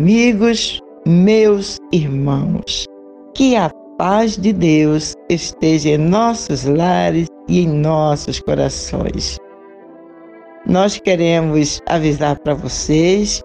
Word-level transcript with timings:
Amigos, 0.00 0.80
meus 1.06 1.78
irmãos, 1.92 2.86
que 3.34 3.54
a 3.54 3.68
paz 3.98 4.34
de 4.34 4.50
Deus 4.50 5.14
esteja 5.28 5.90
em 5.90 5.98
nossos 5.98 6.64
lares 6.64 7.28
e 7.46 7.60
em 7.60 7.68
nossos 7.68 8.40
corações. 8.40 9.36
Nós 10.66 10.98
queremos 10.98 11.82
avisar 11.86 12.38
para 12.38 12.54
vocês 12.54 13.42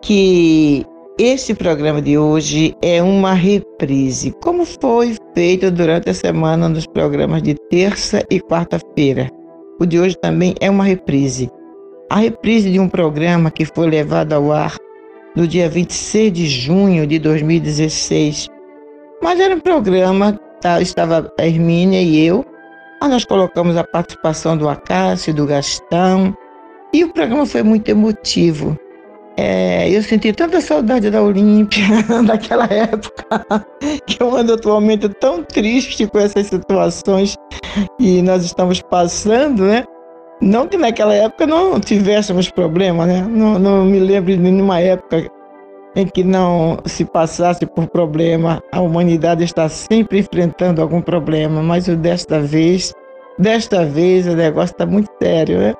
que 0.00 0.86
este 1.18 1.52
programa 1.52 2.00
de 2.00 2.16
hoje 2.16 2.76
é 2.80 3.02
uma 3.02 3.34
reprise, 3.34 4.32
como 4.40 4.64
foi 4.64 5.16
feito 5.34 5.68
durante 5.68 6.10
a 6.10 6.14
semana 6.14 6.68
nos 6.68 6.86
programas 6.86 7.42
de 7.42 7.56
terça 7.70 8.22
e 8.30 8.38
quarta-feira. 8.38 9.28
O 9.80 9.84
de 9.84 9.98
hoje 9.98 10.16
também 10.22 10.54
é 10.60 10.70
uma 10.70 10.84
reprise. 10.84 11.50
A 12.08 12.18
reprise 12.18 12.70
de 12.70 12.78
um 12.78 12.88
programa 12.88 13.50
que 13.50 13.64
foi 13.64 13.90
levado 13.90 14.32
ao 14.32 14.52
ar 14.52 14.76
no 15.34 15.46
dia 15.46 15.68
26 15.68 16.32
de 16.32 16.46
junho 16.46 17.06
de 17.06 17.18
2016. 17.18 18.48
Mas 19.22 19.40
era 19.40 19.54
um 19.54 19.60
programa, 19.60 20.38
tá, 20.60 20.80
estava 20.80 21.32
a 21.38 21.46
Hermínia 21.46 22.00
e 22.00 22.24
eu, 22.24 22.44
aí 23.00 23.08
nós 23.08 23.24
colocamos 23.24 23.76
a 23.76 23.84
participação 23.84 24.56
do 24.56 24.68
Acácio, 24.68 25.34
do 25.34 25.46
Gastão, 25.46 26.36
e 26.92 27.04
o 27.04 27.12
programa 27.12 27.44
foi 27.44 27.62
muito 27.62 27.88
emotivo. 27.88 28.78
É, 29.36 29.88
eu 29.88 30.02
senti 30.02 30.32
tanta 30.32 30.60
saudade 30.60 31.10
da 31.10 31.22
Olímpia 31.22 31.84
daquela 32.26 32.64
época, 32.64 33.44
que 34.04 34.20
eu 34.20 34.36
ando 34.36 34.54
atualmente 34.54 35.08
tão 35.08 35.44
triste 35.44 36.08
com 36.08 36.18
essas 36.18 36.48
situações 36.48 37.36
que 37.98 38.20
nós 38.22 38.44
estamos 38.44 38.82
passando, 38.82 39.64
né? 39.64 39.84
Não 40.40 40.68
que 40.68 40.76
naquela 40.76 41.14
época 41.14 41.46
não 41.46 41.80
tivéssemos 41.80 42.50
problema, 42.50 43.06
né? 43.06 43.26
Não, 43.28 43.58
não 43.58 43.84
me 43.84 43.98
lembro 43.98 44.32
de 44.32 44.38
nenhuma 44.38 44.80
época 44.80 45.28
em 45.96 46.06
que 46.06 46.22
não 46.22 46.78
se 46.84 47.04
passasse 47.04 47.66
por 47.66 47.88
problema. 47.88 48.62
A 48.70 48.80
humanidade 48.80 49.42
está 49.42 49.68
sempre 49.68 50.20
enfrentando 50.20 50.80
algum 50.80 51.00
problema, 51.00 51.60
mas 51.60 51.86
desta 51.88 52.40
vez, 52.40 52.94
desta 53.36 53.84
vez 53.84 54.28
o 54.28 54.36
negócio 54.36 54.74
está 54.74 54.86
muito 54.86 55.10
sério, 55.20 55.58
né? 55.58 55.74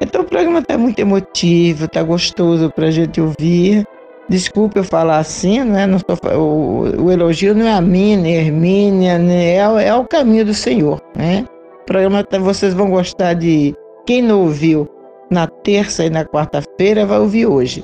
Então 0.00 0.22
o 0.22 0.24
programa 0.24 0.58
está 0.58 0.76
muito 0.76 0.98
emotivo, 0.98 1.84
está 1.84 2.02
gostoso 2.02 2.68
para 2.70 2.86
a 2.86 2.90
gente 2.90 3.20
ouvir. 3.20 3.86
Desculpe 4.28 4.80
eu 4.80 4.84
falar 4.84 5.18
assim, 5.18 5.62
né? 5.62 5.86
Não 5.86 6.00
tô, 6.00 6.14
o, 6.36 7.04
o 7.04 7.12
elogio 7.12 7.54
não 7.54 7.66
é 7.66 7.72
a 7.72 7.80
mim, 7.80 8.16
nem 8.16 8.38
a 8.38 8.40
Hermínia, 8.40 9.18
nem 9.18 9.36
é, 9.36 9.58
é 9.58 9.94
o 9.94 10.04
caminho 10.04 10.46
do 10.46 10.54
Senhor, 10.54 11.00
né? 11.14 11.44
O 11.82 11.84
programa 11.84 12.24
vocês 12.40 12.72
vão 12.74 12.90
gostar 12.90 13.34
de. 13.34 13.74
Quem 14.06 14.22
não 14.22 14.42
ouviu 14.42 14.88
na 15.30 15.48
terça 15.48 16.04
e 16.04 16.10
na 16.10 16.24
quarta-feira 16.24 17.04
vai 17.04 17.18
ouvir 17.18 17.46
hoje. 17.46 17.82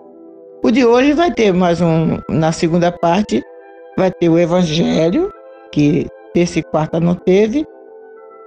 O 0.63 0.71
de 0.71 0.87
hoje 0.87 1.13
vai 1.13 1.33
ter 1.33 1.53
mais 1.53 1.81
um. 1.81 2.19
Na 2.29 2.53
segunda 2.53 2.93
parte, 2.93 3.43
vai 3.97 4.11
ter 4.13 4.29
o 4.29 4.39
Evangelho, 4.39 5.33
que 5.73 6.07
terça 6.33 6.61
e 6.61 6.63
quarta 6.63 7.01
não 7.01 7.17
teve. 7.17 7.67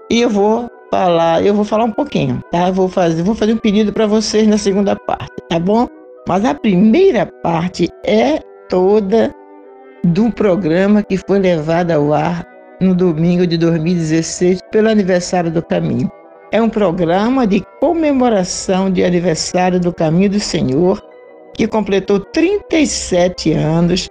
E 0.10 0.22
eu 0.22 0.30
vou 0.30 0.70
falar, 0.90 1.46
eu 1.46 1.54
vou 1.54 1.66
falar 1.66 1.84
um 1.84 1.92
pouquinho, 1.92 2.42
tá? 2.50 2.70
Eu 2.70 2.74
vou 2.74 2.88
fazer, 2.88 3.22
vou 3.22 3.36
fazer 3.36 3.54
um 3.54 3.58
pedido 3.58 3.92
para 3.92 4.08
vocês 4.08 4.48
na 4.48 4.58
segunda 4.58 4.96
parte, 4.96 5.36
tá 5.50 5.60
bom? 5.60 5.86
Mas 6.28 6.46
a 6.46 6.54
primeira 6.54 7.26
parte 7.26 7.90
é 8.06 8.40
toda 8.70 9.36
do 10.04 10.32
programa 10.32 11.04
que 11.04 11.18
foi 11.18 11.40
levado 11.40 11.92
ao 11.92 12.14
ar 12.14 12.51
no 12.82 12.96
domingo 12.96 13.46
de 13.46 13.58
2016 13.58 14.60
pelo 14.72 14.90
aniversário 14.90 15.52
do 15.52 15.62
Caminho. 15.62 16.12
É 16.52 16.62
um 16.62 16.70
programa 16.70 17.46
de 17.48 17.64
comemoração 17.80 18.92
de 18.92 19.04
aniversário 19.04 19.80
do 19.80 19.94
Caminho 19.94 20.32
do 20.32 20.40
Senhor, 20.40 21.02
que 21.54 21.68
completou 21.68 22.20
37 22.20 23.54
anos 23.54 24.10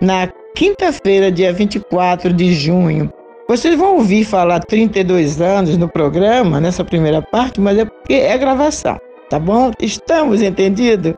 na 0.00 0.28
quinta-feira, 0.54 1.32
dia 1.32 1.52
24 1.52 2.32
de 2.32 2.52
junho. 2.52 3.10
Vocês 3.48 3.76
vão 3.76 3.96
ouvir 3.96 4.24
falar 4.24 4.60
32 4.60 5.40
anos 5.40 5.76
no 5.76 5.88
programa, 5.88 6.60
nessa 6.60 6.84
primeira 6.84 7.20
parte, 7.20 7.60
mas 7.60 7.78
é 7.78 7.84
porque 7.84 8.14
é 8.14 8.38
gravação, 8.38 9.00
tá 9.28 9.40
bom? 9.40 9.72
Estamos 9.80 10.42
entendidos? 10.42 11.14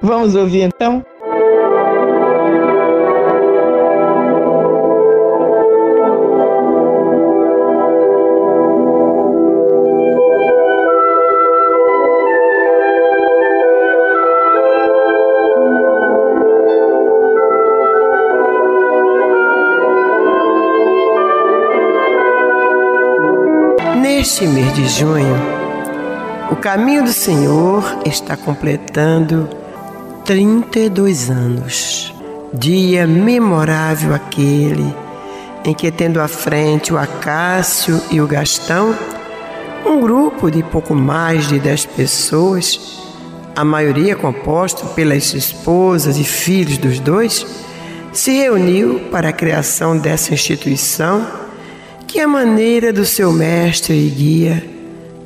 Vamos 0.00 0.36
ouvir 0.36 0.62
então? 0.62 1.04
Neste 24.22 24.46
mês 24.46 24.72
de 24.72 24.88
junho, 24.88 25.34
o 26.48 26.54
caminho 26.54 27.02
do 27.02 27.12
Senhor 27.12 27.82
está 28.06 28.36
completando 28.36 29.50
32 30.24 31.28
anos. 31.28 32.14
Dia 32.54 33.04
memorável 33.04 34.14
aquele 34.14 34.94
em 35.64 35.74
que, 35.74 35.90
tendo 35.90 36.20
à 36.20 36.28
frente 36.28 36.92
o 36.92 36.98
Acácio 36.98 38.00
e 38.12 38.20
o 38.20 38.26
Gastão, 38.28 38.96
um 39.84 40.00
grupo 40.00 40.52
de 40.52 40.62
pouco 40.62 40.94
mais 40.94 41.48
de 41.48 41.58
10 41.58 41.86
pessoas, 41.86 43.00
a 43.56 43.64
maioria 43.64 44.14
composto 44.14 44.86
pelas 44.94 45.34
esposas 45.34 46.16
e 46.16 46.22
filhos 46.22 46.78
dos 46.78 47.00
dois, 47.00 47.44
se 48.12 48.30
reuniu 48.30 49.00
para 49.10 49.30
a 49.30 49.32
criação 49.32 49.98
dessa 49.98 50.32
instituição 50.32 51.41
que 52.12 52.20
a 52.20 52.28
maneira 52.28 52.92
do 52.92 53.06
seu 53.06 53.32
mestre 53.32 53.94
e 53.94 54.10
guia 54.10 54.62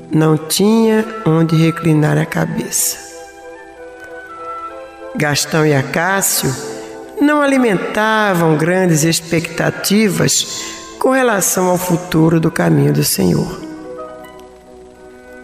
não 0.09 0.37
tinha 0.37 1.05
onde 1.27 1.57
reclinar 1.57 2.17
a 2.17 2.25
cabeça. 2.25 2.97
Gastão 5.17 5.67
e 5.67 5.75
Acácio 5.75 6.49
não 7.21 7.43
alimentavam 7.43 8.57
grandes 8.57 9.03
expectativas 9.03 10.63
com 11.01 11.11
relação 11.11 11.67
ao 11.67 11.77
futuro 11.77 12.39
do 12.39 12.53
caminho 12.53 12.93
do 12.93 13.03
Senhor. 13.03 13.61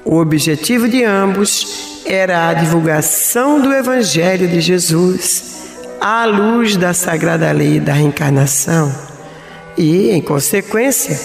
O 0.05 0.19
objetivo 0.19 0.89
de 0.89 1.03
ambos 1.03 2.05
era 2.07 2.51
a 2.51 2.55
divulgação 2.55 3.61
do 3.61 3.73
Evangelho 3.75 4.47
de 4.47 4.61
Jesus 4.61 5.57
à 6.01 6.25
luz 6.25 6.77
da 6.77 6.95
sagrada 6.95 7.51
lei 7.51 7.81
da 7.81 7.95
reencarnação 7.95 9.12
e, 9.77 10.11
em 10.11 10.21
consequência, 10.21 11.19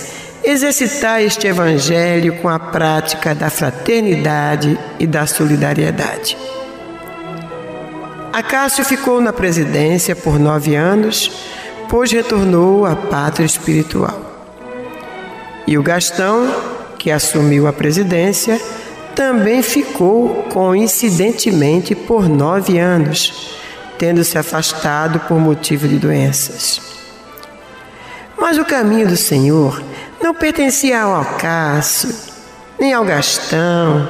exercitar 0.44 1.22
este 1.22 1.48
Evangelho 1.48 2.38
com 2.38 2.48
a 2.48 2.60
prática 2.60 3.36
da 3.36 3.50
fraternidade 3.50 4.78
e 5.00 5.06
da 5.06 5.28
solidariedade. 5.28 6.38
Acácio 8.32 8.86
ficou 8.86 9.20
na 9.20 9.34
presidência 9.34 10.16
por 10.16 10.40
nove 10.40 10.76
anos, 10.76 11.32
pois 11.90 12.12
retornou 12.12 12.86
à 12.86 12.96
pátria 12.96 13.46
espiritual. 13.46 14.22
E 15.66 15.78
o 15.78 15.84
Gastão, 15.84 16.48
que 16.98 17.12
assumiu 17.12 17.68
a 17.68 17.74
presidência, 17.74 18.62
também 19.16 19.64
ficou 19.64 20.44
coincidentemente 20.54 21.96
por 21.96 22.30
nove 22.30 22.78
anos, 22.78 23.58
tendo 23.98 24.24
se 24.24 24.38
afastado 24.38 25.20
por 25.22 25.40
motivo 25.40 25.88
de 25.88 25.98
doenças. 25.98 26.87
Mas 28.50 28.58
o 28.58 28.64
caminho 28.64 29.06
do 29.06 29.18
Senhor 29.18 29.84
não 30.24 30.34
pertencia 30.34 31.02
ao 31.02 31.16
Alcaço, 31.16 32.32
nem 32.80 32.94
ao 32.94 33.04
Gastão, 33.04 34.08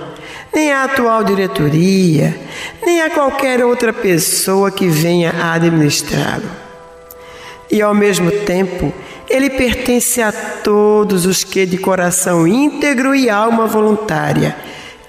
nem 0.54 0.72
à 0.72 0.84
atual 0.84 1.24
diretoria, 1.24 2.40
nem 2.86 3.02
a 3.02 3.10
qualquer 3.10 3.66
outra 3.66 3.92
pessoa 3.92 4.70
que 4.70 4.88
venha 4.88 5.32
a 5.32 5.54
administrá-lo. 5.54 6.48
E 7.72 7.82
ao 7.82 7.96
mesmo 7.96 8.30
tempo, 8.30 8.94
ele 9.28 9.50
pertence 9.50 10.22
a 10.22 10.32
todos 10.32 11.26
os 11.26 11.44
que, 11.44 11.66
de 11.66 11.80
coração 11.80 12.48
íntegro 12.48 13.16
e 13.16 13.32
alma 13.32 13.66
voluntária, 13.66 14.56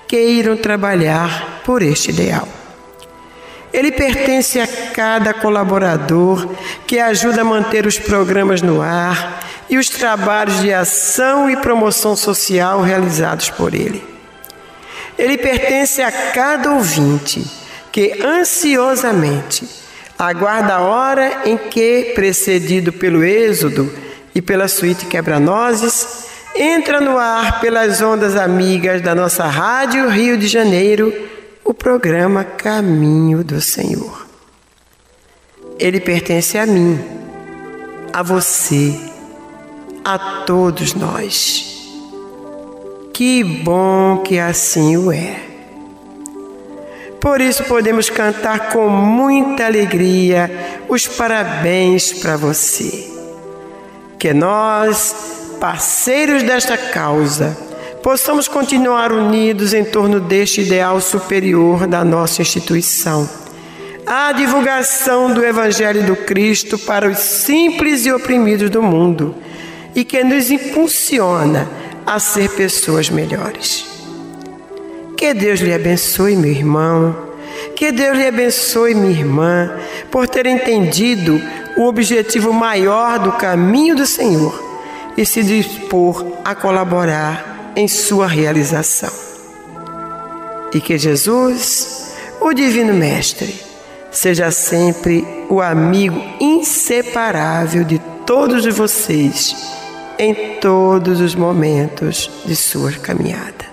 queiram 0.07 0.57
trabalhar 0.57 1.61
por 1.67 1.83
este 1.83 2.13
ideal. 2.13 2.58
Ele 3.73 3.93
pertence 3.93 4.59
a 4.61 4.67
cada 4.67 5.35
colaborador 5.35 6.49
que 6.87 6.99
ajuda 6.99 7.43
a 7.43 7.45
manter 7.45 7.87
os 7.87 7.99
programas 7.99 8.63
no 8.63 8.81
ar 8.81 9.47
e 9.69 9.77
os 9.77 9.89
trabalhos 9.89 10.61
de 10.61 10.73
ação 10.73 11.51
e 11.51 11.57
promoção 11.57 12.17
social 12.17 12.81
realizados 12.81 13.51
por 13.51 13.75
ele. 13.75 14.03
Ele 15.19 15.37
pertence 15.37 16.01
a 16.01 16.11
cada 16.11 16.73
ouvinte 16.73 17.45
que 17.93 18.23
ansiosamente 18.25 19.69
aguarda 20.19 20.75
a 20.77 20.81
hora 20.81 21.43
em 21.45 21.57
que, 21.57 22.13
precedido 22.15 22.93
pelo 22.93 23.23
Êxodo 23.23 23.93
e 24.35 24.41
pela 24.41 24.69
suíte 24.69 25.07
quebra-nozes, 25.07 26.27
entra 26.55 27.01
no 27.01 27.19
ar 27.19 27.61
pelas 27.61 28.01
ondas 28.01 28.37
amigas 28.37 29.03
da 29.03 29.15
nossa 29.15 29.45
Rádio 29.47 30.09
Rio 30.09 30.37
de 30.37 30.47
Janeiro 30.47 31.28
o 31.69 31.75
programa 31.75 32.45
Caminho 32.45 33.45
do 33.45 33.61
Senhor. 33.61 34.27
Ele 35.79 36.01
pertence 36.01 36.57
a 36.57 36.65
mim, 36.65 36.99
a 38.11 38.23
você, 38.23 38.99
a 40.03 40.45
todos 40.47 40.95
nós. 40.95 41.93
Que 43.13 43.45
bom 43.45 44.23
que 44.25 44.39
assim 44.39 44.97
o 44.97 45.13
é. 45.13 45.43
Por 47.21 47.39
isso 47.39 47.63
podemos 47.65 48.09
cantar 48.09 48.71
com 48.71 48.89
muita 48.89 49.67
alegria 49.67 50.51
os 50.89 51.07
parabéns 51.07 52.15
para 52.15 52.39
você. 52.39 53.13
Que 54.19 54.33
nós 54.33 55.55
parceiros 55.61 56.43
desta 56.43 56.79
causa, 56.79 57.55
possamos 58.03 58.49
continuar 58.49 59.13
unidos 59.13 59.73
em 59.75 59.85
torno 59.85 60.21
deste 60.21 60.61
ideal 60.61 61.01
superior 61.01 61.87
da 61.87 62.05
nossa 62.05 62.43
instituição. 62.43 63.29
A 64.07 64.33
divulgação 64.33 65.33
do 65.33 65.45
Evangelho 65.45 66.05
do 66.05 66.17
Cristo 66.17 66.79
para 66.79 67.09
os 67.09 67.19
simples 67.19 68.07
e 68.07 68.13
oprimidos 68.13 68.71
do 68.71 68.83
mundo 68.83 69.35
e 69.95 70.05
que 70.05 70.23
nos 70.25 70.51
impulsiona 70.51 71.69
a 72.07 72.19
ser 72.19 72.51
pessoas 72.51 73.11
melhores. 73.11 73.87
Que 75.17 75.35
Deus 75.35 75.61
lhe 75.61 75.75
abençoe, 75.75 76.37
meu 76.37 76.51
irmão. 76.51 77.29
Que 77.75 77.93
Deus 77.93 78.17
lhe 78.17 78.27
abençoe, 78.27 78.95
minha 78.95 79.11
irmã, 79.11 79.71
por 80.11 80.29
ter 80.29 80.47
entendido 80.47 81.41
o 81.77 81.87
objetivo 81.87 82.53
maior 82.53 83.19
do 83.19 83.33
caminho 83.33 83.95
do 83.95 84.07
Senhor 84.07 84.65
e 85.17 85.27
se 85.27 85.43
dispor 85.43 86.25
a 86.45 86.55
colaborar 86.55 87.48
em 87.79 87.87
sua 87.87 88.27
realização. 88.27 89.13
E 90.75 90.81
que 90.81 90.99
Jesus, 90.99 92.13
o 92.41 92.53
Divino 92.53 92.93
Mestre, 92.93 93.55
seja 94.11 94.51
sempre 94.51 95.25
o 95.49 95.61
amigo 95.61 96.21
inseparável 96.41 97.85
de 97.85 98.01
todos 98.27 98.67
vocês 98.75 99.55
em 100.19 100.59
todos 100.61 101.21
os 101.21 101.37
momentos 101.37 102.29
de 102.45 102.57
sua 102.57 102.91
caminhada. 102.91 103.68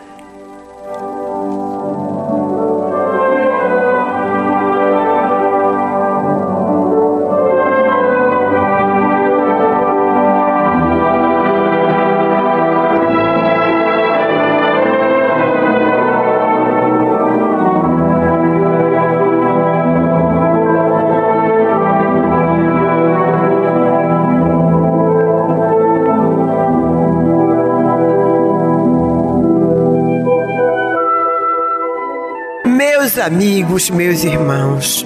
Amigos, 33.26 33.90
meus 33.90 34.24
irmãos, 34.24 35.04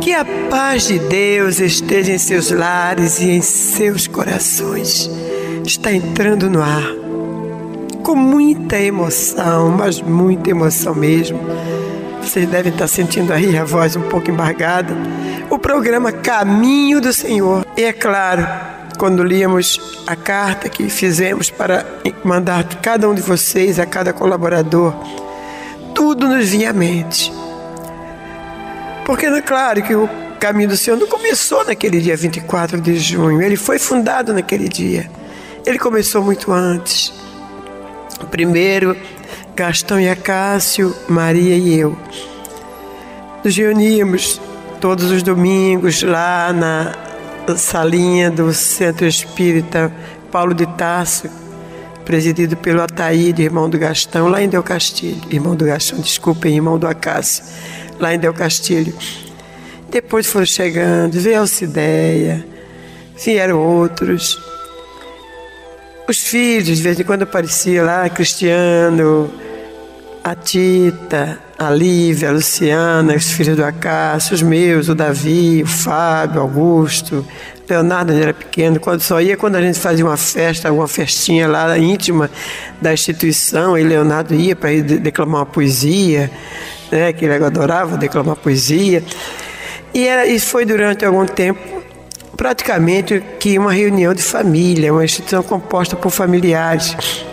que 0.00 0.14
a 0.14 0.24
paz 0.48 0.86
de 0.86 0.98
Deus 0.98 1.60
esteja 1.60 2.10
em 2.10 2.16
seus 2.16 2.50
lares 2.50 3.20
e 3.20 3.28
em 3.28 3.42
seus 3.42 4.06
corações. 4.06 5.10
Está 5.62 5.92
entrando 5.92 6.48
no 6.48 6.62
ar 6.62 6.82
com 8.02 8.16
muita 8.16 8.78
emoção, 8.78 9.68
mas 9.68 10.00
muita 10.00 10.48
emoção 10.48 10.94
mesmo. 10.94 11.38
Vocês 12.22 12.48
devem 12.48 12.72
estar 12.72 12.88
sentindo 12.88 13.34
aí 13.34 13.54
a 13.58 13.64
voz 13.64 13.96
um 13.96 14.02
pouco 14.02 14.30
embargada. 14.30 14.94
O 15.50 15.58
programa 15.58 16.10
Caminho 16.10 17.02
do 17.02 17.12
Senhor. 17.12 17.66
E 17.76 17.82
é 17.82 17.92
claro, 17.92 18.48
quando 18.96 19.22
líamos 19.22 19.78
a 20.06 20.16
carta 20.16 20.70
que 20.70 20.88
fizemos 20.88 21.50
para 21.50 21.84
mandar 22.24 22.64
cada 22.80 23.06
um 23.10 23.14
de 23.14 23.20
vocês, 23.20 23.78
a 23.78 23.84
cada 23.84 24.10
colaborador, 24.14 24.94
tudo 25.94 26.26
nos 26.26 26.48
vinha 26.48 26.70
à 26.70 26.72
mente. 26.72 27.41
Porque 29.12 29.26
é 29.26 29.42
claro 29.42 29.82
que 29.82 29.94
o 29.94 30.08
caminho 30.40 30.70
do 30.70 30.76
Senhor 30.76 30.96
não 30.96 31.06
começou 31.06 31.62
naquele 31.66 32.00
dia 32.00 32.16
24 32.16 32.80
de 32.80 32.98
junho, 32.98 33.42
ele 33.42 33.56
foi 33.56 33.78
fundado 33.78 34.32
naquele 34.32 34.66
dia. 34.66 35.10
Ele 35.66 35.78
começou 35.78 36.22
muito 36.22 36.50
antes. 36.50 37.12
Primeiro, 38.30 38.96
Gastão 39.54 40.00
e 40.00 40.08
Acácio, 40.08 40.96
Maria 41.10 41.54
e 41.54 41.78
eu. 41.78 41.94
Nos 43.44 43.54
reuníamos 43.54 44.40
todos 44.80 45.10
os 45.10 45.22
domingos 45.22 46.02
lá 46.02 46.50
na 46.50 46.94
salinha 47.54 48.30
do 48.30 48.50
Centro 48.54 49.06
Espírita 49.06 49.92
Paulo 50.30 50.54
de 50.54 50.64
Tarso, 50.68 51.28
presidido 52.02 52.56
pelo 52.56 52.80
Ataíde, 52.80 53.42
irmão 53.42 53.68
do 53.68 53.78
Gastão, 53.78 54.28
lá 54.28 54.42
em 54.42 54.48
Del 54.48 54.62
Castilho. 54.62 55.20
Irmão 55.30 55.54
do 55.54 55.66
Gastão, 55.66 56.00
desculpem, 56.00 56.54
irmão 56.54 56.78
do 56.78 56.86
Acácio 56.86 57.44
lá 58.02 58.12
em 58.12 58.18
Del 58.18 58.34
Castilho. 58.34 58.92
Depois 59.88 60.26
foram 60.26 60.44
chegando, 60.44 61.20
veio 61.20 61.40
Alcideia, 61.40 62.44
vieram 63.24 63.58
outros. 63.58 64.38
Os 66.08 66.18
filhos, 66.18 66.76
de 66.78 66.82
vez 66.82 66.98
em 66.98 67.04
quando 67.04 67.22
aparecia 67.22 67.82
lá, 67.82 68.08
Cristiano, 68.10 69.32
a 70.24 70.34
Tita, 70.34 71.38
a 71.56 71.70
Lívia, 71.70 72.30
a 72.30 72.32
Luciana, 72.32 73.14
os 73.14 73.30
filhos 73.30 73.56
do 73.56 73.64
Acácio, 73.64 74.34
os 74.34 74.42
meus, 74.42 74.88
o 74.88 74.94
Davi, 74.94 75.62
o 75.62 75.66
Fábio, 75.66 76.40
Augusto, 76.40 77.24
Leonardo 77.68 78.12
era 78.12 78.34
pequeno, 78.34 78.80
quando 78.80 79.00
só 79.00 79.20
ia 79.20 79.36
quando 79.36 79.54
a 79.56 79.62
gente 79.62 79.78
fazia 79.78 80.04
uma 80.04 80.16
festa, 80.16 80.68
alguma 80.68 80.88
festinha 80.88 81.46
lá 81.46 81.78
íntima 81.78 82.28
da 82.80 82.92
instituição, 82.92 83.78
e 83.78 83.84
Leonardo 83.84 84.34
ia 84.34 84.56
para 84.56 84.70
declamar 84.80 85.42
uma 85.42 85.46
poesia 85.46 86.30
né, 86.92 87.12
que 87.12 87.24
ele 87.24 87.42
adorava 87.42 87.96
declamar 87.96 88.36
poesia. 88.36 89.02
E 89.94 90.06
era, 90.06 90.26
isso 90.26 90.46
foi 90.46 90.64
durante 90.64 91.04
algum 91.04 91.26
tempo 91.26 91.82
praticamente 92.36 93.22
que 93.38 93.58
uma 93.58 93.72
reunião 93.72 94.14
de 94.14 94.22
família, 94.22 94.92
uma 94.92 95.04
instituição 95.04 95.42
composta 95.42 95.96
por 95.96 96.10
familiares. 96.10 97.24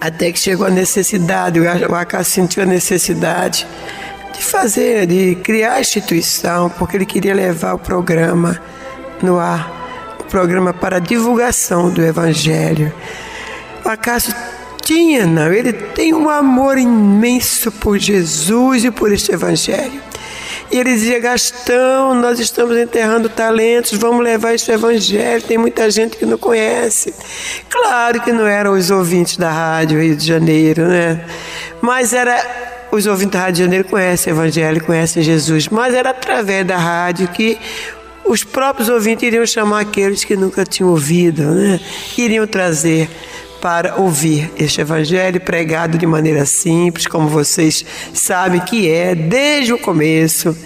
Até 0.00 0.30
que 0.30 0.38
chegou 0.38 0.66
a 0.66 0.70
necessidade, 0.70 1.58
o 1.58 1.94
Acácio 1.94 2.34
sentiu 2.34 2.62
a 2.62 2.66
necessidade 2.66 3.66
de 4.34 4.44
fazer, 4.44 5.06
de 5.06 5.36
criar 5.36 5.74
a 5.74 5.80
instituição, 5.80 6.68
porque 6.70 6.96
ele 6.96 7.06
queria 7.06 7.34
levar 7.34 7.74
o 7.74 7.78
programa 7.78 8.60
no 9.22 9.38
ar, 9.38 10.16
o 10.20 10.24
programa 10.24 10.72
para 10.72 10.98
divulgação 10.98 11.90
do 11.90 12.04
Evangelho. 12.04 12.92
O 13.84 13.88
Acácio 13.88 14.34
tinha, 14.86 15.26
não. 15.26 15.52
Ele 15.52 15.72
tem 15.72 16.14
um 16.14 16.30
amor 16.30 16.78
imenso 16.78 17.72
por 17.72 17.98
Jesus 17.98 18.84
e 18.84 18.90
por 18.92 19.12
este 19.12 19.32
Evangelho. 19.32 20.00
E 20.70 20.78
ele 20.78 20.94
dizia: 20.94 21.18
Gastão, 21.18 22.14
nós 22.14 22.38
estamos 22.38 22.76
enterrando 22.76 23.28
talentos, 23.28 23.92
vamos 23.98 24.24
levar 24.24 24.54
este 24.54 24.70
evangelho. 24.72 25.42
Tem 25.42 25.58
muita 25.58 25.90
gente 25.90 26.16
que 26.16 26.26
não 26.26 26.38
conhece. 26.38 27.14
Claro 27.68 28.20
que 28.20 28.32
não 28.32 28.46
eram 28.46 28.72
os 28.72 28.90
ouvintes 28.90 29.36
da 29.36 29.50
rádio 29.50 30.00
Rio 30.00 30.16
de 30.16 30.26
Janeiro, 30.26 30.86
né? 30.86 31.24
Mas 31.80 32.12
era. 32.12 32.66
Os 32.88 33.04
ouvintes 33.04 33.32
da 33.32 33.40
Rádio 33.40 33.54
de 33.54 33.62
Janeiro 33.64 33.84
conhecem 33.88 34.32
o 34.32 34.36
Evangelho, 34.36 34.82
conhecem 34.82 35.22
Jesus, 35.22 35.68
mas 35.68 35.92
era 35.92 36.10
através 36.10 36.64
da 36.64 36.78
rádio 36.78 37.26
que 37.28 37.58
os 38.24 38.44
próprios 38.44 38.88
ouvintes 38.88 39.24
iriam 39.26 39.44
chamar 39.44 39.80
aqueles 39.80 40.24
que 40.24 40.36
nunca 40.36 40.64
tinham 40.64 40.90
ouvido, 40.90 41.42
né? 41.42 41.80
iriam 42.16 42.46
trazer 42.46 43.10
para 43.66 43.96
ouvir 43.96 44.48
este 44.56 44.80
evangelho 44.80 45.40
pregado 45.40 45.98
de 45.98 46.06
maneira 46.06 46.46
simples, 46.46 47.04
como 47.04 47.28
vocês 47.28 47.84
sabem 48.14 48.60
que 48.60 48.88
é 48.88 49.12
desde 49.12 49.72
o 49.72 49.78
começo. 49.78 50.56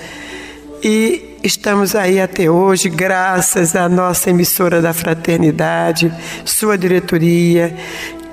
E 0.85 1.39
estamos 1.43 1.95
aí 1.95 2.21
até 2.21 2.51
hoje, 2.51 2.91
graças 2.91 3.75
à 3.75 3.89
nossa 3.89 4.29
emissora 4.29 4.83
da 4.83 4.93
Fraternidade, 4.93 6.13
sua 6.45 6.77
diretoria. 6.77 7.75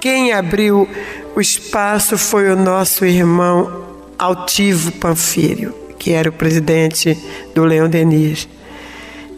Quem 0.01 0.33
abriu 0.33 0.85
o 1.33 1.39
espaço 1.39 2.17
foi 2.17 2.51
o 2.51 2.55
nosso 2.57 3.05
irmão 3.05 3.85
Altivo 4.19 4.91
Panfírio, 4.91 5.73
que 5.97 6.11
era 6.11 6.27
o 6.27 6.33
presidente 6.33 7.17
do 7.55 7.63
Leão 7.63 7.87
Denis. 7.87 8.49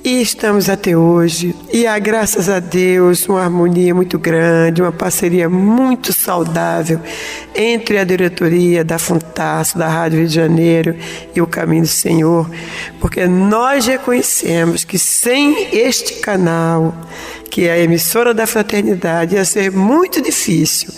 E 0.01 0.21
estamos 0.21 0.69
até 0.69 0.95
hoje, 0.95 1.53
e 1.73 1.85
há, 1.85 1.99
graças 1.99 2.47
a 2.47 2.61
Deus, 2.61 3.27
uma 3.27 3.43
harmonia 3.43 3.93
muito 3.93 4.17
grande, 4.17 4.81
uma 4.81 4.93
parceria 4.93 5.49
muito 5.49 6.13
saudável 6.13 7.01
entre 7.53 7.97
a 7.97 8.05
diretoria 8.05 8.81
da 8.81 8.97
Funtaço, 8.97 9.77
da 9.77 9.89
Rádio 9.89 10.19
Rio 10.19 10.27
de 10.29 10.33
Janeiro 10.33 10.95
e 11.35 11.41
o 11.41 11.47
Caminho 11.47 11.81
do 11.81 11.89
Senhor, 11.89 12.49
porque 13.01 13.27
nós 13.27 13.87
reconhecemos 13.87 14.85
que 14.85 14.97
sem 14.97 15.67
este 15.75 16.21
canal, 16.21 16.95
que 17.51 17.67
é 17.67 17.73
a 17.73 17.79
emissora 17.79 18.33
da 18.33 18.47
fraternidade, 18.47 19.35
ia 19.35 19.43
ser 19.43 19.69
muito 19.69 20.21
difícil 20.21 20.93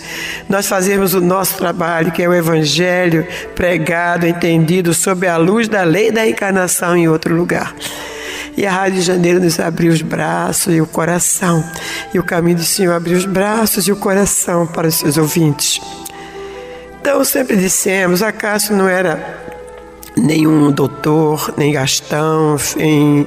nós 0.48 0.68
fazermos 0.68 1.12
o 1.12 1.20
nosso 1.20 1.56
trabalho, 1.56 2.12
que 2.12 2.22
é 2.22 2.28
o 2.28 2.32
Evangelho 2.32 3.26
pregado, 3.56 4.28
entendido 4.28 4.94
sob 4.94 5.26
a 5.26 5.36
luz 5.36 5.66
da 5.66 5.82
lei 5.82 6.12
da 6.12 6.24
encarnação 6.24 6.96
em 6.96 7.08
outro 7.08 7.34
lugar. 7.34 7.74
E 8.56 8.66
a 8.66 8.72
Rádio 8.72 9.00
Janeiro 9.00 9.40
nos 9.40 9.58
abriu 9.58 9.92
os 9.92 10.02
braços 10.02 10.74
e 10.74 10.80
o 10.80 10.86
coração. 10.86 11.64
E 12.12 12.18
o 12.18 12.24
caminho 12.24 12.58
do 12.58 12.64
Senhor 12.64 12.92
abriu 12.92 13.16
os 13.16 13.24
braços 13.24 13.88
e 13.88 13.92
o 13.92 13.96
coração 13.96 14.66
para 14.66 14.88
os 14.88 14.96
seus 14.96 15.16
ouvintes. 15.16 15.80
Então 17.00 17.24
sempre 17.24 17.56
dissemos, 17.56 18.22
acaso 18.22 18.72
não 18.72 18.88
era 18.88 19.40
nenhum 20.16 20.70
doutor, 20.70 21.52
nem 21.56 21.72
Gastão 21.72 22.56
em, 22.76 23.26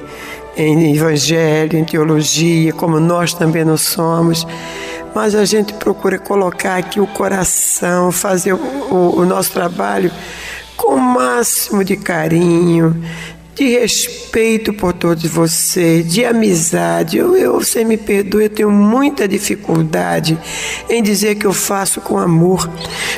em 0.56 0.94
evangelho, 0.94 1.78
em 1.78 1.84
teologia, 1.84 2.72
como 2.72 2.98
nós 2.98 3.34
também 3.34 3.64
não 3.64 3.76
somos, 3.76 4.46
mas 5.14 5.34
a 5.34 5.44
gente 5.44 5.74
procura 5.74 6.18
colocar 6.18 6.76
aqui 6.76 7.00
o 7.00 7.06
coração, 7.06 8.10
fazer 8.12 8.54
o, 8.54 8.58
o, 8.58 9.20
o 9.20 9.26
nosso 9.26 9.52
trabalho 9.52 10.10
com 10.76 10.94
o 10.94 11.00
máximo 11.00 11.82
de 11.82 11.96
carinho, 11.96 13.02
de 13.56 13.66
respeito 13.70 14.74
por 14.74 14.92
todos 14.92 15.24
vocês, 15.24 16.06
de 16.06 16.24
amizade. 16.26 17.16
Eu, 17.16 17.34
eu, 17.34 17.54
você 17.54 17.84
me 17.84 17.96
perdoe, 17.96 18.44
eu 18.44 18.50
tenho 18.50 18.70
muita 18.70 19.26
dificuldade 19.26 20.38
em 20.90 21.02
dizer 21.02 21.36
que 21.36 21.46
eu 21.46 21.54
faço 21.54 22.02
com 22.02 22.18
amor, 22.18 22.68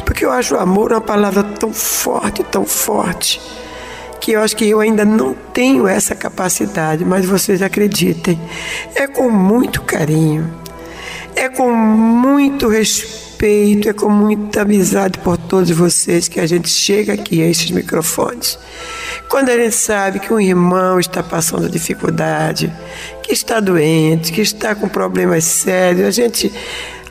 porque 0.04 0.24
eu 0.24 0.30
acho 0.30 0.54
o 0.54 0.58
amor 0.58 0.92
uma 0.92 1.00
palavra 1.00 1.42
tão 1.42 1.72
forte, 1.72 2.44
tão 2.44 2.64
forte, 2.64 3.40
que 4.20 4.32
eu 4.32 4.40
acho 4.40 4.56
que 4.56 4.64
eu 4.64 4.78
ainda 4.78 5.04
não 5.04 5.34
tenho 5.52 5.88
essa 5.88 6.14
capacidade, 6.14 7.04
mas 7.04 7.26
vocês 7.26 7.60
acreditem, 7.60 8.40
é 8.94 9.08
com 9.08 9.28
muito 9.28 9.82
carinho, 9.82 10.48
é 11.34 11.48
com 11.48 11.68
muito 11.72 12.68
respeito, 12.68 13.27
é 13.40 13.92
com 13.92 14.08
muita 14.08 14.62
amizade 14.62 15.18
por 15.18 15.36
todos 15.36 15.70
vocês 15.70 16.26
que 16.26 16.40
a 16.40 16.46
gente 16.46 16.68
chega 16.68 17.12
aqui 17.12 17.40
a 17.40 17.46
esses 17.46 17.70
microfones. 17.70 18.58
Quando 19.28 19.50
a 19.50 19.56
gente 19.56 19.76
sabe 19.76 20.18
que 20.18 20.32
um 20.32 20.40
irmão 20.40 20.98
está 20.98 21.22
passando 21.22 21.68
dificuldade, 21.68 22.72
que 23.22 23.32
está 23.32 23.60
doente, 23.60 24.32
que 24.32 24.40
está 24.40 24.74
com 24.74 24.88
problemas 24.88 25.44
sérios, 25.44 26.08
a 26.08 26.10
gente 26.10 26.52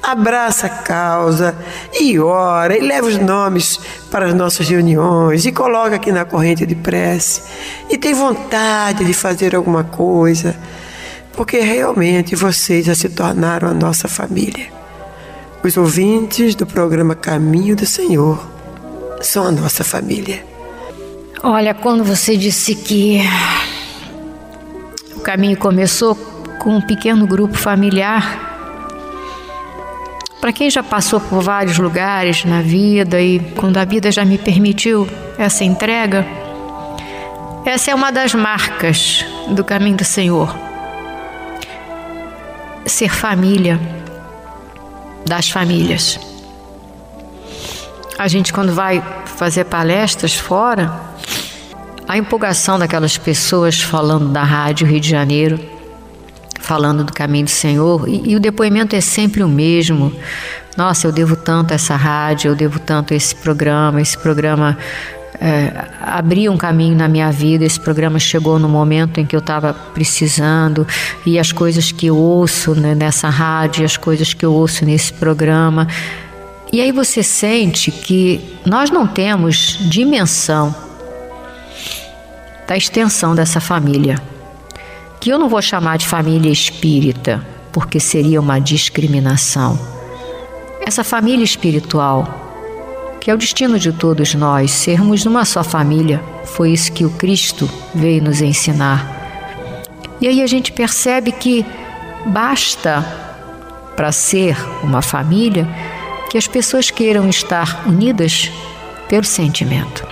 abraça 0.03 0.67
a 0.67 0.69
causa 0.69 1.55
e 1.97 2.19
ora 2.19 2.77
e 2.77 2.81
leva 2.81 3.07
os 3.07 3.17
nomes 3.17 3.79
para 4.11 4.25
as 4.25 4.33
nossas 4.33 4.67
reuniões 4.67 5.45
e 5.45 5.51
coloca 5.53 5.95
aqui 5.95 6.11
na 6.11 6.25
corrente 6.25 6.65
de 6.65 6.75
prece 6.75 7.41
e 7.89 7.97
tem 7.97 8.13
vontade 8.13 9.05
de 9.05 9.13
fazer 9.13 9.55
alguma 9.55 9.85
coisa, 9.85 10.55
porque 11.33 11.59
realmente 11.59 12.35
vocês 12.35 12.85
já 12.85 12.95
se 12.95 13.07
tornaram 13.07 13.69
a 13.69 13.73
nossa 13.73 14.09
família. 14.09 14.75
Os 15.63 15.75
ouvintes 15.75 16.55
do 16.55 16.65
programa 16.65 17.15
Caminho 17.15 17.75
do 17.75 17.85
Senhor 17.85 18.39
são 19.21 19.45
a 19.47 19.51
nossa 19.51 19.83
família. 19.83 20.45
Olha, 21.43 21.73
quando 21.73 22.03
você 22.03 22.37
disse 22.37 22.75
que 22.75 23.21
o 25.15 25.19
caminho 25.19 25.57
começou 25.57 26.15
com 26.59 26.77
um 26.77 26.81
pequeno 26.81 27.27
grupo 27.27 27.57
familiar, 27.57 28.45
para 30.39 30.53
quem 30.53 30.69
já 30.69 30.83
passou 30.83 31.19
por 31.19 31.41
vários 31.41 31.77
lugares 31.77 32.45
na 32.45 32.61
vida 32.61 33.19
e 33.19 33.39
quando 33.55 33.77
a 33.77 33.85
vida 33.85 34.11
já 34.11 34.23
me 34.23 34.37
permitiu 34.37 35.07
essa 35.37 35.63
entrega, 35.63 36.25
essa 37.65 37.91
é 37.91 37.95
uma 37.95 38.11
das 38.11 38.33
marcas 38.33 39.25
do 39.49 39.63
caminho 39.63 39.97
do 39.97 40.05
Senhor. 40.05 40.55
Ser 42.85 43.09
família 43.09 43.79
das 45.27 45.49
famílias. 45.49 46.19
A 48.17 48.27
gente, 48.27 48.51
quando 48.51 48.73
vai 48.73 49.03
fazer 49.37 49.65
palestras 49.65 50.35
fora, 50.35 50.91
a 52.07 52.17
empolgação 52.17 52.79
daquelas 52.79 53.17
pessoas 53.17 53.81
falando 53.81 54.29
da 54.29 54.43
rádio 54.43 54.87
Rio 54.87 54.99
de 54.99 55.09
Janeiro, 55.09 55.59
falando 56.59 57.03
do 57.03 57.13
caminho 57.13 57.45
do 57.45 57.51
Senhor, 57.51 58.07
e, 58.09 58.31
e, 58.31 58.35
o 58.35 58.39
depoimento 58.39 58.95
é 58.95 59.01
sempre 59.01 59.43
o 59.43 59.47
mesmo. 59.47 60.11
Nossa, 60.75 61.07
eu 61.07 61.11
devo 61.11 61.35
tanto 61.35 61.71
a 61.71 61.75
essa 61.75 61.95
rádio, 61.95 62.49
eu 62.49 62.55
devo 62.55 62.79
tanto 62.79 63.13
a 63.13 63.17
esse 63.17 63.35
programa, 63.35 64.01
esse 64.01 64.17
programa 64.17 64.77
é, 65.39 65.85
abriu 66.01 66.51
um 66.51 66.57
caminho 66.57 66.95
na 66.95 67.07
minha 67.07 67.31
vida. 67.31 67.63
Esse 67.63 67.79
programa 67.79 68.19
chegou 68.19 68.57
no 68.57 68.67
momento 68.67 69.19
em 69.19 69.25
que 69.25 69.35
eu 69.35 69.39
estava 69.39 69.73
precisando, 69.73 70.87
e 71.25 71.37
as 71.37 71.51
coisas 71.51 71.91
que 71.91 72.07
eu 72.07 72.17
ouço 72.17 72.73
né, 72.75 72.95
nessa 72.95 73.29
rádio, 73.29 73.85
as 73.85 73.97
coisas 73.97 74.33
que 74.33 74.45
eu 74.45 74.53
ouço 74.53 74.85
nesse 74.85 75.13
programa. 75.13 75.87
E 76.71 76.81
aí 76.81 76.91
você 76.91 77.23
sente 77.23 77.91
que 77.91 78.57
nós 78.65 78.89
não 78.89 79.07
temos 79.07 79.77
dimensão 79.89 80.75
da 82.67 82.75
extensão 82.75 83.33
dessa 83.33 83.61
família, 83.61 84.21
que 85.21 85.29
eu 85.29 85.39
não 85.39 85.47
vou 85.47 85.61
chamar 85.61 85.97
de 85.97 86.05
família 86.05 86.51
espírita, 86.51 87.45
porque 87.71 87.99
seria 87.99 88.41
uma 88.41 88.59
discriminação. 88.59 89.79
Essa 90.85 91.03
família 91.03 91.43
espiritual, 91.43 92.46
que 93.19 93.29
é 93.31 93.33
o 93.33 93.37
destino 93.37 93.77
de 93.77 93.91
todos 93.91 94.33
nós, 94.33 94.71
sermos 94.71 95.25
uma 95.25 95.45
só 95.45 95.63
família, 95.63 96.21
foi 96.45 96.71
isso 96.71 96.91
que 96.91 97.05
o 97.05 97.09
Cristo 97.09 97.69
veio 97.93 98.23
nos 98.23 98.41
ensinar. 98.41 99.17
E 100.19 100.27
aí 100.27 100.41
a 100.41 100.47
gente 100.47 100.71
percebe 100.71 101.31
que 101.31 101.65
basta 102.25 103.05
para 103.95 104.11
ser 104.11 104.57
uma 104.83 105.01
família 105.01 105.67
que 106.29 106.37
as 106.37 106.47
pessoas 106.47 106.91
queiram 106.91 107.27
estar 107.29 107.87
unidas 107.87 108.51
pelo 109.07 109.23
sentimento. 109.23 110.05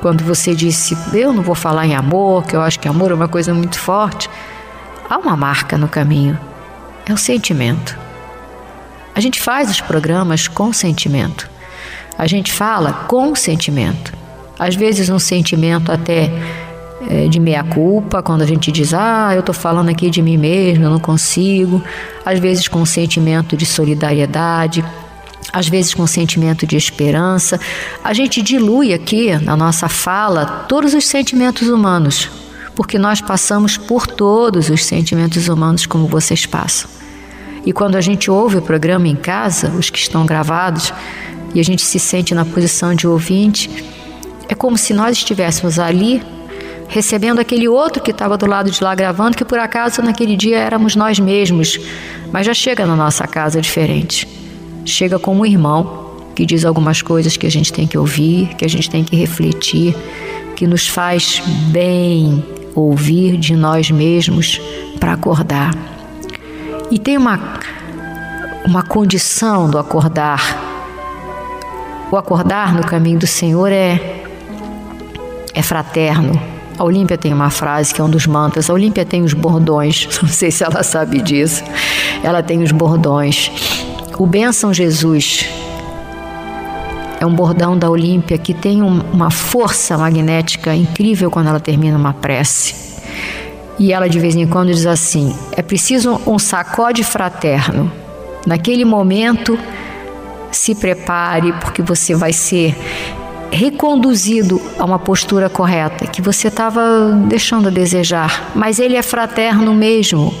Quando 0.00 0.22
você 0.22 0.54
disse, 0.54 0.96
eu 1.12 1.32
não 1.32 1.42
vou 1.42 1.54
falar 1.54 1.86
em 1.86 1.96
amor, 1.96 2.44
que 2.46 2.54
eu 2.54 2.60
acho 2.60 2.78
que 2.78 2.88
amor 2.88 3.10
é 3.10 3.14
uma 3.14 3.28
coisa 3.28 3.52
muito 3.52 3.78
forte, 3.78 4.30
há 5.08 5.18
uma 5.18 5.36
marca 5.36 5.76
no 5.76 5.88
caminho: 5.88 6.38
é 7.06 7.12
o 7.12 7.16
sentimento. 7.16 7.98
A 9.14 9.20
gente 9.20 9.40
faz 9.40 9.68
os 9.68 9.80
programas 9.80 10.46
com 10.46 10.72
sentimento. 10.72 11.50
A 12.18 12.26
gente 12.26 12.52
fala 12.52 12.92
com 13.06 13.34
sentimento. 13.34 14.12
Às 14.58 14.74
vezes, 14.74 15.08
um 15.08 15.20
sentimento 15.20 15.92
até 15.92 16.30
é, 17.08 17.28
de 17.28 17.38
meia-culpa, 17.38 18.22
quando 18.22 18.42
a 18.42 18.46
gente 18.46 18.72
diz, 18.72 18.92
ah, 18.92 19.30
eu 19.32 19.40
estou 19.40 19.54
falando 19.54 19.88
aqui 19.88 20.10
de 20.10 20.20
mim 20.20 20.36
mesmo, 20.36 20.84
eu 20.84 20.90
não 20.90 20.98
consigo. 20.98 21.80
Às 22.26 22.40
vezes, 22.40 22.66
com 22.66 22.80
um 22.80 22.86
sentimento 22.86 23.56
de 23.56 23.64
solidariedade 23.64 24.84
às 25.52 25.68
vezes 25.68 25.94
com 25.94 26.06
sentimento 26.06 26.66
de 26.66 26.76
esperança. 26.76 27.58
A 28.02 28.12
gente 28.12 28.42
dilui 28.42 28.92
aqui 28.92 29.32
na 29.38 29.56
nossa 29.56 29.88
fala 29.88 30.44
todos 30.68 30.94
os 30.94 31.06
sentimentos 31.06 31.68
humanos, 31.68 32.30
porque 32.74 32.98
nós 32.98 33.20
passamos 33.20 33.76
por 33.76 34.06
todos 34.06 34.68
os 34.68 34.84
sentimentos 34.84 35.48
humanos 35.48 35.86
como 35.86 36.06
vocês 36.06 36.44
passam. 36.46 36.90
E 37.64 37.72
quando 37.72 37.96
a 37.96 38.00
gente 38.00 38.30
ouve 38.30 38.58
o 38.58 38.62
programa 38.62 39.08
em 39.08 39.16
casa, 39.16 39.68
os 39.70 39.90
que 39.90 39.98
estão 39.98 40.24
gravados, 40.24 40.92
e 41.54 41.60
a 41.60 41.64
gente 41.64 41.82
se 41.82 41.98
sente 41.98 42.34
na 42.34 42.44
posição 42.44 42.94
de 42.94 43.06
ouvinte, 43.06 43.70
é 44.48 44.54
como 44.54 44.78
se 44.78 44.94
nós 44.94 45.16
estivéssemos 45.16 45.78
ali 45.78 46.22
recebendo 46.88 47.38
aquele 47.38 47.68
outro 47.68 48.02
que 48.02 48.10
estava 48.10 48.36
do 48.36 48.46
lado 48.46 48.70
de 48.70 48.82
lá 48.82 48.94
gravando, 48.94 49.36
que 49.36 49.44
por 49.44 49.58
acaso 49.58 50.00
naquele 50.00 50.36
dia 50.36 50.58
éramos 50.58 50.96
nós 50.96 51.18
mesmos, 51.20 51.78
mas 52.32 52.46
já 52.46 52.54
chega 52.54 52.86
na 52.86 52.96
nossa 52.96 53.26
casa 53.26 53.60
diferente. 53.60 54.26
Chega 54.84 55.18
como 55.18 55.42
um 55.42 55.46
irmão 55.46 56.16
que 56.34 56.46
diz 56.46 56.64
algumas 56.64 57.02
coisas 57.02 57.36
que 57.36 57.46
a 57.46 57.50
gente 57.50 57.72
tem 57.72 57.86
que 57.86 57.98
ouvir, 57.98 58.54
que 58.54 58.64
a 58.64 58.68
gente 58.68 58.88
tem 58.88 59.04
que 59.04 59.14
refletir, 59.16 59.94
que 60.56 60.66
nos 60.66 60.88
faz 60.88 61.42
bem 61.70 62.42
ouvir 62.74 63.36
de 63.36 63.54
nós 63.54 63.90
mesmos 63.90 64.60
para 64.98 65.12
acordar. 65.12 65.74
E 66.90 66.98
tem 66.98 67.16
uma, 67.16 67.60
uma 68.64 68.82
condição 68.82 69.68
do 69.68 69.78
acordar. 69.78 70.77
O 72.10 72.16
acordar 72.16 72.74
no 72.74 72.82
caminho 72.82 73.18
do 73.18 73.26
Senhor 73.26 73.70
é, 73.70 74.00
é 75.52 75.62
fraterno. 75.62 76.40
A 76.78 76.84
Olímpia 76.84 77.18
tem 77.18 77.34
uma 77.34 77.50
frase 77.50 77.92
que 77.92 78.00
é 78.00 78.04
um 78.04 78.08
dos 78.08 78.26
mantras. 78.26 78.70
A 78.70 78.72
Olímpia 78.72 79.04
tem 79.04 79.22
os 79.22 79.34
bordões, 79.34 80.08
não 80.22 80.28
sei 80.28 80.50
se 80.50 80.64
ela 80.64 80.82
sabe 80.82 81.20
disso. 81.20 81.62
Ela 82.22 82.42
tem 82.42 82.62
os 82.62 82.72
bordões. 82.72 83.50
O 84.18 84.26
Bênção 84.26 84.72
Jesus 84.72 85.46
é 87.20 87.26
um 87.26 87.34
bordão 87.34 87.76
da 87.76 87.90
Olímpia 87.90 88.38
que 88.38 88.54
tem 88.54 88.82
um, 88.82 89.00
uma 89.12 89.30
força 89.30 89.98
magnética 89.98 90.74
incrível 90.74 91.30
quando 91.30 91.48
ela 91.48 91.60
termina 91.60 91.98
uma 91.98 92.14
prece. 92.14 92.74
E 93.78 93.92
ela 93.92 94.08
de 94.08 94.18
vez 94.18 94.34
em 94.34 94.46
quando 94.46 94.72
diz 94.72 94.86
assim: 94.86 95.36
é 95.52 95.60
preciso 95.62 96.20
um 96.26 96.38
sacode 96.38 97.04
fraterno. 97.04 97.92
Naquele 98.46 98.84
momento, 98.84 99.58
se 100.50 100.74
prepare, 100.74 101.52
porque 101.60 101.82
você 101.82 102.14
vai 102.14 102.32
ser 102.32 102.76
reconduzido 103.50 104.60
a 104.78 104.84
uma 104.84 104.98
postura 104.98 105.48
correta, 105.48 106.06
que 106.06 106.20
você 106.20 106.48
estava 106.48 107.12
deixando 107.26 107.68
a 107.68 107.70
desejar. 107.70 108.50
Mas 108.54 108.78
ele 108.78 108.96
é 108.96 109.02
fraterno 109.02 109.74
mesmo. 109.74 110.34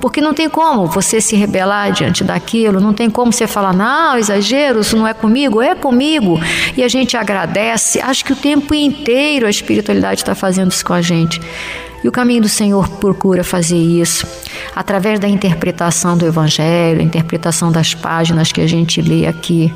Porque 0.00 0.20
não 0.20 0.34
tem 0.34 0.48
como 0.48 0.86
você 0.86 1.20
se 1.20 1.36
rebelar 1.36 1.92
diante 1.92 2.24
daquilo, 2.24 2.80
não 2.80 2.92
tem 2.92 3.08
como 3.08 3.32
você 3.32 3.46
falar, 3.46 3.72
não, 3.72 4.18
exagero, 4.18 4.80
isso 4.80 4.96
não 4.96 5.06
é 5.06 5.14
comigo, 5.14 5.62
é 5.62 5.76
comigo. 5.76 6.40
E 6.76 6.82
a 6.82 6.88
gente 6.88 7.16
agradece. 7.16 8.00
Acho 8.00 8.24
que 8.24 8.32
o 8.32 8.36
tempo 8.36 8.74
inteiro 8.74 9.46
a 9.46 9.50
espiritualidade 9.50 10.22
está 10.22 10.34
fazendo 10.34 10.72
isso 10.72 10.84
com 10.84 10.92
a 10.92 11.00
gente. 11.00 11.40
E 12.02 12.08
o 12.08 12.12
caminho 12.12 12.42
do 12.42 12.48
Senhor 12.48 12.88
procura 12.88 13.44
fazer 13.44 13.76
isso 13.76 14.26
através 14.74 15.20
da 15.20 15.28
interpretação 15.28 16.16
do 16.16 16.26
Evangelho, 16.26 17.00
interpretação 17.00 17.70
das 17.70 17.94
páginas 17.94 18.50
que 18.50 18.60
a 18.60 18.66
gente 18.66 19.00
lê 19.00 19.26
aqui. 19.26 19.72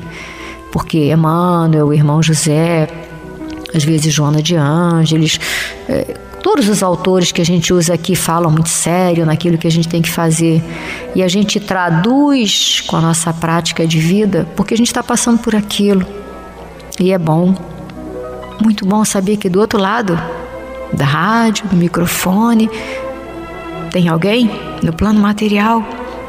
Porque 0.71 1.11
Emmanuel, 1.11 1.87
o 1.87 1.93
irmão 1.93 2.21
José, 2.21 2.89
às 3.73 3.83
vezes 3.83 4.13
Joana 4.13 4.41
de 4.41 4.55
Ângeles, 4.55 5.39
é, 5.87 6.17
todos 6.43 6.67
os 6.67 6.83
autores 6.83 7.31
que 7.31 7.41
a 7.41 7.45
gente 7.45 7.73
usa 7.73 7.93
aqui 7.93 8.15
falam 8.15 8.51
muito 8.51 8.69
sério 8.69 9.25
naquilo 9.25 9.57
que 9.57 9.67
a 9.67 9.71
gente 9.71 9.87
tem 9.87 10.01
que 10.01 10.09
fazer. 10.09 10.61
E 11.15 11.23
a 11.23 11.27
gente 11.27 11.59
traduz 11.59 12.81
com 12.81 12.97
a 12.97 13.01
nossa 13.01 13.33
prática 13.33 13.87
de 13.87 13.99
vida 13.99 14.47
porque 14.55 14.73
a 14.73 14.77
gente 14.77 14.87
está 14.87 15.01
passando 15.01 15.39
por 15.39 15.55
aquilo. 15.55 16.05
E 16.99 17.13
é 17.13 17.17
bom, 17.17 17.55
muito 18.61 18.85
bom 18.85 19.05
saber 19.05 19.37
que 19.37 19.47
do 19.47 19.59
outro 19.59 19.79
lado 19.79 20.19
da 20.93 21.05
rádio, 21.05 21.67
do 21.67 21.75
microfone. 21.75 22.69
Tem 23.91 24.07
alguém 24.07 24.49
no 24.83 24.93
plano 24.93 25.19
material 25.19 25.83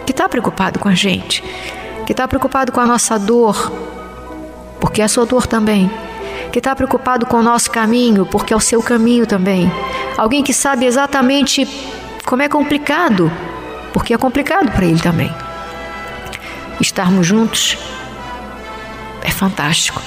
que 0.04 0.12
está 0.12 0.28
preocupado 0.28 0.78
com 0.78 0.88
a 0.88 0.94
gente, 0.94 1.42
que 2.06 2.12
está 2.12 2.26
preocupado 2.26 2.72
com 2.72 2.80
a 2.80 2.86
nossa 2.86 3.18
dor, 3.18 3.70
porque 4.80 5.02
é 5.02 5.04
a 5.04 5.08
sua 5.08 5.26
dor 5.26 5.46
também, 5.46 5.90
que 6.52 6.58
está 6.58 6.74
preocupado 6.74 7.26
com 7.26 7.36
o 7.36 7.42
nosso 7.42 7.70
caminho, 7.70 8.24
porque 8.26 8.52
é 8.52 8.56
o 8.56 8.60
seu 8.60 8.82
caminho 8.82 9.26
também. 9.26 9.70
Alguém 10.16 10.42
que 10.42 10.54
sabe 10.54 10.86
exatamente 10.86 11.68
como 12.24 12.42
é 12.42 12.48
complicado, 12.48 13.30
porque 13.92 14.14
é 14.14 14.18
complicado 14.18 14.70
para 14.72 14.84
ele 14.84 15.00
também. 15.00 15.30
Estarmos 16.80 17.26
juntos 17.26 17.76
é 19.22 19.30
fantástico. 19.30 20.00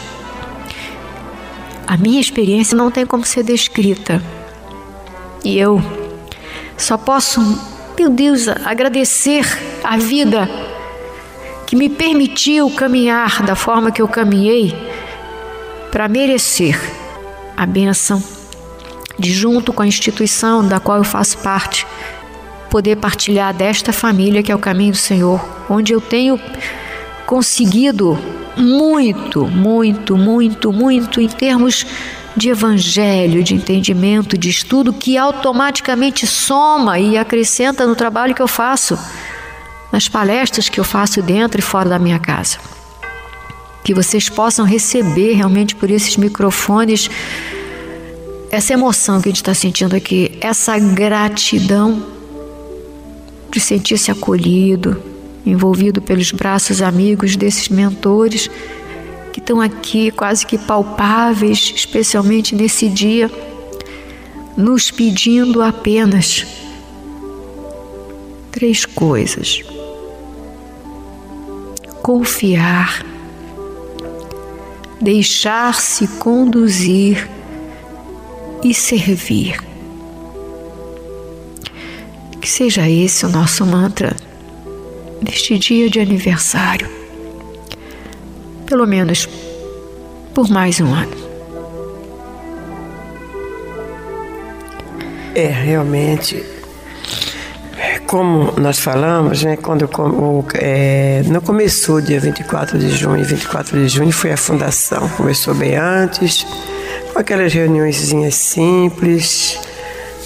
A 1.86 1.98
minha 1.98 2.22
experiência 2.22 2.76
não 2.76 2.90
tem 2.90 3.06
como 3.06 3.26
ser 3.26 3.44
descrita. 3.44 4.22
E 5.44 5.58
eu 5.58 5.82
só 6.78 6.98
posso, 6.98 7.42
meu 7.98 8.10
Deus, 8.10 8.48
agradecer 8.48 9.46
a 9.84 9.98
vida 9.98 10.50
que 11.66 11.76
me 11.76 11.90
permitiu 11.90 12.70
caminhar 12.72 13.44
da 13.44 13.56
forma 13.56 13.92
que 13.92 14.02
eu 14.02 14.08
caminhei 14.08 14.76
para 15.92 16.08
merecer 16.08 16.80
a 17.56 17.66
bênção 17.66 18.22
de, 19.18 19.32
junto 19.32 19.72
com 19.72 19.82
a 19.82 19.88
instituição 19.88 20.68
da 20.68 20.80
qual 20.80 20.98
eu 20.98 21.04
faço 21.04 21.38
parte, 21.40 21.86
poder 22.70 22.98
partilhar 22.98 23.54
desta 23.54 23.94
família 23.94 24.42
que 24.42 24.52
é 24.52 24.56
o 24.56 24.60
caminho 24.60 24.92
do 24.92 24.98
Senhor, 24.98 25.44
onde 25.70 25.94
eu 25.94 26.02
tenho 26.02 26.40
conseguido 27.26 28.18
muito, 28.58 29.46
muito, 29.48 30.18
muito, 30.18 30.72
muito 30.72 31.22
em 31.22 31.28
termos 31.28 31.86
de 32.36 32.50
evangelho, 32.50 33.44
de 33.44 33.56
entendimento, 33.56 34.38
de 34.38 34.50
estudo 34.50 34.94
que 34.94 35.18
automaticamente 35.18 36.26
soma 36.26 37.00
e 37.00 37.18
acrescenta 37.18 37.86
no 37.86 37.96
trabalho 37.96 38.34
que 38.34 38.42
eu 38.42 38.48
faço, 38.48 38.98
nas 39.92 40.08
palestras 40.08 40.70
que 40.70 40.80
eu 40.80 40.84
faço 40.84 41.22
dentro 41.22 41.60
e 41.60 41.62
fora 41.64 41.90
da 41.90 42.00
minha 42.00 42.20
casa. 42.20 42.58
Que 43.84 43.94
vocês 43.94 44.30
possam 44.30 44.66
receber 44.66 45.34
realmente 45.34 45.76
por 45.76 45.90
esses 45.90 46.16
microfones 46.16 47.10
essa 48.52 48.74
emoção 48.74 49.22
que 49.22 49.30
a 49.30 49.32
gente 49.32 49.38
está 49.38 49.54
sentindo 49.54 49.96
aqui, 49.96 50.38
essa 50.42 50.78
gratidão 50.78 52.06
de 53.50 53.62
sentir-se 53.62 54.12
acolhido, 54.12 55.02
envolvido 55.46 56.02
pelos 56.02 56.32
braços 56.32 56.82
amigos 56.82 57.36
desses 57.36 57.70
mentores 57.70 58.50
que 59.32 59.40
estão 59.40 59.62
aqui 59.62 60.12
quase 60.12 60.46
que 60.46 60.58
palpáveis, 60.58 61.74
especialmente 61.76 62.54
nesse 62.56 62.90
dia, 62.90 63.32
nos 64.58 64.92
pedindo 64.92 65.62
apenas 65.62 66.46
três 68.52 68.86
coisas: 68.86 69.64
confiar, 72.02 73.06
deixar-se 75.00 76.08
conduzir 76.20 77.30
e 78.64 78.74
servir. 78.74 79.60
Que 82.40 82.50
seja 82.50 82.90
esse 82.90 83.26
o 83.26 83.30
nosso 83.30 83.66
mantra 83.66 84.16
neste 85.22 85.58
dia 85.58 85.90
de 85.90 86.00
aniversário 86.00 87.02
pelo 88.72 88.88
menos 88.88 89.28
por 90.34 90.50
mais 90.50 90.80
um 90.80 90.94
ano. 90.94 91.12
É, 95.36 95.48
realmente, 95.48 96.42
como 98.08 98.54
nós 98.58 98.80
falamos, 98.80 99.44
né, 99.44 99.58
quando 99.58 99.84
o, 99.84 100.46
é, 100.54 101.22
não 101.28 101.42
começou 101.42 102.00
dia 102.00 102.18
24 102.18 102.80
de 102.80 102.92
junho, 102.92 103.26
24 103.26 103.78
de 103.78 103.90
junho 103.90 104.12
foi 104.14 104.32
a 104.32 104.38
fundação, 104.38 105.10
começou 105.18 105.54
bem 105.54 105.76
antes, 105.76 106.48
com 107.12 107.20
aquelas 107.20 107.54
reuniõezinhas 107.54 108.36
simples, 108.36 109.60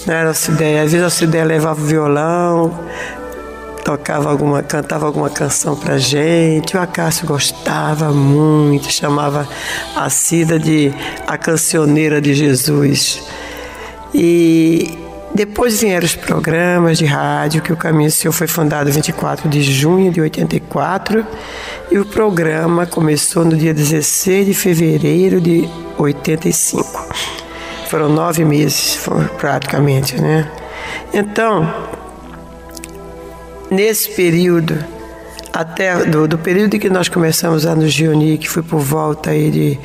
não 0.06 0.14
era 0.14 0.30
a 0.30 0.52
ideia, 0.52 0.82
às 0.82 0.92
vezes 0.92 1.20
a 1.20 1.24
ideia 1.24 1.44
levava 1.44 1.80
o 1.80 1.84
violão, 1.84 2.72
tocava 3.86 4.28
alguma, 4.28 4.64
cantava 4.64 5.06
alguma 5.06 5.30
canção 5.30 5.76
pra 5.76 5.96
gente. 5.96 6.76
O 6.76 6.80
Acácio 6.80 7.24
gostava 7.24 8.10
muito, 8.10 8.90
chamava 8.90 9.48
a 9.94 10.10
Cida 10.10 10.58
de 10.58 10.92
a 11.24 11.38
cancioneira 11.38 12.20
de 12.20 12.34
Jesus. 12.34 13.22
E 14.12 14.98
depois 15.32 15.80
vieram 15.80 16.04
os 16.04 16.16
programas 16.16 16.98
de 16.98 17.04
rádio, 17.04 17.62
que 17.62 17.72
o 17.72 17.76
Caminho 17.76 18.10
Senhor 18.10 18.32
foi 18.32 18.48
fundado 18.48 18.90
24 18.90 19.48
de 19.48 19.62
junho 19.62 20.10
de 20.10 20.20
84 20.20 21.24
e 21.88 21.96
o 21.96 22.04
programa 22.04 22.86
começou 22.86 23.44
no 23.44 23.56
dia 23.56 23.72
16 23.72 24.46
de 24.46 24.54
fevereiro 24.54 25.40
de 25.40 25.68
85. 25.96 27.14
Foram 27.88 28.08
nove 28.08 28.44
meses, 28.44 28.98
praticamente, 29.38 30.20
né? 30.20 30.50
Então, 31.14 31.95
Nesse 33.70 34.10
período, 34.10 34.76
até 35.52 36.04
do, 36.04 36.26
do 36.28 36.38
período 36.38 36.76
em 36.76 36.78
que 36.78 36.90
nós 36.90 37.08
começamos 37.08 37.66
a 37.66 37.74
nos 37.74 37.96
reunir, 37.96 38.38
que 38.38 38.48
foi 38.48 38.62
por 38.62 38.80
volta 38.80 39.30
aí 39.30 39.50
de 39.50 39.76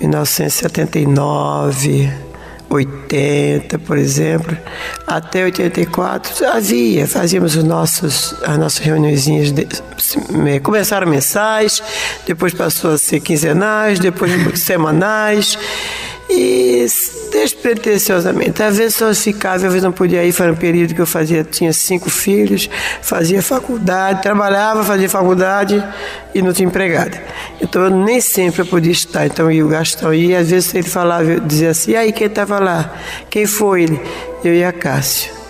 1979, 0.00 2.12
80, 2.68 3.78
por 3.80 3.96
exemplo, 3.96 4.56
até 5.06 5.44
84 5.44 6.48
havia, 6.48 7.06
fazíamos 7.06 7.54
os 7.54 7.62
nossos, 7.62 8.34
as 8.42 8.58
nossas 8.58 8.78
reuniõezinhas, 8.78 9.54
começaram 10.62 11.06
mensais, 11.06 11.80
depois 12.26 12.52
passou 12.52 12.90
a 12.92 12.98
ser 12.98 13.20
quinzenais, 13.20 14.00
depois 14.00 14.32
semanais, 14.58 15.56
e 16.36 16.86
despretensiosamente. 17.30 18.62
Às 18.62 18.78
vezes 18.78 18.96
só 18.96 19.12
ficava, 19.14 19.56
às 19.56 19.62
vezes 19.62 19.82
não 19.82 19.92
podia 19.92 20.24
ir, 20.24 20.32
foi 20.32 20.50
um 20.50 20.56
período 20.56 20.94
que 20.94 21.00
eu 21.00 21.06
fazia, 21.06 21.44
tinha 21.44 21.72
cinco 21.72 22.10
filhos, 22.10 22.68
fazia 23.00 23.42
faculdade, 23.42 24.22
trabalhava, 24.22 24.84
fazia 24.84 25.08
faculdade 25.08 25.82
e 26.34 26.42
não 26.42 26.52
tinha 26.52 26.68
empregada. 26.68 27.22
Então 27.60 27.82
eu 27.82 27.90
nem 27.90 28.20
sempre 28.20 28.62
eu 28.62 28.66
podia 28.66 28.92
estar. 28.92 29.26
Então 29.26 29.46
eu 29.46 29.52
e 29.52 29.62
o 29.62 29.68
Gastão 29.68 30.12
ia, 30.12 30.38
às 30.38 30.50
vezes 30.50 30.74
ele 30.74 30.88
falava, 30.88 31.40
dizia 31.40 31.70
assim, 31.70 31.92
e 31.92 31.96
aí 31.96 32.12
quem 32.12 32.26
estava 32.26 32.58
lá? 32.58 32.92
Quem 33.30 33.46
foi 33.46 33.84
ele? 33.84 34.00
Eu 34.44 34.54
e 34.54 34.64
a 34.64 34.72
Cássio. 34.72 35.43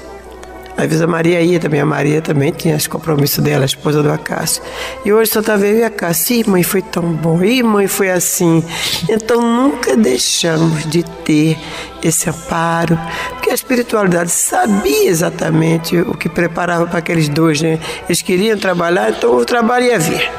Às 0.77 0.87
vezes 0.87 1.03
a 1.03 1.07
Maria 1.07 1.41
ia 1.41 1.61
também, 1.61 1.81
a 1.81 1.87
Maria 1.87 2.21
também 2.21 2.51
tinha 2.51 2.77
os 2.77 2.87
compromissos 2.87 3.43
dela, 3.43 3.63
a 3.63 3.67
esposa 3.67 4.03
do 4.03 4.11
Acácio. 4.11 4.63
E 5.05 5.13
hoje 5.13 5.31
só 5.31 5.41
eu 5.41 5.79
e 5.79 5.85
a 5.85 5.87
Acácio. 5.87 6.37
Ih, 6.37 6.49
mãe, 6.49 6.63
foi 6.63 6.83
tão 6.83 7.13
bom. 7.13 7.43
Ih, 7.43 7.63
mãe, 7.63 7.87
foi 7.87 8.11
assim. 8.11 8.63
Então 9.09 9.41
nunca 9.41 9.97
deixamos 9.97 10.85
de 10.91 11.05
ter 11.25 11.57
esse 12.03 12.29
amparo, 12.29 12.99
porque 13.31 13.51
a 13.51 13.55
espiritualidade 13.55 14.31
sabia 14.31 15.09
exatamente 15.09 15.97
o 15.97 16.15
que 16.15 16.29
preparava 16.29 16.87
para 16.87 16.99
aqueles 16.99 17.29
dois, 17.29 17.63
né? 17.63 17.79
Eles 18.07 18.21
queriam 18.21 18.59
trabalhar, 18.59 19.11
então 19.11 19.37
o 19.37 19.45
trabalho 19.45 19.87
ia 19.87 19.99
vir. 19.99 20.31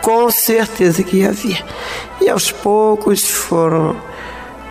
Com 0.00 0.30
certeza 0.30 1.02
que 1.02 1.18
ia 1.18 1.32
vir. 1.32 1.64
E 2.20 2.28
aos 2.28 2.52
poucos 2.52 3.28
foram 3.28 3.96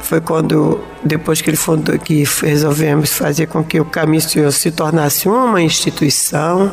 foi 0.02 0.22
quando, 0.22 0.80
depois 1.04 1.42
que 1.42 1.50
ele 1.50 1.58
fundou, 1.58 1.98
que 2.00 2.24
resolvemos 2.42 3.14
fazer 3.14 3.48
com 3.48 3.64
que 3.64 3.80
o 3.80 3.86
Caminho 3.86 4.22
Senhor 4.22 4.52
se 4.52 4.72
tornasse 4.72 5.28
uma 5.28 5.62
instituição 5.62 6.72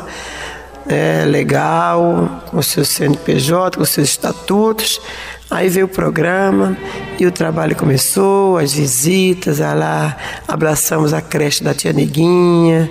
é, 0.87 1.25
legal, 1.25 2.43
com 2.49 2.61
seu 2.61 2.85
CNPJ, 2.85 3.77
com 3.77 3.85
seus 3.85 4.09
estatutos. 4.09 5.01
Aí 5.49 5.69
veio 5.69 5.85
o 5.85 5.89
programa 5.89 6.75
e 7.19 7.25
o 7.25 7.31
trabalho 7.31 7.75
começou, 7.75 8.57
as 8.57 8.73
visitas, 8.73 9.59
lá 9.59 10.17
abraçamos 10.47 11.13
a 11.13 11.21
creche 11.21 11.63
da 11.63 11.73
tia 11.73 11.93
Neguinha 11.93 12.89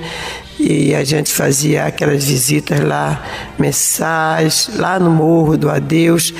e 0.59 0.95
a 0.95 1.03
gente 1.03 1.33
fazia 1.33 1.85
aquelas 1.85 2.25
visitas 2.25 2.79
lá 2.81 3.23
mensais, 3.59 4.71
lá 4.77 4.99
no 5.01 5.11
Morro 5.11 5.57
do 5.57 5.69
Adeus. 5.69 6.33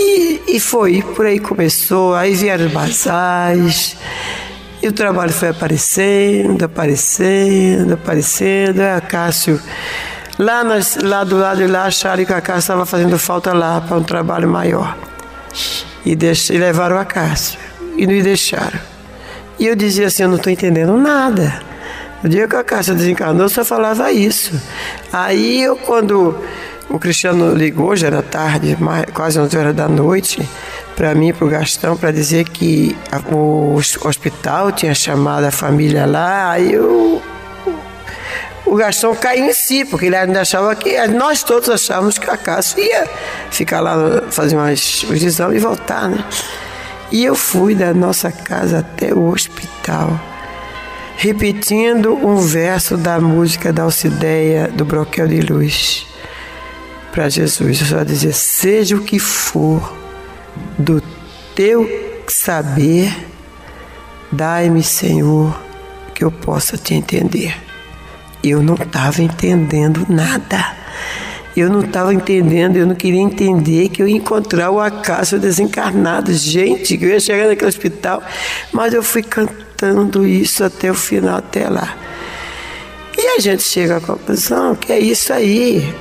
E, 0.00 0.42
e 0.46 0.60
foi, 0.60 1.02
por 1.02 1.26
aí 1.26 1.40
começou, 1.40 2.14
aí 2.14 2.32
vieram 2.32 2.68
basais, 2.68 3.96
e 4.80 4.86
o 4.86 4.92
trabalho 4.92 5.32
foi 5.32 5.48
aparecendo, 5.48 6.64
aparecendo, 6.64 7.94
aparecendo. 7.94 8.80
Aí 8.80 8.92
a 8.92 9.00
Cássio, 9.00 9.60
lá, 10.38 10.62
nas, 10.62 10.96
lá 11.02 11.24
do 11.24 11.36
lado 11.36 11.56
de 11.56 11.66
lá, 11.66 11.86
acharam 11.86 12.24
que 12.24 12.32
a 12.32 12.40
Cássio 12.40 12.60
estava 12.60 12.86
fazendo 12.86 13.18
falta 13.18 13.52
lá 13.52 13.80
para 13.80 13.96
um 13.96 14.04
trabalho 14.04 14.48
maior. 14.48 14.96
E, 16.06 16.14
deix, 16.14 16.48
e 16.48 16.58
levaram 16.58 16.96
a 16.96 17.04
Cássio, 17.04 17.58
e 17.96 18.06
não 18.06 18.22
deixaram. 18.22 18.78
E 19.58 19.66
eu 19.66 19.74
dizia 19.74 20.06
assim: 20.06 20.22
eu 20.22 20.28
não 20.28 20.36
estou 20.36 20.52
entendendo 20.52 20.96
nada. 20.96 21.60
No 22.22 22.28
dia 22.28 22.46
que 22.46 22.56
a 22.56 22.62
Cássia 22.62 22.94
desencarnou, 22.94 23.48
só 23.48 23.64
falava 23.64 24.12
isso. 24.12 24.60
Aí 25.12 25.62
eu, 25.62 25.76
quando 25.76 26.36
o 26.90 26.98
Cristiano 26.98 27.54
ligou, 27.54 27.94
já 27.94 28.06
era 28.06 28.22
tarde, 28.22 28.76
quase 29.12 29.38
11 29.38 29.56
horas 29.58 29.74
da 29.74 29.86
noite, 29.88 30.48
para 30.96 31.14
mim, 31.14 31.34
para 31.34 31.46
o 31.46 31.50
Gastão, 31.50 31.96
para 31.96 32.10
dizer 32.10 32.48
que 32.48 32.96
o 33.30 33.74
hospital 34.04 34.72
tinha 34.72 34.94
chamado 34.94 35.44
a 35.44 35.50
família 35.50 36.06
lá. 36.06 36.50
Aí 36.50 36.78
o, 36.78 37.20
Gastão 38.74 39.14
caiu 39.14 39.44
em 39.44 39.52
si, 39.52 39.84
porque 39.84 40.06
ele 40.06 40.16
ainda 40.16 40.40
achava 40.40 40.74
que. 40.74 41.06
Nós 41.08 41.42
todos 41.42 41.68
achávamos 41.68 42.18
que 42.18 42.28
a 42.30 42.36
Cássio 42.36 42.82
ia 42.82 43.06
ficar 43.50 43.80
lá, 43.80 44.22
fazer 44.30 44.56
umas, 44.56 45.04
os 45.04 45.22
exames 45.22 45.56
e 45.56 45.60
voltar, 45.60 46.08
né? 46.08 46.24
E 47.10 47.24
eu 47.24 47.34
fui 47.34 47.74
da 47.74 47.92
nossa 47.92 48.32
casa 48.32 48.80
até 48.80 49.12
o 49.14 49.28
hospital, 49.28 50.18
repetindo 51.16 52.14
um 52.14 52.36
verso 52.36 52.96
da 52.96 53.20
música 53.20 53.72
da 53.72 53.84
Alcideia 53.84 54.68
do 54.68 54.84
Broquel 54.84 55.28
de 55.28 55.40
Luz 55.40 56.07
para 57.12 57.28
Jesus. 57.28 57.80
Eu 57.80 57.86
só 57.86 58.04
dizer: 58.04 58.32
seja 58.34 58.96
o 58.96 59.02
que 59.02 59.18
for 59.18 59.96
do 60.78 61.02
teu 61.54 61.88
saber, 62.28 63.14
dai-me, 64.30 64.82
Senhor, 64.82 65.58
que 66.14 66.24
eu 66.24 66.30
possa 66.30 66.76
te 66.76 66.94
entender. 66.94 67.54
Eu 68.42 68.62
não 68.62 68.74
estava 68.74 69.22
entendendo 69.22 70.06
nada. 70.08 70.76
Eu 71.56 71.68
não 71.68 71.80
estava 71.80 72.14
entendendo, 72.14 72.76
eu 72.76 72.86
não 72.86 72.94
queria 72.94 73.20
entender 73.20 73.88
que 73.88 74.00
eu 74.00 74.06
ia 74.06 74.16
encontrar 74.16 74.70
o 74.70 74.78
acaso 74.78 75.40
desencarnado. 75.40 76.32
Gente, 76.32 76.96
que 76.96 77.04
eu 77.04 77.08
ia 77.08 77.18
chegar 77.18 77.48
naquele 77.48 77.68
hospital, 77.68 78.22
mas 78.72 78.94
eu 78.94 79.02
fui 79.02 79.24
cantando 79.24 80.24
isso 80.24 80.62
até 80.62 80.88
o 80.88 80.94
final, 80.94 81.38
até 81.38 81.68
lá. 81.68 81.96
E 83.16 83.36
a 83.36 83.40
gente 83.40 83.64
chega 83.64 83.96
à 83.96 84.00
conclusão 84.00 84.76
que 84.76 84.92
é 84.92 85.00
isso 85.00 85.32
aí. 85.32 85.92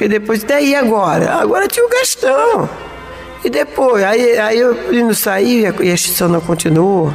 Porque 0.00 0.08
depois, 0.08 0.42
daí 0.44 0.74
agora? 0.74 1.34
Agora 1.34 1.68
tinha 1.68 1.84
o 1.84 1.88
Gastão. 1.90 2.70
E 3.44 3.50
depois, 3.50 4.02
aí, 4.02 4.38
aí 4.38 4.58
ele 4.58 5.02
não 5.02 5.12
saiu 5.12 5.74
e 5.78 5.90
a 5.90 5.94
extinção 5.94 6.26
não 6.26 6.40
continuou. 6.40 7.12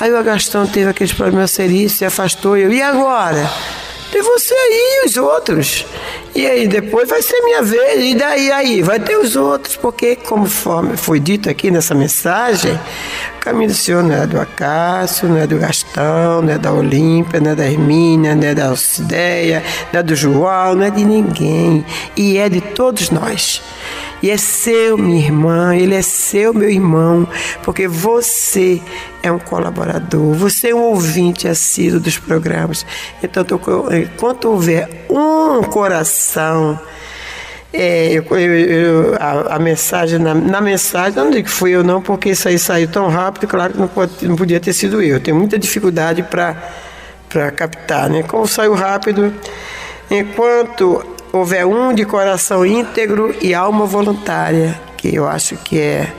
Aí 0.00 0.10
o 0.10 0.24
Gastão 0.24 0.66
teve 0.66 0.88
aqueles 0.88 1.12
problemas 1.12 1.50
seríssimos, 1.50 1.98
se 1.98 2.04
afastou. 2.06 2.56
Eu, 2.56 2.72
e 2.72 2.80
agora? 2.80 3.46
Tem 4.14 4.22
você 4.22 4.54
aí 4.54 5.02
e 5.02 5.06
os 5.08 5.16
outros. 5.16 5.84
E 6.36 6.46
aí 6.46 6.68
depois 6.68 7.08
vai 7.08 7.20
ser 7.20 7.40
minha 7.40 7.60
vez. 7.62 8.12
E 8.12 8.14
daí 8.14 8.52
aí 8.52 8.80
vai 8.80 9.00
ter 9.00 9.16
os 9.16 9.34
outros, 9.34 9.74
porque 9.74 10.14
como 10.14 10.46
foi 10.46 11.18
dito 11.18 11.50
aqui 11.50 11.68
nessa 11.68 11.96
mensagem, 11.96 12.78
o 13.36 13.40
caminho 13.40 13.70
do 13.70 13.74
Senhor 13.74 14.04
não 14.04 14.14
é 14.14 14.24
do 14.24 14.40
Acácio, 14.40 15.28
não 15.28 15.36
é 15.36 15.48
do 15.48 15.58
Gastão, 15.58 16.42
não 16.42 16.52
é 16.52 16.58
da 16.58 16.72
Olímpia, 16.72 17.40
não 17.40 17.50
é 17.50 17.54
da 17.56 17.66
Hermínia, 17.66 18.36
não 18.36 18.46
é 18.46 18.54
da 18.54 18.68
Alcideia, 18.68 19.64
não 19.92 19.98
é 19.98 20.02
do 20.04 20.14
João, 20.14 20.76
não 20.76 20.84
é 20.84 20.90
de 20.90 21.04
ninguém. 21.04 21.84
E 22.16 22.38
é 22.38 22.48
de 22.48 22.60
todos 22.60 23.10
nós. 23.10 23.60
E 24.24 24.30
é 24.30 24.38
seu, 24.38 24.96
minha 24.96 25.22
irmã, 25.22 25.76
ele 25.76 25.94
é 25.94 26.00
seu, 26.00 26.54
meu 26.54 26.70
irmão, 26.70 27.28
porque 27.62 27.86
você 27.86 28.80
é 29.22 29.30
um 29.30 29.38
colaborador, 29.38 30.32
você 30.32 30.70
é 30.70 30.74
um 30.74 30.80
ouvinte 30.80 31.46
assíduo 31.46 32.00
dos 32.00 32.16
programas. 32.16 32.86
Então, 33.22 33.44
enquanto 33.92 34.46
houver 34.46 35.04
um 35.10 35.62
coração, 35.64 36.80
é, 37.70 38.14
eu, 38.14 38.24
eu, 38.38 39.14
a, 39.20 39.56
a, 39.56 39.58
mensagem, 39.58 40.18
na, 40.18 40.32
na, 40.32 40.58
mensagem, 40.58 41.22
não 41.22 41.30
digo 41.30 41.44
que 41.44 41.50
fui 41.50 41.72
eu 41.72 41.84
não, 41.84 42.00
porque 42.00 42.30
isso 42.30 42.48
aí 42.48 42.58
saiu 42.58 42.88
tão 42.88 43.10
rápido, 43.10 43.46
claro 43.46 43.74
que 43.74 43.78
não, 43.78 43.88
pode, 43.88 44.26
não 44.26 44.36
podia 44.36 44.58
ter 44.58 44.72
sido 44.72 45.02
eu. 45.02 45.16
Eu 45.16 45.20
tenho 45.20 45.36
muita 45.36 45.58
dificuldade 45.58 46.22
para 46.22 47.50
captar, 47.50 48.08
né? 48.08 48.22
Como 48.22 48.48
saiu 48.48 48.72
rápido, 48.72 49.34
enquanto 50.10 51.13
houver 51.34 51.66
um 51.66 51.92
de 51.92 52.04
coração 52.04 52.64
íntegro 52.64 53.34
e 53.42 53.52
alma 53.52 53.86
voluntária, 53.86 54.80
que 54.96 55.16
eu 55.16 55.26
acho 55.26 55.56
que 55.56 55.80
é 55.80 56.12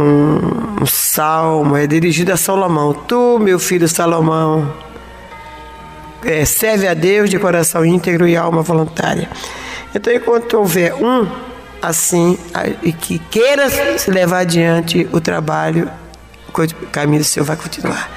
um, 0.00 0.82
um 0.82 0.86
salmo, 0.86 1.76
é 1.76 1.86
dirigido 1.86 2.32
a 2.32 2.36
Salomão. 2.36 2.94
Tu, 2.94 3.38
meu 3.38 3.58
filho 3.58 3.86
Salomão, 3.86 4.72
é, 6.24 6.46
serve 6.46 6.88
a 6.88 6.94
Deus 6.94 7.28
de 7.28 7.38
coração 7.38 7.84
íntegro 7.84 8.26
e 8.26 8.34
alma 8.34 8.62
voluntária. 8.62 9.28
Então, 9.94 10.10
enquanto 10.12 10.54
houver 10.54 10.94
um 10.94 11.28
assim, 11.82 12.38
e 12.82 12.92
que 12.92 13.18
queira 13.18 13.68
se 13.98 14.10
levar 14.10 14.38
adiante 14.38 15.06
o 15.12 15.20
trabalho, 15.20 15.90
o 16.48 16.86
caminho 16.86 17.20
do 17.20 17.24
Senhor 17.24 17.44
vai 17.44 17.56
continuar 17.56 18.10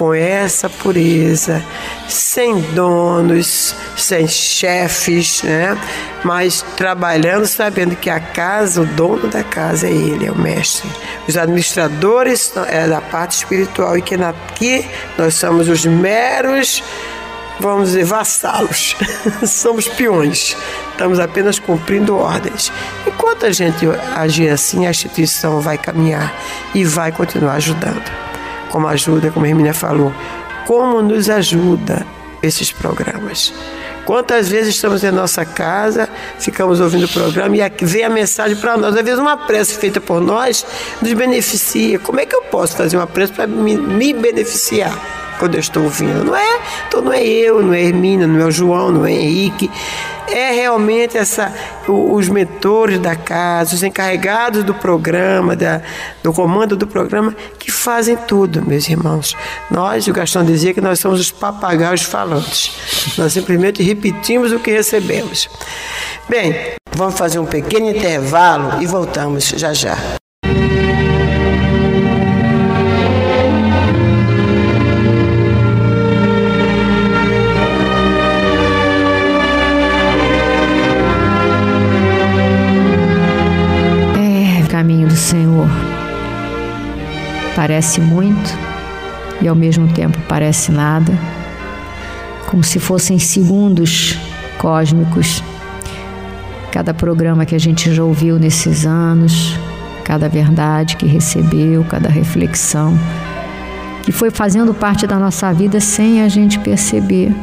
com 0.00 0.14
essa 0.14 0.66
pureza, 0.70 1.62
sem 2.08 2.58
donos, 2.72 3.76
sem 3.98 4.26
chefes, 4.26 5.42
né? 5.42 5.78
mas 6.24 6.64
trabalhando 6.74 7.46
sabendo 7.46 7.94
que 7.94 8.08
a 8.08 8.18
casa, 8.18 8.80
o 8.80 8.86
dono 8.86 9.28
da 9.28 9.44
casa 9.44 9.86
é 9.86 9.90
ele, 9.90 10.24
é 10.24 10.32
o 10.32 10.38
mestre. 10.38 10.88
Os 11.28 11.36
administradores 11.36 12.50
é 12.68 12.88
da 12.88 13.02
parte 13.02 13.32
espiritual 13.32 13.94
e 13.98 14.00
que 14.00 14.14
aqui 14.14 14.88
nós 15.18 15.34
somos 15.34 15.68
os 15.68 15.84
meros, 15.84 16.82
vamos 17.60 17.88
dizer, 17.88 18.06
vassalos, 18.06 18.96
somos 19.46 19.86
peões, 19.86 20.56
estamos 20.92 21.20
apenas 21.20 21.58
cumprindo 21.58 22.16
ordens. 22.16 22.72
Enquanto 23.06 23.44
a 23.44 23.52
gente 23.52 23.86
agir 24.16 24.48
assim, 24.48 24.86
a 24.86 24.90
instituição 24.90 25.60
vai 25.60 25.76
caminhar 25.76 26.34
e 26.74 26.86
vai 26.86 27.12
continuar 27.12 27.56
ajudando 27.56 28.29
como 28.70 28.86
ajuda, 28.88 29.30
como 29.30 29.44
a 29.44 29.48
Hermínia 29.48 29.74
falou, 29.74 30.12
como 30.66 31.02
nos 31.02 31.28
ajuda 31.28 32.06
esses 32.42 32.72
programas. 32.72 33.52
Quantas 34.04 34.48
vezes 34.48 34.74
estamos 34.74 35.04
em 35.04 35.10
nossa 35.10 35.44
casa, 35.44 36.08
ficamos 36.38 36.80
ouvindo 36.80 37.04
o 37.04 37.08
programa 37.08 37.56
e 37.56 37.84
vem 37.84 38.02
a 38.02 38.10
mensagem 38.10 38.56
para 38.56 38.76
nós. 38.76 38.96
Às 38.96 39.04
vezes, 39.04 39.20
uma 39.20 39.36
prece 39.36 39.78
feita 39.78 40.00
por 40.00 40.20
nós 40.20 40.66
nos 41.00 41.12
beneficia. 41.12 41.98
Como 41.98 42.18
é 42.18 42.26
que 42.26 42.34
eu 42.34 42.42
posso 42.42 42.76
fazer 42.76 42.96
uma 42.96 43.06
prece 43.06 43.32
para 43.32 43.46
me, 43.46 43.76
me, 43.76 44.12
beneficiar 44.12 44.98
quando 45.38 45.54
eu 45.54 45.60
estou 45.60 45.84
ouvindo? 45.84 46.24
Não 46.24 46.34
é? 46.34 46.60
Então, 46.88 47.02
não 47.02 47.12
é 47.12 47.22
eu, 47.22 47.62
não 47.62 47.74
é 47.74 47.82
Hermínia, 47.82 48.26
não 48.26 48.40
é 48.40 48.44
o 48.46 48.50
João, 48.50 48.90
não 48.90 49.06
é 49.06 49.12
Henrique. 49.12 49.70
É 50.28 50.52
realmente 50.52 51.16
essa, 51.16 51.52
os 51.88 52.28
mentores 52.28 52.98
da 52.98 53.16
casa, 53.16 53.74
os 53.74 53.82
encarregados 53.82 54.64
do 54.64 54.74
programa, 54.74 55.56
da, 55.56 55.82
do 56.22 56.32
comando 56.32 56.76
do 56.76 56.86
programa, 56.86 57.34
que 57.58 57.70
fazem 57.70 58.16
tudo, 58.16 58.64
meus 58.64 58.88
irmãos. 58.88 59.36
Nós, 59.70 60.06
o 60.06 60.12
Gastão 60.12 60.44
dizia 60.44 60.74
que 60.74 60.80
nós 60.80 60.98
somos 61.00 61.20
os 61.20 61.30
papagaios 61.30 62.02
falantes. 62.02 63.16
Nós 63.16 63.32
simplesmente 63.32 63.82
repetimos 63.82 64.52
o 64.52 64.58
que 64.58 64.70
recebemos. 64.70 65.48
Bem, 66.28 66.54
vamos 66.92 67.18
fazer 67.18 67.38
um 67.38 67.46
pequeno 67.46 67.90
intervalo 67.90 68.82
e 68.82 68.86
voltamos 68.86 69.48
já 69.48 69.72
já. 69.72 70.19
Senhor. 85.16 85.68
Parece 87.54 88.00
muito 88.00 88.50
e 89.42 89.48
ao 89.48 89.54
mesmo 89.54 89.88
tempo 89.88 90.18
parece 90.28 90.72
nada, 90.72 91.12
como 92.46 92.64
se 92.64 92.78
fossem 92.78 93.18
segundos 93.18 94.18
cósmicos. 94.58 95.42
Cada 96.72 96.94
programa 96.94 97.44
que 97.44 97.54
a 97.54 97.58
gente 97.58 97.92
já 97.92 98.02
ouviu 98.02 98.38
nesses 98.38 98.86
anos, 98.86 99.54
cada 100.04 100.28
verdade 100.28 100.96
que 100.96 101.06
recebeu, 101.06 101.84
cada 101.84 102.08
reflexão, 102.08 102.98
que 104.02 104.12
foi 104.12 104.30
fazendo 104.30 104.72
parte 104.72 105.06
da 105.06 105.18
nossa 105.18 105.52
vida 105.52 105.80
sem 105.80 106.22
a 106.22 106.28
gente 106.28 106.58
perceber. 106.58 107.34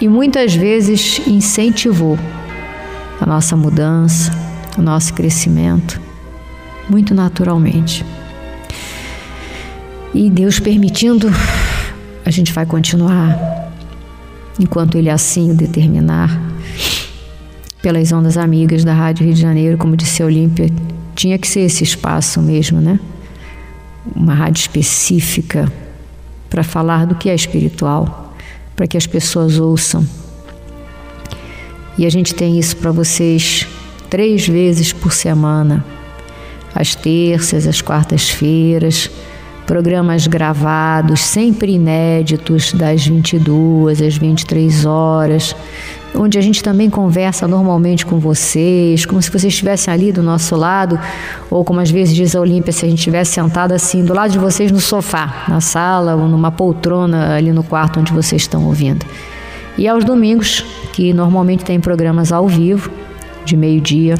E 0.00 0.08
muitas 0.08 0.54
vezes 0.54 1.22
incentivou 1.26 2.18
a 3.20 3.24
nossa 3.24 3.56
mudança, 3.56 4.32
o 4.76 4.82
nosso 4.82 5.14
crescimento 5.14 6.11
muito 6.88 7.14
naturalmente. 7.14 8.04
E 10.14 10.28
Deus 10.28 10.60
permitindo, 10.60 11.28
a 12.24 12.30
gente 12.30 12.52
vai 12.52 12.66
continuar 12.66 13.72
enquanto 14.60 14.96
Ele 14.96 15.08
assim 15.08 15.50
o 15.50 15.54
determinar. 15.54 16.40
Pelas 17.80 18.12
ondas 18.12 18.36
amigas 18.36 18.84
da 18.84 18.92
Rádio 18.92 19.24
Rio 19.24 19.34
de 19.34 19.40
Janeiro, 19.40 19.78
como 19.78 19.96
disse 19.96 20.22
a 20.22 20.26
Olímpia, 20.26 20.70
tinha 21.14 21.38
que 21.38 21.48
ser 21.48 21.60
esse 21.60 21.82
espaço 21.82 22.40
mesmo, 22.40 22.80
né? 22.80 23.00
Uma 24.14 24.34
rádio 24.34 24.60
específica 24.60 25.70
para 26.48 26.62
falar 26.62 27.06
do 27.06 27.14
que 27.14 27.28
é 27.28 27.34
espiritual, 27.34 28.34
para 28.76 28.86
que 28.86 28.96
as 28.96 29.06
pessoas 29.06 29.58
ouçam. 29.58 30.06
E 31.98 32.06
a 32.06 32.10
gente 32.10 32.34
tem 32.34 32.58
isso 32.58 32.76
para 32.76 32.92
vocês 32.92 33.66
três 34.08 34.46
vezes 34.46 34.92
por 34.92 35.12
semana 35.12 35.84
às 36.74 36.94
terças, 36.94 37.66
às 37.66 37.80
quartas-feiras, 37.80 39.10
programas 39.66 40.26
gravados, 40.26 41.20
sempre 41.20 41.72
inéditos, 41.72 42.72
das 42.72 43.06
22 43.06 44.02
às 44.02 44.16
23 44.16 44.84
horas, 44.84 45.54
onde 46.14 46.38
a 46.38 46.42
gente 46.42 46.62
também 46.62 46.90
conversa 46.90 47.48
normalmente 47.48 48.04
com 48.04 48.18
vocês, 48.18 49.06
como 49.06 49.22
se 49.22 49.30
vocês 49.30 49.52
estivessem 49.52 49.92
ali 49.92 50.12
do 50.12 50.22
nosso 50.22 50.56
lado, 50.56 50.98
ou 51.50 51.64
como 51.64 51.80
às 51.80 51.90
vezes 51.90 52.14
diz 52.14 52.34
a 52.36 52.40
Olímpia, 52.40 52.72
se 52.72 52.84
a 52.84 52.88
gente 52.88 52.98
estivesse 52.98 53.32
sentado 53.32 53.72
assim 53.72 54.04
do 54.04 54.12
lado 54.12 54.30
de 54.30 54.38
vocês 54.38 54.70
no 54.70 54.80
sofá, 54.80 55.44
na 55.48 55.60
sala 55.60 56.14
ou 56.16 56.28
numa 56.28 56.50
poltrona 56.50 57.34
ali 57.34 57.52
no 57.52 57.62
quarto 57.62 58.00
onde 58.00 58.12
vocês 58.12 58.42
estão 58.42 58.66
ouvindo. 58.66 59.06
E 59.78 59.88
aos 59.88 60.04
domingos, 60.04 60.66
que 60.92 61.14
normalmente 61.14 61.64
tem 61.64 61.80
programas 61.80 62.30
ao 62.30 62.46
vivo, 62.46 62.90
de 63.44 63.56
meio-dia 63.56 64.16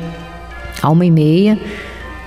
a 0.80 0.90
uma 0.90 1.04
e 1.04 1.10
meia, 1.10 1.58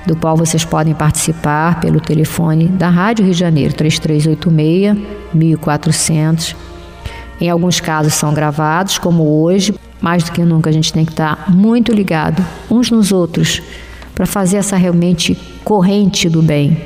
do 0.06 0.16
qual 0.16 0.36
vocês 0.38 0.64
podem 0.64 0.94
participar 0.94 1.80
pelo 1.80 2.00
telefone 2.00 2.68
da 2.68 2.90
Rádio 2.90 3.26
Rio 3.26 3.34
de 3.34 3.40
Janeiro, 3.40 3.74
3386 3.74 4.98
1400. 5.34 6.56
Em 7.40 7.50
alguns 7.50 7.80
casos 7.80 8.14
são 8.14 8.34
gravados, 8.34 8.98
como 8.98 9.42
hoje. 9.42 9.74
Mais 10.02 10.24
do 10.24 10.32
que 10.32 10.42
nunca 10.44 10.70
a 10.70 10.74
gente 10.74 10.94
tem 10.94 11.06
que 11.06 11.12
estar 11.12 11.50
muito 11.50 11.92
ligado 11.92 12.46
uns 12.70 12.92
nos 12.92 13.12
outros 13.12 13.62
para 14.14 14.26
fazer 14.26 14.58
essa 14.58 14.78
realmente 14.78 15.36
corrente 15.64 16.30
do 16.30 16.42
bem, 16.42 16.78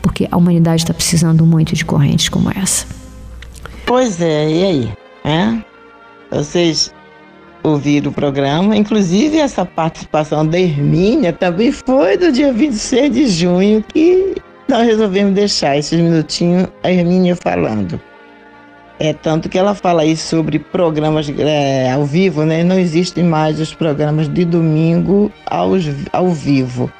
porque 0.00 0.26
a 0.30 0.36
humanidade 0.36 0.82
está 0.82 0.94
precisando 0.94 1.46
muito 1.46 1.74
de 1.74 1.84
correntes 1.84 2.28
como 2.28 2.50
essa. 2.50 2.86
Pois 3.86 4.20
é, 4.20 4.50
e 4.50 4.64
aí? 4.64 4.92
É? 5.24 5.58
Vocês 6.30 6.92
ouvir 7.62 8.06
o 8.06 8.12
programa. 8.12 8.76
Inclusive, 8.76 9.38
essa 9.38 9.64
participação 9.64 10.46
da 10.46 10.58
Hermínia 10.58 11.32
também 11.32 11.72
foi 11.72 12.16
do 12.16 12.32
dia 12.32 12.52
26 12.52 13.12
de 13.12 13.26
junho 13.28 13.84
que 13.92 14.34
nós 14.68 14.86
resolvemos 14.86 15.34
deixar 15.34 15.76
esses 15.76 15.98
minutinhos 16.00 16.68
a 16.82 16.90
Hermínia 16.90 17.36
falando. 17.36 18.00
É 18.98 19.12
tanto 19.12 19.48
que 19.48 19.58
ela 19.58 19.74
fala 19.74 20.02
aí 20.02 20.16
sobre 20.16 20.58
programas 20.58 21.28
é, 21.38 21.90
ao 21.90 22.04
vivo, 22.04 22.44
né? 22.44 22.62
Não 22.62 22.78
existem 22.78 23.24
mais 23.24 23.58
os 23.58 23.74
programas 23.74 24.28
de 24.28 24.44
domingo 24.44 25.32
aos, 25.46 25.84
ao 26.12 26.28
vivo. 26.28 26.90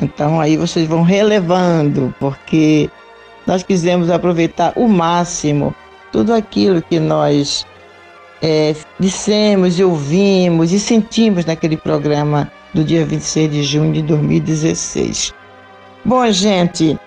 Então 0.00 0.40
aí 0.40 0.56
vocês 0.56 0.86
vão 0.86 1.02
relevando, 1.02 2.14
porque 2.20 2.88
nós 3.46 3.62
quisemos 3.62 4.10
aproveitar 4.10 4.72
o 4.76 4.86
máximo 4.86 5.74
tudo 6.12 6.32
aquilo 6.32 6.80
que 6.80 7.00
nós 7.00 7.66
é, 8.42 8.74
dissemos 8.98 9.78
e 9.78 9.84
ouvimos 9.84 10.72
e 10.72 10.78
sentimos 10.78 11.44
naquele 11.44 11.76
programa 11.76 12.50
do 12.74 12.84
dia 12.84 13.04
26 13.04 13.50
de 13.50 13.62
junho 13.62 13.92
de 13.92 14.02
2016. 14.02 15.34
Bom, 16.04 16.30
gente, 16.30 16.98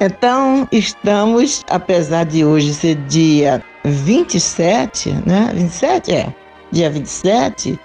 então 0.00 0.66
estamos, 0.72 1.62
apesar 1.70 2.24
de 2.24 2.44
hoje 2.44 2.74
ser 2.74 2.96
dia 3.06 3.62
27, 3.84 5.10
né? 5.26 5.50
27 5.54 6.12
é, 6.12 6.34
dia 6.70 6.90
27, 6.90 7.78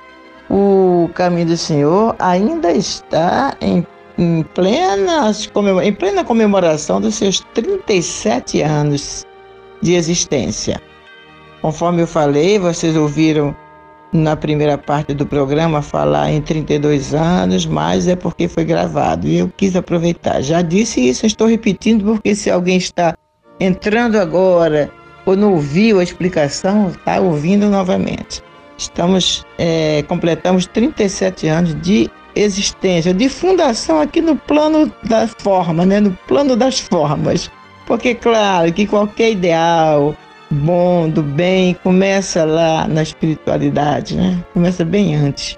o 0.50 1.10
Caminho 1.14 1.48
do 1.48 1.58
Senhor 1.58 2.16
ainda 2.18 2.72
está 2.72 3.56
em, 3.62 3.86
em, 4.18 4.44
plena, 4.44 5.32
em 5.84 5.94
plena 5.94 6.24
comemoração 6.24 7.00
dos 7.00 7.16
seus 7.16 7.42
37 7.54 8.62
anos 8.62 9.26
de 9.82 9.94
existência. 9.94 10.82
Conforme 11.68 12.02
eu 12.02 12.08
falei, 12.08 12.58
vocês 12.58 12.96
ouviram 12.96 13.54
na 14.14 14.38
primeira 14.38 14.78
parte 14.78 15.14
do 15.14 15.26
programa 15.26 15.82
falar 15.82 16.32
em 16.32 16.42
32 16.42 17.14
anos, 17.14 17.66
mas 17.66 18.08
é 18.08 18.16
porque 18.16 18.48
foi 18.48 18.64
gravado 18.64 19.28
e 19.28 19.40
eu 19.40 19.52
quis 19.58 19.76
aproveitar. 19.76 20.42
Já 20.42 20.62
disse 20.62 21.06
isso, 21.06 21.26
estou 21.26 21.46
repetindo 21.46 22.06
porque 22.06 22.34
se 22.34 22.50
alguém 22.50 22.78
está 22.78 23.18
entrando 23.60 24.16
agora 24.16 24.90
ou 25.26 25.36
não 25.36 25.56
ouviu 25.56 26.00
a 26.00 26.04
explicação, 26.04 26.88
está 26.88 27.20
ouvindo 27.20 27.68
novamente. 27.68 28.42
Estamos 28.78 29.46
é, 29.58 30.06
completamos 30.08 30.68
37 30.68 31.50
anos 31.50 31.76
de 31.82 32.10
existência, 32.34 33.14
de 33.14 33.28
fundação 33.28 34.00
aqui 34.00 34.22
no 34.22 34.38
plano 34.38 34.90
da 35.04 35.28
forma, 35.28 35.86
né? 35.86 36.00
no 36.00 36.18
plano 36.30 36.56
das 36.56 36.80
formas. 36.80 37.52
Porque, 37.86 38.16
claro, 38.16 38.72
que 38.72 38.88
qualquer 38.88 39.32
ideal, 39.32 40.16
bom, 40.50 41.10
do 41.10 41.22
bem, 41.22 41.74
começa 41.84 42.46
lá 42.46 42.88
na 42.88 43.04
espiritualidade, 43.04 44.16
né? 44.16 44.44
Começa 44.54 44.86
bem 44.86 45.16
antes. 45.16 45.58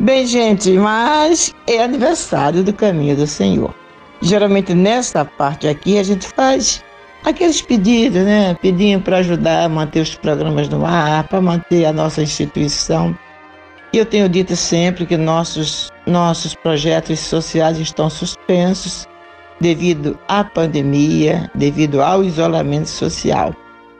Bem, 0.00 0.26
gente, 0.26 0.72
mas 0.72 1.54
é 1.68 1.82
aniversário 1.82 2.64
do 2.64 2.72
caminho 2.72 3.16
do 3.16 3.26
Senhor. 3.26 3.74
Geralmente 4.20 4.74
nessa 4.74 5.24
parte 5.24 5.68
aqui 5.68 5.98
a 5.98 6.02
gente 6.02 6.26
faz 6.26 6.82
aqueles 7.24 7.62
pedidos, 7.62 8.22
né? 8.22 8.56
Pedindo 8.60 9.02
para 9.02 9.18
ajudar 9.18 9.64
a 9.64 9.68
manter 9.68 10.00
os 10.00 10.14
programas 10.14 10.68
no 10.68 10.84
ar, 10.84 11.28
para 11.28 11.40
manter 11.40 11.84
a 11.84 11.92
nossa 11.92 12.22
instituição. 12.22 13.16
E 13.92 13.98
eu 13.98 14.06
tenho 14.06 14.28
dito 14.28 14.56
sempre 14.56 15.06
que 15.06 15.16
nossos, 15.16 15.90
nossos 16.06 16.54
projetos 16.54 17.20
sociais 17.20 17.78
estão 17.78 18.08
suspensos 18.08 19.06
devido 19.60 20.18
à 20.26 20.42
pandemia, 20.42 21.50
devido 21.54 22.02
ao 22.02 22.24
isolamento 22.24 22.88
social. 22.88 23.54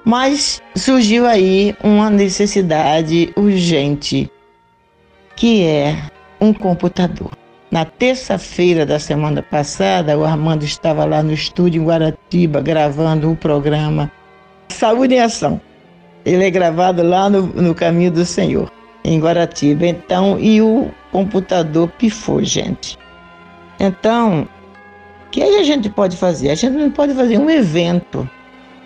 Mas 0.05 0.61
surgiu 0.75 1.27
aí 1.27 1.77
uma 1.83 2.11
necessidade 2.11 3.33
urgente, 3.37 4.31
que 5.37 5.65
é 5.65 5.97
um 6.41 6.53
computador. 6.53 7.31
Na 7.71 7.85
terça-feira 7.85 8.85
da 8.85 8.99
semana 8.99 9.43
passada, 9.43 10.19
o 10.19 10.25
Armando 10.25 10.65
estava 10.65 11.05
lá 11.05 11.23
no 11.23 11.33
estúdio 11.33 11.81
em 11.81 11.87
Guaratiba 11.87 12.61
gravando 12.61 13.31
o 13.31 13.37
programa 13.37 14.11
Saúde 14.69 15.15
em 15.15 15.21
Ação. 15.21 15.61
Ele 16.25 16.45
é 16.45 16.51
gravado 16.51 17.03
lá 17.03 17.31
no, 17.31 17.47
no 17.47 17.75
Caminho 17.75 18.11
do 18.11 18.25
Senhor, 18.25 18.71
em 19.05 19.19
Guaratiba. 19.21 19.87
Então, 19.87 20.39
e 20.39 20.61
o 20.61 20.91
computador 21.11 21.89
pifou, 21.97 22.43
gente. 22.45 22.99
Então, 23.79 24.49
o 25.27 25.31
que 25.31 25.43
a 25.43 25.63
gente 25.63 25.89
pode 25.89 26.17
fazer? 26.17 26.51
A 26.51 26.55
gente 26.55 26.77
não 26.77 26.91
pode 26.91 27.15
fazer 27.15 27.39
um 27.39 27.49
evento 27.49 28.29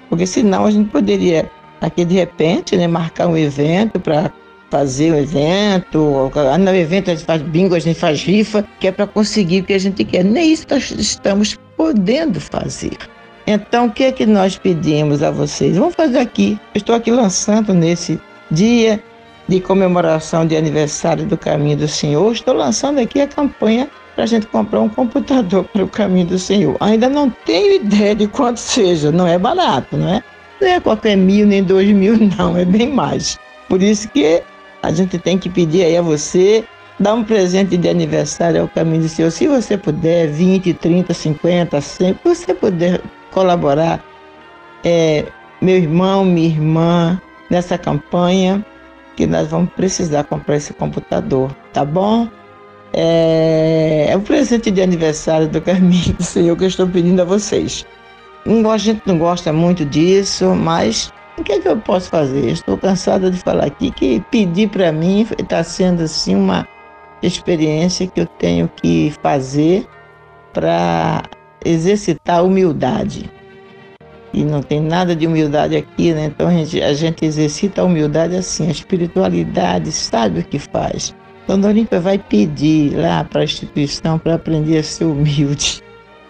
porque 0.09 0.27
senão 0.27 0.67
a 0.67 0.71
gente 0.71 0.91
poderia, 0.91 1.51
aqui 1.81 2.05
de 2.05 2.15
repente, 2.15 2.77
né, 2.77 2.87
marcar 2.87 3.27
um 3.27 3.37
evento 3.37 3.99
para 4.01 4.31
fazer 4.71 5.13
o 5.13 5.17
evento, 5.17 6.31
no 6.59 6.75
evento 6.75 7.11
a 7.11 7.15
gente 7.15 7.25
faz 7.25 7.43
bingo, 7.43 7.75
a 7.75 7.79
gente 7.79 7.99
faz 7.99 8.23
rifa, 8.23 8.67
que 8.81 8.89
é 8.89 8.93
para 8.93 9.07
conseguir 9.07 9.61
o 9.61 9.65
que 9.65 9.73
a 9.73 9.79
gente 9.79 10.05
quer. 10.05 10.25
Nem 10.25 10.53
isso 10.53 10.67
nós 10.69 10.91
estamos 10.91 11.59
podendo 11.77 12.41
fazer. 12.41 12.97
Então, 13.47 13.87
o 13.87 13.93
que 13.93 14.05
é 14.05 14.13
que 14.13 14.27
nós 14.27 14.59
pedimos 14.59 15.23
a 15.23 15.31
vocês? 15.31 15.77
Vamos 15.77 15.95
fazer 15.95 16.19
aqui. 16.19 16.59
Eu 16.75 16.79
estou 16.79 16.95
aqui 16.95 17.13
lançando 17.13 17.73
nesse 17.73 18.21
dia 18.51 19.01
de 19.47 19.61
comemoração 19.61 20.45
de 20.45 20.57
aniversário 20.57 21.25
do 21.27 21.39
Caminho 21.39 21.77
do 21.77 21.87
Senhor. 21.87 22.33
Estou 22.33 22.55
lançando 22.55 22.99
aqui 22.99 23.21
a 23.21 23.29
campanha 23.29 23.89
para 24.17 24.25
a 24.25 24.27
gente 24.27 24.47
comprar 24.47 24.81
um 24.81 24.89
computador 24.89 25.65
para 25.73 25.85
o 25.85 25.89
Caminho 25.89 26.27
do 26.27 26.39
Senhor. 26.39 26.77
Ainda 26.81 27.09
não 27.09 27.31
tenho 27.31 27.75
ideia 27.75 28.15
de 28.15 28.27
quanto 28.27 28.59
seja, 28.59 29.13
não 29.13 29.29
é 29.29 29.39
barato, 29.39 29.97
não 29.97 30.09
é? 30.09 30.23
Não 30.61 30.69
é 30.69 30.81
qualquer 30.81 31.17
mil 31.17 31.47
nem 31.47 31.63
dois 31.63 31.89
mil, 31.91 32.17
não, 32.37 32.57
é 32.57 32.65
bem 32.65 32.91
mais. 32.91 33.39
Por 33.69 33.83
isso 33.83 34.09
que 34.09 34.43
a 34.83 34.91
gente 34.91 35.19
tem 35.19 35.39
que 35.39 35.51
pedir 35.51 35.85
aí 35.85 35.97
a 35.97 36.03
você 36.03 36.65
dar 36.99 37.15
um 37.15 37.23
presente 37.23 37.77
de 37.77 37.89
aniversário 37.89 38.63
ao 38.63 38.69
Caminho 38.69 39.03
do 39.03 39.09
Senhor. 39.09 39.31
Se 39.31 39.47
você 39.47 39.77
puder, 39.77 40.29
20, 40.29 40.73
30, 40.73 41.13
50, 41.13 41.81
100, 41.81 42.15
se 42.15 42.19
você 42.25 42.55
puder 42.55 43.03
colaborar, 43.31 44.03
é, 44.83 45.27
meu 45.61 45.77
irmão, 45.77 46.25
minha 46.25 46.49
irmã, 46.49 47.21
nessa 47.51 47.77
campanha, 47.77 48.65
que 49.15 49.27
nós 49.27 49.49
vamos 49.49 49.71
precisar 49.73 50.25
comprar 50.25 50.57
esse 50.57 50.73
computador, 50.73 51.55
tá 51.73 51.85
bom? 51.85 52.29
É, 52.99 54.07
é 54.09 54.17
um 54.17 54.23
presente 54.23 54.71
de 54.71 54.81
aniversário 54.81 55.47
do 55.47 55.61
Caminho 55.61 56.15
do 56.15 56.23
Senhor 56.23 56.57
que 56.57 56.65
eu 56.65 56.69
estou 56.69 56.89
pedindo 56.89 57.21
a 57.21 57.27
vocês. 57.27 57.85
A 58.73 58.79
gente 58.79 59.03
não 59.05 59.19
gosta 59.19 59.53
muito 59.53 59.85
disso, 59.85 60.55
mas 60.55 61.13
o 61.37 61.45
que, 61.45 61.53
é 61.53 61.61
que 61.61 61.69
eu 61.69 61.77
posso 61.77 62.09
fazer? 62.09 62.49
Estou 62.49 62.79
cansada 62.79 63.31
de 63.31 63.39
falar 63.39 63.67
aqui 63.67 63.91
que 63.91 64.21
pedir 64.31 64.71
para 64.71 64.91
mim 64.93 65.27
está 65.39 65.63
sendo 65.63 66.05
assim 66.05 66.35
uma 66.35 66.67
experiência 67.23 68.07
que 68.07 68.21
eu 68.21 68.27
tenho 68.27 68.71
que 68.81 69.13
fazer 69.23 69.87
para 70.55 71.23
exercitar 71.65 72.39
a 72.39 72.43
humildade. 72.43 73.31
E 74.33 74.43
não 74.43 74.63
tem 74.63 74.81
nada 74.81 75.15
de 75.15 75.27
humildade 75.27 75.77
aqui, 75.77 76.15
né? 76.15 76.27
Então 76.27 76.49
a 76.49 76.53
gente, 76.53 76.83
a 76.83 76.95
gente 76.95 77.25
exercita 77.27 77.83
a 77.83 77.85
humildade 77.85 78.37
assim, 78.37 78.69
a 78.69 78.71
espiritualidade 78.71 79.93
sabe 79.93 80.41
o 80.41 80.45
que 80.45 80.59
faz. 80.59 81.15
Dona 81.47 81.69
Olímpia 81.69 82.01
vai 82.01 82.19
pedir 82.19 82.97
lá 82.97 83.25
para 83.25 83.43
a 83.43 83.45
instituição 83.45 84.19
para 84.19 84.35
aprender 84.35 84.79
a 84.79 84.83
ser 84.83 85.05
humilde. 85.05 85.83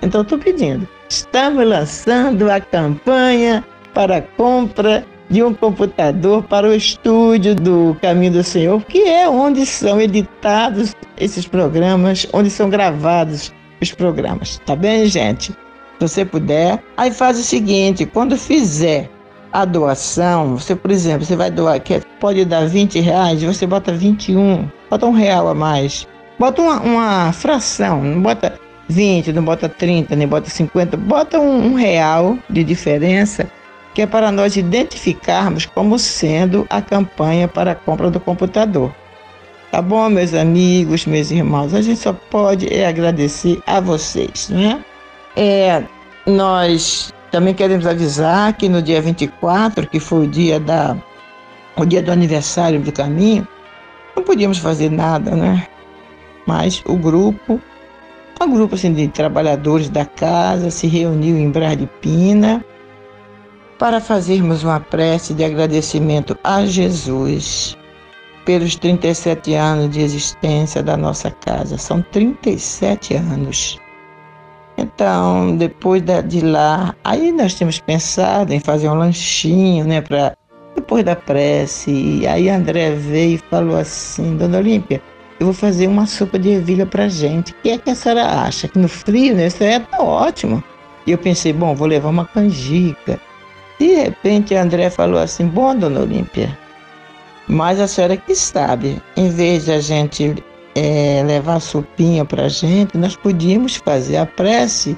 Então 0.02 0.22
estou 0.22 0.38
pedindo. 0.38 0.86
Estamos 1.08 1.66
lançando 1.66 2.50
a 2.50 2.60
campanha 2.60 3.64
para 3.94 4.18
a 4.18 4.22
compra 4.22 5.06
de 5.30 5.42
um 5.42 5.54
computador 5.54 6.42
para 6.44 6.68
o 6.68 6.74
estúdio 6.74 7.54
do 7.54 7.96
Caminho 8.00 8.32
do 8.32 8.44
Senhor, 8.44 8.82
que 8.84 9.02
é 9.02 9.28
onde 9.28 9.64
são 9.64 10.00
editados 10.00 10.94
esses 11.18 11.46
programas, 11.46 12.26
onde 12.32 12.50
são 12.50 12.68
gravados 12.68 13.52
os 13.80 13.92
programas. 13.92 14.60
Tá 14.66 14.76
bem, 14.76 15.06
gente? 15.06 15.52
Se 15.52 16.00
você 16.00 16.24
puder, 16.24 16.82
aí 16.96 17.10
faz 17.10 17.38
o 17.38 17.42
seguinte: 17.42 18.04
quando 18.06 18.36
fizer 18.36 19.10
a 19.56 19.64
doação, 19.64 20.58
você, 20.58 20.76
por 20.76 20.90
exemplo, 20.90 21.24
você 21.24 21.34
vai 21.34 21.50
doar, 21.50 21.80
que 21.80 21.98
pode 22.20 22.44
dar 22.44 22.68
20 22.68 23.00
reais, 23.00 23.42
você 23.42 23.66
bota 23.66 23.90
21, 23.90 24.68
bota 24.90 25.06
um 25.06 25.12
real 25.12 25.48
a 25.48 25.54
mais. 25.54 26.06
Bota 26.38 26.60
uma, 26.60 26.80
uma 26.82 27.32
fração, 27.32 28.04
não 28.04 28.20
bota 28.20 28.60
20, 28.86 29.32
não 29.32 29.42
bota 29.42 29.66
30, 29.66 30.14
nem 30.14 30.28
bota 30.28 30.50
50, 30.50 30.98
bota 30.98 31.40
um, 31.40 31.68
um 31.68 31.74
real 31.74 32.36
de 32.50 32.62
diferença 32.62 33.50
que 33.94 34.02
é 34.02 34.06
para 34.06 34.30
nós 34.30 34.58
identificarmos 34.58 35.64
como 35.64 35.98
sendo 35.98 36.66
a 36.68 36.82
campanha 36.82 37.48
para 37.48 37.72
a 37.72 37.74
compra 37.74 38.10
do 38.10 38.20
computador. 38.20 38.94
Tá 39.70 39.80
bom, 39.80 40.10
meus 40.10 40.34
amigos, 40.34 41.06
meus 41.06 41.30
irmãos? 41.30 41.72
A 41.72 41.80
gente 41.80 42.00
só 42.00 42.12
pode 42.12 42.70
é, 42.70 42.86
agradecer 42.86 43.58
a 43.66 43.80
vocês, 43.80 44.50
né? 44.50 44.84
É, 45.34 45.82
nós 46.26 47.10
também 47.30 47.54
queremos 47.54 47.86
avisar 47.86 48.52
que 48.54 48.68
no 48.68 48.80
dia 48.80 49.00
24, 49.00 49.88
que 49.88 50.00
foi 50.00 50.26
o 50.26 50.28
dia, 50.28 50.60
da, 50.60 50.96
o 51.76 51.84
dia 51.84 52.02
do 52.02 52.12
aniversário 52.12 52.80
do 52.80 52.92
caminho, 52.92 53.46
não 54.14 54.22
podíamos 54.22 54.58
fazer 54.58 54.90
nada, 54.90 55.34
né? 55.34 55.66
Mas 56.46 56.82
o 56.86 56.96
grupo, 56.96 57.60
um 58.40 58.50
grupo 58.50 58.74
assim, 58.74 58.92
de 58.92 59.08
trabalhadores 59.08 59.88
da 59.88 60.04
casa 60.04 60.70
se 60.70 60.86
reuniu 60.86 61.36
em 61.36 61.50
Brás 61.50 61.76
de 61.76 61.86
Pina 62.00 62.64
para 63.78 64.00
fazermos 64.00 64.62
uma 64.64 64.80
prece 64.80 65.34
de 65.34 65.44
agradecimento 65.44 66.38
a 66.42 66.64
Jesus 66.64 67.76
pelos 68.46 68.76
37 68.76 69.54
anos 69.54 69.90
de 69.90 70.00
existência 70.00 70.82
da 70.82 70.96
nossa 70.96 71.30
casa. 71.30 71.76
São 71.76 72.00
37 72.00 73.14
anos. 73.14 73.78
Então, 74.78 75.56
depois 75.56 76.02
de 76.26 76.40
lá, 76.40 76.94
aí 77.02 77.32
nós 77.32 77.54
temos 77.54 77.78
pensado 77.78 78.52
em 78.52 78.60
fazer 78.60 78.88
um 78.88 78.94
lanchinho, 78.94 79.86
né, 79.86 80.00
para 80.00 80.36
depois 80.74 81.04
da 81.04 81.16
prece. 81.16 81.90
E 81.90 82.26
aí 82.26 82.48
André 82.48 82.90
veio 82.90 83.36
e 83.36 83.38
falou 83.50 83.76
assim: 83.76 84.36
Dona 84.36 84.58
Olímpia, 84.58 85.00
eu 85.40 85.46
vou 85.46 85.54
fazer 85.54 85.86
uma 85.86 86.06
sopa 86.06 86.38
de 86.38 86.50
ervilha 86.50 86.84
para 86.84 87.08
gente. 87.08 87.52
O 87.52 87.54
que 87.62 87.70
é 87.70 87.78
que 87.78 87.90
a 87.90 87.94
senhora 87.94 88.26
acha? 88.26 88.68
Que 88.68 88.78
no 88.78 88.88
frio, 88.88 89.34
né? 89.34 89.46
Isso 89.46 89.64
é 89.64 89.80
tá 89.80 90.02
ótimo. 90.02 90.62
E 91.06 91.12
eu 91.12 91.18
pensei: 91.18 91.52
bom, 91.52 91.74
vou 91.74 91.88
levar 91.88 92.10
uma 92.10 92.26
canjica. 92.26 93.18
De 93.78 93.94
repente, 93.94 94.54
André 94.54 94.90
falou 94.90 95.20
assim: 95.20 95.46
Bom, 95.46 95.74
dona 95.76 96.00
Olímpia, 96.00 96.56
mas 97.46 97.80
a 97.80 97.86
senhora 97.86 98.16
que 98.16 98.34
sabe, 98.34 99.00
em 99.16 99.28
vez 99.28 99.66
de 99.66 99.72
a 99.72 99.80
gente 99.80 100.34
é, 100.76 101.22
levar 101.24 101.58
sopinha 101.58 102.22
para 102.22 102.44
a 102.44 102.48
gente, 102.48 102.98
nós 102.98 103.16
podíamos 103.16 103.76
fazer 103.76 104.18
a 104.18 104.26
prece 104.26 104.96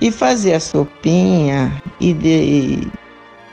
e 0.00 0.10
fazer 0.10 0.54
a 0.54 0.60
sopinha 0.60 1.70
e, 2.00 2.14
de, 2.14 2.28
e 2.28 2.92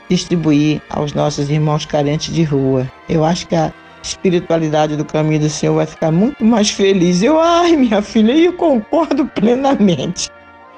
distribuir 0.08 0.80
aos 0.88 1.12
nossos 1.12 1.50
irmãos 1.50 1.84
carentes 1.84 2.34
de 2.34 2.42
rua. 2.42 2.90
Eu 3.06 3.22
acho 3.22 3.46
que 3.46 3.54
a 3.54 3.70
espiritualidade 4.02 4.96
do 4.96 5.04
caminho 5.04 5.40
do 5.40 5.50
Senhor 5.50 5.74
vai 5.74 5.84
ficar 5.84 6.10
muito 6.10 6.42
mais 6.42 6.70
feliz. 6.70 7.22
Eu, 7.22 7.38
ai, 7.38 7.76
minha 7.76 8.00
filha, 8.00 8.32
eu 8.32 8.54
concordo 8.54 9.26
plenamente. 9.26 10.30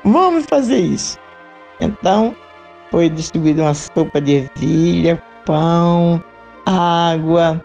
Vamos 0.05 0.47
fazer 0.47 0.81
isso. 0.81 1.17
Então, 1.81 2.35
foi 2.91 3.09
distribuída 3.09 3.63
uma 3.63 3.75
sopa 3.75 4.21
de 4.21 4.49
ervilha, 4.57 5.23
pão, 5.47 6.21
água 6.67 7.65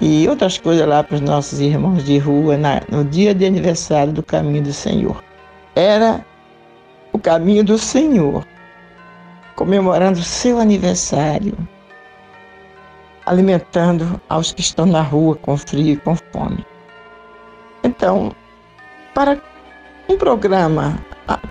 e 0.00 0.28
outras 0.28 0.58
coisas 0.58 0.86
lá 0.86 1.02
para 1.02 1.16
os 1.16 1.20
nossos 1.20 1.60
irmãos 1.60 2.04
de 2.04 2.18
rua 2.18 2.56
na, 2.56 2.82
no 2.90 3.04
dia 3.04 3.34
de 3.34 3.44
aniversário 3.44 4.12
do 4.12 4.22
Caminho 4.22 4.62
do 4.62 4.72
Senhor. 4.72 5.22
Era 5.74 6.24
o 7.12 7.18
Caminho 7.18 7.64
do 7.64 7.78
Senhor, 7.78 8.46
comemorando 9.56 10.22
seu 10.22 10.58
aniversário, 10.58 11.56
alimentando 13.26 14.20
aos 14.28 14.52
que 14.52 14.60
estão 14.60 14.86
na 14.86 15.02
rua 15.02 15.34
com 15.36 15.56
frio 15.56 15.94
e 15.94 15.96
com 15.96 16.14
fome. 16.32 16.64
Então, 17.82 18.32
para 19.14 19.40
um 20.08 20.16
programa 20.16 20.98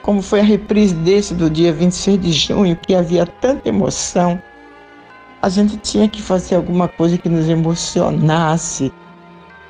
como 0.02 0.22
foi 0.22 0.40
a 0.40 0.44
reprise 0.44 0.96
desse 0.96 1.36
do 1.36 1.50
dia 1.50 1.72
26 1.72 2.20
de 2.20 2.32
junho, 2.32 2.76
que 2.76 2.96
havia 2.96 3.26
tanta 3.26 3.70
emoção, 3.70 4.42
a 5.42 5.50
gente 5.50 5.78
tinha 5.78 6.08
que 6.08 6.22
fazer 6.22 6.56
alguma 6.56 6.88
coisa 6.88 7.18
que 7.18 7.30
nos 7.30 7.48
emocionasse 7.48 8.92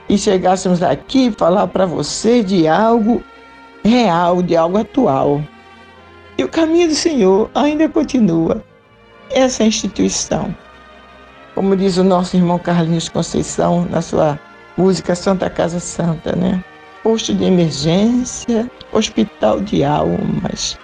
e 0.10 0.18
chegássemos 0.18 0.82
aqui 0.82 1.32
falar 1.32 1.68
para 1.68 1.86
você 1.86 2.44
de 2.44 2.68
algo 2.68 3.24
real, 3.84 4.42
de 4.42 4.56
algo 4.56 4.78
atual. 4.78 5.42
E 6.38 6.44
o 6.44 6.50
caminho 6.50 6.88
do 6.88 6.96
Senhor 6.96 7.50
ainda 7.54 7.90
continua. 7.90 8.64
Essa 9.30 9.64
instituição. 9.64 10.56
Como 11.54 11.76
diz 11.76 11.98
o 11.98 12.04
nosso 12.04 12.38
irmão 12.38 12.58
Carlinhos 12.58 13.10
Conceição 13.10 13.86
na 13.90 14.02
sua 14.02 14.40
música 14.78 15.16
Santa 15.16 15.50
Casa 15.50 15.80
Santa, 15.80 16.34
né? 16.36 16.64
posto 17.08 17.34
de 17.34 17.46
emergência, 17.46 18.70
hospital 18.92 19.62
de 19.62 19.82
almas, 19.82 20.78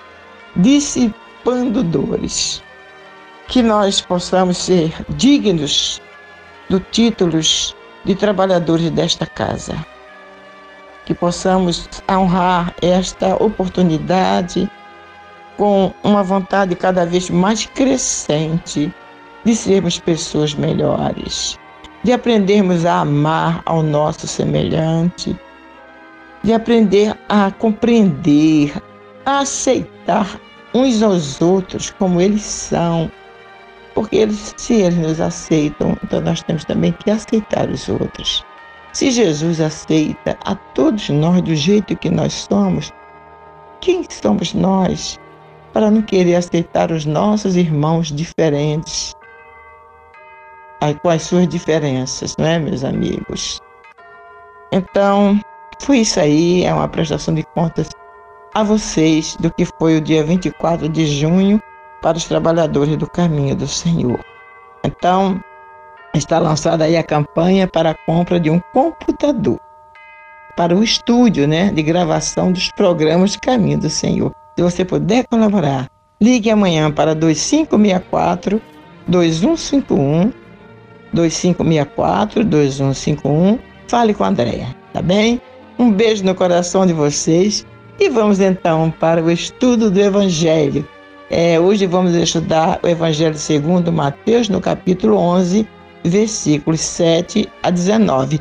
dissipando 0.56 1.84
dores. 1.84 2.63
Que 3.48 3.62
nós 3.62 4.02
possamos 4.02 4.58
ser 4.58 4.94
dignos 5.10 6.02
do 6.70 6.80
títulos 6.80 7.76
de 8.04 8.16
trabalhadores 8.16 8.90
desta 8.92 9.26
casa. 9.26 9.76
Que 11.06 11.14
possamos 11.14 11.90
honrar 12.10 12.74
esta 12.82 13.36
oportunidade 13.36 14.70
com 15.58 15.94
uma 16.04 16.24
vontade 16.24 16.76
cada 16.76 17.06
vez 17.06 17.30
mais 17.30 17.66
crescente 17.66 18.94
de 19.44 19.56
sermos 19.56 20.00
pessoas 20.00 20.54
melhores, 20.54 21.60
de 22.04 22.14
aprendermos 22.14 22.86
a 22.86 23.02
amar 23.02 23.62
ao 23.66 23.84
nosso 23.84 24.26
semelhante, 24.28 25.38
de 26.44 26.54
aprender 26.54 27.18
a 27.30 27.52
compreender, 27.52 28.74
a 29.26 29.40
aceitar 29.40 30.40
uns 30.74 31.02
aos 31.02 31.42
outros 31.42 31.92
como 31.92 32.20
eles 32.20 32.44
são, 32.44 33.12
Porque 33.94 34.18
eles, 34.18 34.54
se 34.58 34.74
eles 34.82 34.98
nos 34.98 35.22
aceitam, 35.22 35.96
então 36.04 36.20
nós 36.22 36.42
temos 36.44 36.66
também 36.66 36.92
que 36.92 37.12
aceitar 37.12 37.70
os 37.70 37.88
outros. 37.90 38.44
Se 38.92 39.12
Jesus 39.12 39.60
aceita 39.60 40.38
a 40.46 40.56
todos 40.56 41.10
nós 41.10 41.42
do 41.42 41.56
jeito 41.56 41.96
que 41.96 42.10
nós 42.10 42.48
somos, 42.50 42.92
quem 43.82 44.06
somos 44.10 44.54
nós 44.54 45.20
para 45.74 45.90
não 45.90 46.02
querer 46.02 46.36
aceitar 46.36 46.92
os 46.92 47.06
nossos 47.06 47.56
irmãos 47.56 48.12
diferentes? 48.12 49.16
Com 51.02 51.10
as 51.10 51.24
suas 51.24 51.48
diferenças, 51.48 52.36
não 52.38 52.46
é, 52.46 52.60
meus 52.60 52.84
amigos? 52.84 53.60
Então, 54.72 55.40
foi 55.82 56.00
isso 56.00 56.20
aí, 56.20 56.66
é 56.66 56.74
uma 56.74 56.90
prestação 56.90 57.34
de 57.34 57.44
contas 57.56 57.90
a 58.54 58.64
vocês 58.64 59.36
do 59.40 59.52
que 59.52 59.66
foi 59.80 59.98
o 59.98 60.02
dia 60.02 60.24
24 60.24 60.90
de 60.90 61.06
junho 61.06 61.62
para 62.04 62.18
os 62.18 62.26
trabalhadores 62.26 62.98
do 62.98 63.10
caminho 63.10 63.56
do 63.56 63.66
Senhor. 63.66 64.20
Então, 64.84 65.42
está 66.14 66.38
lançada 66.38 66.84
aí 66.84 66.98
a 66.98 67.02
campanha 67.02 67.66
para 67.66 67.92
a 67.92 67.96
compra 68.06 68.40
de 68.40 68.50
um 68.50 68.60
computador 68.74 69.58
para 70.56 70.76
o 70.76 70.84
estúdio, 70.84 71.48
né, 71.48 71.72
de 71.72 71.82
gravação 71.82 72.52
dos 72.52 72.70
programas 72.74 73.36
Caminho 73.36 73.80
do 73.80 73.90
Senhor. 73.90 74.32
Se 74.56 74.62
você 74.62 74.86
puder 74.86 75.26
colaborar, 75.28 75.90
ligue 76.22 76.52
amanhã 76.52 76.92
para 76.92 77.16
2564 77.16 78.62
2151 79.08 80.32
2564 81.12 82.44
2151. 82.44 83.60
Fale 83.88 84.14
com 84.14 84.24
a 84.24 84.28
Andréia, 84.28 84.76
tá 84.92 85.02
bem? 85.02 85.42
Um 85.80 85.92
beijo 85.92 86.24
no 86.24 86.36
coração 86.36 86.86
de 86.86 86.94
vocês 86.94 87.66
e 88.00 88.10
vamos 88.10 88.40
então 88.40 88.94
para 89.00 89.24
o 89.24 89.32
estudo 89.32 89.90
do 89.90 90.00
Evangelho. 90.00 90.88
É, 91.36 91.60
hoje 91.60 91.88
vamos 91.88 92.14
estudar 92.14 92.80
o 92.84 92.88
Evangelho 92.88 93.36
segundo 93.36 93.92
Mateus, 93.92 94.50
no 94.50 94.62
capítulo 94.62 95.18
11, 95.18 95.68
versículos 96.04 96.80
7 96.82 97.50
a 97.64 97.72
19. 97.72 98.40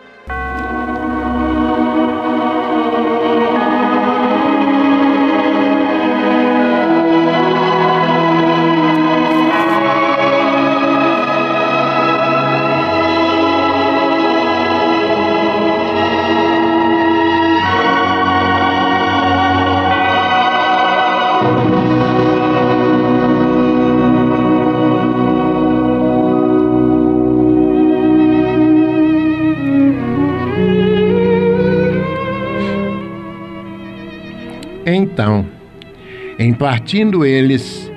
Partindo 36.62 37.26
eles, 37.26 37.90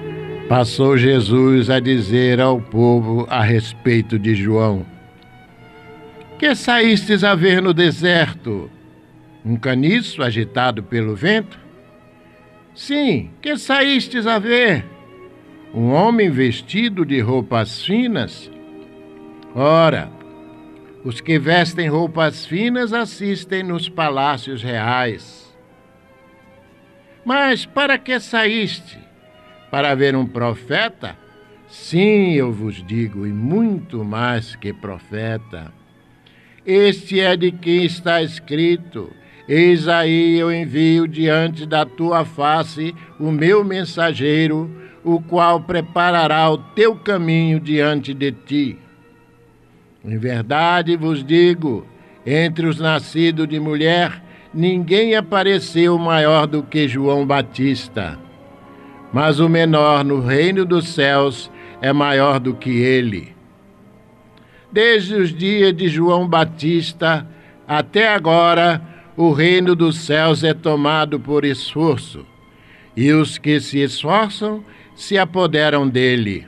passou 0.49 0.97
Jesus 0.97 1.70
a 1.70 1.80
dizer 1.80 2.41
ao 2.41 2.59
povo 2.59 3.28
a 3.30 3.43
respeito 3.43 4.18
de 4.18 4.34
João: 4.34 4.84
Que 6.39 6.55
saístes 6.55 7.24
a 7.24 7.36
ver 7.36 7.61
no 7.61 7.76
deserto? 7.76 8.72
Um 9.45 9.55
caniço 9.55 10.24
agitado 10.24 10.82
pelo 10.82 11.16
vento? 11.16 11.59
Sim, 12.74 13.30
que 13.39 13.55
saístes 13.55 14.26
a 14.26 14.39
ver? 14.39 14.84
Um 15.72 15.91
homem 15.91 16.32
vestido 16.32 17.05
de 17.05 17.20
roupas 17.20 17.86
finas? 17.86 18.49
Ora, 19.53 20.09
os 21.03 21.22
que 21.22 21.38
vestem 21.38 21.88
roupas 21.88 22.47
finas 22.47 22.93
assistem 22.93 23.61
nos 23.61 23.88
palácios 23.88 24.63
reais. 24.63 25.45
Mas 27.26 27.66
para 27.66 27.98
que 27.98 28.20
saíste? 28.20 29.00
Para 29.72 29.96
ver 29.96 30.16
um 30.16 30.28
profeta? 30.28 31.18
Sim, 31.68 32.34
eu 32.34 32.54
vos 32.54 32.86
digo, 32.86 33.26
e 33.26 33.34
muito 33.34 34.06
mais 34.06 34.56
que 34.56 34.72
profeta. 34.72 35.74
Este 36.64 37.20
é 37.20 37.36
de 37.36 37.52
quem 37.52 37.84
está 37.84 38.22
escrito: 38.22 39.12
Eis 39.50 39.88
aí 39.88 40.38
eu 40.38 40.54
envio 40.54 41.08
diante 41.08 41.66
da 41.66 41.86
tua 41.86 42.24
face 42.24 42.96
o 43.20 43.32
meu 43.32 43.64
mensageiro, 43.64 44.70
o 45.04 45.20
qual 45.20 45.60
preparará 45.60 46.50
o 46.50 46.58
teu 46.58 46.96
caminho 46.96 47.60
diante 47.60 48.14
de 48.14 48.32
ti. 48.32 48.78
Em 50.04 50.18
verdade 50.18 50.96
vos 50.96 51.24
digo: 51.24 51.88
entre 52.26 52.68
os 52.68 52.80
nascidos 52.80 53.48
de 53.48 53.60
mulher, 53.60 54.22
ninguém 54.56 55.16
apareceu 55.16 55.97
maior 55.97 56.47
do 56.47 56.64
que 56.64 56.88
João 56.88 57.28
Batista. 57.28 58.18
Mas 59.12 59.39
o 59.39 59.49
menor 59.49 60.03
no 60.03 60.22
reino 60.22 60.64
dos 60.66 60.88
céus 60.88 61.51
é 61.82 61.91
maior 61.91 62.39
do 62.39 62.56
que 62.56 62.70
ele. 62.70 63.36
Desde 64.72 65.16
os 65.16 65.34
dias 65.34 65.76
de 65.76 65.89
João 65.89 66.28
Batista 66.28 67.28
até 67.68 68.08
agora, 68.08 68.82
o 69.18 69.32
reino 69.32 69.76
dos 69.76 69.97
céus 69.97 70.43
é 70.43 70.53
tomado 70.53 71.20
por 71.20 71.45
esforço, 71.45 72.26
e 72.95 73.12
os 73.12 73.38
que 73.38 73.60
se 73.60 73.80
esforçam 73.80 74.64
se 74.95 75.18
apoderam 75.18 75.88
dele. 75.88 76.45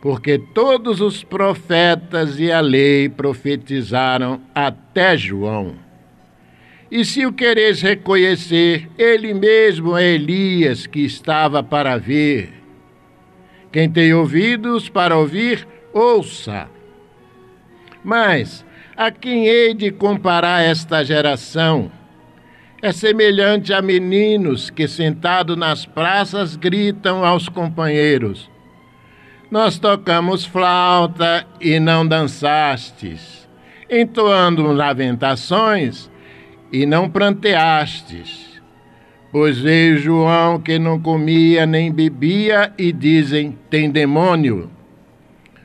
Porque 0.00 0.38
todos 0.38 1.00
os 1.00 1.24
profetas 1.24 2.38
e 2.38 2.52
a 2.52 2.60
lei 2.60 3.08
profetizaram 3.08 4.42
até 4.54 5.16
João. 5.16 5.83
E 6.90 7.04
se 7.04 7.24
o 7.26 7.32
quereis 7.32 7.80
reconhecer, 7.80 8.88
ele 8.98 9.32
mesmo 9.32 9.96
é 9.96 10.04
Elias 10.04 10.86
que 10.86 11.00
estava 11.00 11.62
para 11.62 11.96
vir. 11.96 12.52
Quem 13.72 13.90
tem 13.90 14.12
ouvidos 14.14 14.88
para 14.88 15.16
ouvir, 15.16 15.66
ouça. 15.92 16.68
Mas 18.04 18.64
a 18.96 19.10
quem 19.10 19.46
hei 19.46 19.74
de 19.74 19.90
comparar 19.90 20.62
esta 20.62 21.02
geração? 21.02 21.90
É 22.80 22.92
semelhante 22.92 23.72
a 23.72 23.80
meninos 23.80 24.68
que, 24.68 24.86
sentados 24.86 25.56
nas 25.56 25.86
praças, 25.86 26.54
gritam 26.54 27.24
aos 27.24 27.48
companheiros: 27.48 28.50
Nós 29.50 29.78
tocamos 29.78 30.44
flauta 30.44 31.46
e 31.60 31.80
não 31.80 32.06
dançastes, 32.06 33.48
entoando 33.90 34.70
lamentações 34.70 36.10
e 36.74 36.84
não 36.84 37.08
pranteastes. 37.08 38.60
Pois 39.30 39.58
veio 39.58 39.96
João 39.96 40.60
que 40.60 40.76
não 40.76 40.98
comia 40.98 41.64
nem 41.64 41.92
bebia, 41.92 42.72
e 42.76 42.92
dizem: 42.92 43.56
tem 43.70 43.88
demônio. 43.88 44.68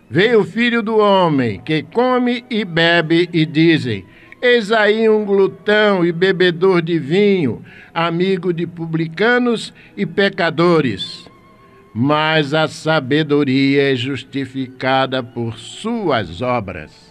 Veio 0.07 0.41
o 0.41 0.43
filho 0.43 0.83
do 0.83 0.97
homem, 0.97 1.59
que 1.61 1.81
come 1.81 2.45
e 2.47 2.63
bebe, 2.63 3.27
e 3.33 3.43
dizem: 3.43 4.05
Eis 4.39 4.71
aí 4.71 5.09
um 5.09 5.25
glutão 5.25 6.05
e 6.05 6.11
bebedor 6.11 6.79
de 6.79 6.99
vinho, 6.99 7.63
amigo 7.91 8.53
de 8.53 8.67
publicanos 8.67 9.73
e 9.97 10.05
pecadores. 10.05 11.27
Mas 11.91 12.53
a 12.53 12.67
sabedoria 12.67 13.91
é 13.91 13.95
justificada 13.95 15.23
por 15.23 15.57
suas 15.57 16.39
obras. 16.43 17.09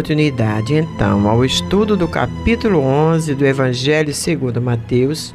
Continuidade 0.00 0.74
então 0.74 1.28
ao 1.28 1.44
estudo 1.44 1.94
do 1.94 2.08
capítulo 2.08 2.80
11 2.80 3.34
do 3.34 3.44
Evangelho 3.44 4.14
segundo 4.14 4.58
Mateus, 4.58 5.34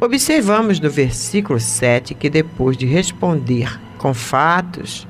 observamos 0.00 0.78
no 0.78 0.88
versículo 0.88 1.58
7 1.58 2.14
que 2.14 2.30
depois 2.30 2.76
de 2.76 2.86
responder 2.86 3.80
com 3.98 4.14
fatos 4.14 5.08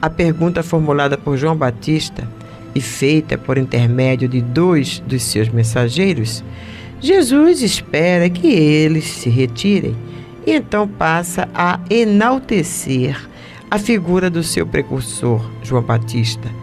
a 0.00 0.08
pergunta 0.08 0.62
formulada 0.62 1.18
por 1.18 1.36
João 1.36 1.56
Batista 1.56 2.28
e 2.72 2.80
feita 2.80 3.36
por 3.36 3.58
intermédio 3.58 4.28
de 4.28 4.40
dois 4.40 5.00
dos 5.00 5.24
seus 5.24 5.48
mensageiros, 5.48 6.44
Jesus 7.00 7.60
espera 7.60 8.30
que 8.30 8.46
eles 8.46 9.04
se 9.04 9.28
retirem 9.28 9.96
e 10.46 10.52
então 10.52 10.86
passa 10.86 11.48
a 11.52 11.80
enaltecer 11.90 13.20
a 13.68 13.78
figura 13.80 14.30
do 14.30 14.44
seu 14.44 14.64
precursor, 14.64 15.44
João 15.64 15.82
Batista. 15.82 16.61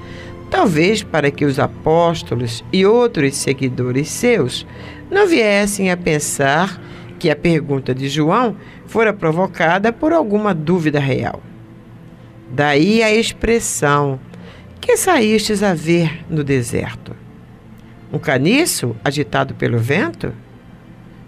Talvez 0.50 1.04
para 1.04 1.30
que 1.30 1.46
os 1.46 1.60
apóstolos 1.60 2.64
e 2.74 2.86
outros 2.86 3.36
seguidores 3.38 4.10
seus 4.10 4.66
não 5.10 5.28
viessem 5.28 5.92
a 5.92 5.98
pensar 5.98 6.82
que 7.20 7.30
a 7.30 7.36
pergunta 7.36 7.94
de 7.94 8.10
João 8.10 8.56
fora 8.88 9.14
provocada 9.14 9.94
por 9.94 10.12
alguma 10.12 10.54
dúvida 10.54 11.00
real. 11.00 11.42
Daí 12.50 13.04
a 13.04 13.14
expressão: 13.14 14.20
Que 14.82 14.98
saístes 14.98 15.62
a 15.62 15.74
ver 15.74 16.26
no 16.30 16.44
deserto? 16.44 17.16
Um 18.12 18.18
caniço 18.18 18.96
agitado 19.06 19.54
pelo 19.54 19.78
vento? 19.78 20.34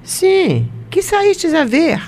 Sim, 0.01 0.67
que 0.89 1.03
saístes 1.03 1.53
a 1.53 1.63
ver? 1.63 2.01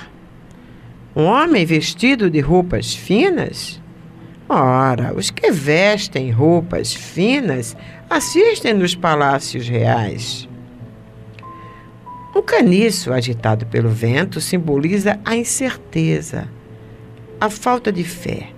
Um 1.15 1.25
homem 1.25 1.63
vestido 1.63 2.27
de 2.27 2.39
roupas 2.39 2.95
finas? 2.95 3.82
Ora, 4.55 5.15
os 5.15 5.31
que 5.31 5.49
vestem 5.49 6.29
roupas 6.29 6.93
finas 6.93 7.75
assistem 8.07 8.75
nos 8.75 8.93
palácios 8.93 9.67
reais. 9.67 10.47
Um 12.35 12.41
caniço 12.43 13.11
agitado 13.11 13.65
pelo 13.65 13.89
vento 13.89 14.39
simboliza 14.39 15.19
a 15.25 15.35
incerteza, 15.35 16.47
a 17.41 17.49
falta 17.49 17.91
de 17.91 18.03
fé. 18.03 18.49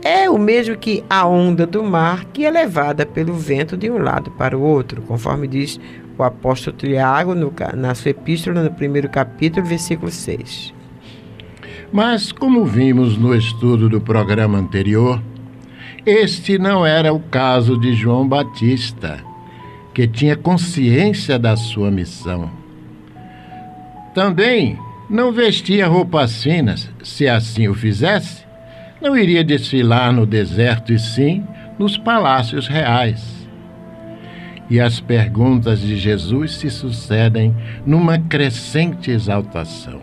É 0.00 0.30
o 0.30 0.38
mesmo 0.38 0.76
que 0.76 1.02
a 1.10 1.26
onda 1.26 1.66
do 1.66 1.82
mar 1.82 2.26
que 2.26 2.44
é 2.44 2.50
levada 2.50 3.04
pelo 3.04 3.34
vento 3.34 3.76
de 3.76 3.90
um 3.90 3.98
lado 3.98 4.30
para 4.30 4.56
o 4.56 4.62
outro, 4.62 5.02
conforme 5.02 5.48
diz 5.48 5.80
o 6.16 6.22
apóstolo 6.22 6.76
Tiago 6.76 7.34
no, 7.34 7.52
na 7.74 7.96
sua 7.96 8.12
epístola, 8.12 8.62
no 8.62 8.72
primeiro 8.72 9.08
capítulo, 9.08 9.66
versículo 9.66 10.12
6. 10.12 10.75
Mas, 11.92 12.32
como 12.32 12.64
vimos 12.64 13.16
no 13.16 13.34
estudo 13.34 13.88
do 13.88 14.00
programa 14.00 14.58
anterior, 14.58 15.22
este 16.04 16.58
não 16.58 16.84
era 16.84 17.12
o 17.12 17.20
caso 17.20 17.78
de 17.78 17.94
João 17.94 18.28
Batista, 18.28 19.24
que 19.94 20.06
tinha 20.06 20.36
consciência 20.36 21.38
da 21.38 21.56
sua 21.56 21.90
missão 21.90 22.50
também 24.16 24.78
não 25.10 25.30
vestia 25.30 25.86
roupas 25.86 26.42
finas, 26.42 26.88
se 27.02 27.28
assim 27.28 27.68
o 27.68 27.74
fizesse, 27.74 28.46
não 28.98 29.14
iria 29.14 29.44
desfilar 29.44 30.10
no 30.10 30.24
deserto 30.24 30.90
e 30.90 30.98
sim 30.98 31.44
nos 31.78 31.98
palácios 31.98 32.66
reais. 32.66 33.46
E 34.70 34.80
as 34.80 34.98
perguntas 34.98 35.80
de 35.80 35.98
Jesus 35.98 36.56
se 36.56 36.70
sucedem 36.70 37.54
numa 37.84 38.18
crescente 38.18 39.10
exaltação. 39.10 40.00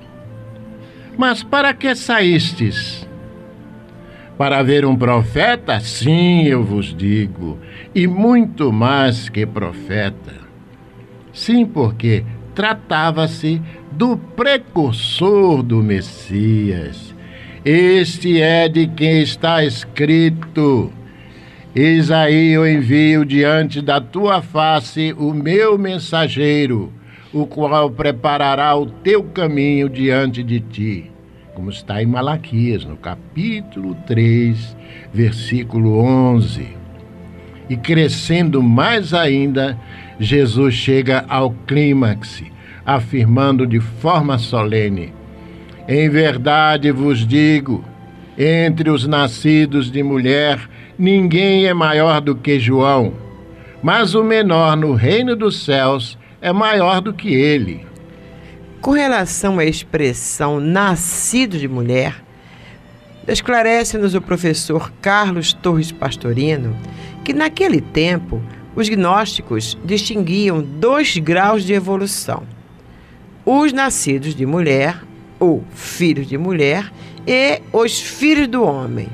Mas 1.18 1.44
para 1.44 1.74
que 1.74 1.94
saístes? 1.96 3.08
Para 4.38 4.64
ver 4.64 4.86
um 4.86 4.96
profeta? 4.96 5.80
Sim, 5.80 6.44
eu 6.44 6.64
vos 6.64 6.94
digo, 6.94 7.60
e 7.94 8.08
muito 8.08 8.72
mais 8.72 9.30
que 9.30 9.46
profeta. 9.46 10.34
Sim, 11.32 11.66
porque 11.66 12.24
tratava-se 12.56 13.62
do 13.92 14.18
precursor 14.18 15.62
do 15.62 15.84
Messias. 15.84 17.14
Este 17.64 18.42
é 18.42 18.68
de 18.68 18.88
quem 18.88 19.22
está 19.22 19.64
escrito: 19.64 20.92
Eis 21.76 22.12
aí 22.12 22.52
eu 22.52 22.68
envio 22.68 23.24
diante 23.24 23.82
da 23.82 24.02
tua 24.02 24.42
face 24.42 25.14
o 25.18 25.34
meu 25.34 25.78
mensageiro, 25.78 26.92
o 27.34 27.48
qual 27.48 27.90
preparará 27.90 28.76
o 28.76 28.86
teu 28.86 29.24
caminho 29.24 29.90
diante 29.90 30.44
de 30.44 30.60
ti. 30.60 31.12
Como 31.56 31.70
está 31.70 32.02
em 32.02 32.06
Malaquias, 32.06 32.86
no 32.86 32.96
capítulo 32.96 33.96
3, 34.06 34.78
versículo 35.12 35.98
11. 36.00 36.68
E 37.70 37.76
crescendo 37.76 38.62
mais 38.62 39.14
ainda, 39.14 39.78
Jesus 40.20 40.76
chega 40.76 41.26
ao 41.28 41.52
clímax 41.66 42.44
afirmando 42.86 43.66
de 43.66 43.80
forma 43.80 44.38
solene: 44.38 45.14
Em 45.88 46.10
verdade 46.10 46.92
vos 46.92 47.26
digo, 47.26 47.84
entre 48.38 48.90
os 48.90 49.08
nascidos 49.08 49.92
de 49.92 50.04
mulher, 50.04 50.60
ninguém 50.98 51.66
é 51.66 51.74
maior 51.74 52.22
do 52.22 52.36
que 52.36 52.60
João, 52.60 53.14
mas 53.82 54.16
o 54.16 54.24
menor 54.24 54.76
no 54.76 54.94
reino 54.94 55.36
dos 55.36 55.64
céus 55.64 56.18
é 56.44 56.54
maior 56.54 57.02
do 57.02 57.12
que 57.12 57.34
ele. 57.34 57.88
Com 58.82 58.92
relação 58.92 59.58
à 59.58 59.66
expressão 59.66 60.60
nascido 60.60 61.58
de 61.58 61.68
mulher, 61.68 62.24
esclarece-nos 63.28 64.14
o 64.14 64.22
professor 64.22 64.92
Carlos 65.02 65.54
Torres 65.54 65.92
Pastorino 65.92 66.78
que 67.24 67.34
naquele 67.34 67.82
tempo 67.82 68.40
os 68.76 68.88
gnósticos 68.90 69.76
distinguiam 69.84 70.62
dois 70.62 71.18
graus 71.18 71.64
de 71.64 71.74
evolução 71.74 72.44
os 73.46 73.74
nascidos 73.74 74.36
de 74.36 74.46
mulher, 74.46 75.02
ou 75.40 75.64
filhos 75.74 76.28
de 76.28 76.38
mulher, 76.38 76.92
e 77.28 77.62
os 77.72 78.00
filhos 78.00 78.48
do 78.48 78.64
homem. 78.64 79.10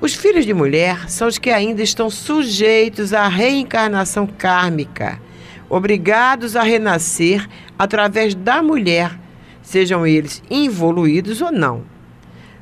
Os 0.00 0.14
filhos 0.14 0.44
de 0.44 0.54
mulher 0.54 1.08
são 1.08 1.28
os 1.28 1.38
que 1.38 1.50
ainda 1.50 1.82
estão 1.82 2.10
sujeitos 2.10 3.12
à 3.12 3.28
reencarnação 3.28 4.26
kármica, 4.26 5.20
obrigados 5.72 6.54
a 6.54 6.62
renascer 6.62 7.48
através 7.78 8.34
da 8.34 8.62
mulher, 8.62 9.18
sejam 9.62 10.06
eles 10.06 10.42
involuídos 10.50 11.40
ou 11.40 11.50
não. 11.50 11.84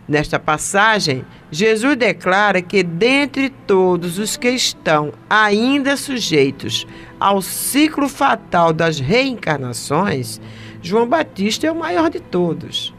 Nesta 0.07 0.39
passagem, 0.39 1.25
Jesus 1.51 1.97
declara 1.97 2.63
que 2.63 2.85
dentre 2.85 3.51
todos 3.51 4.17
os 4.17 4.37
que 4.37 4.51
estão 4.51 5.13
ainda 5.29 5.97
sujeitos 5.97 6.87
ao 7.19 7.43
ciclo 7.43 8.09
fatal 8.09 8.73
das 8.73 9.01
reencarnações, 9.01 10.41
João 10.81 11.09
Batista 11.09 11.67
é 11.67 11.73
o 11.73 11.77
maior 11.77 12.11
de 12.11 12.21
todos. 12.21 12.95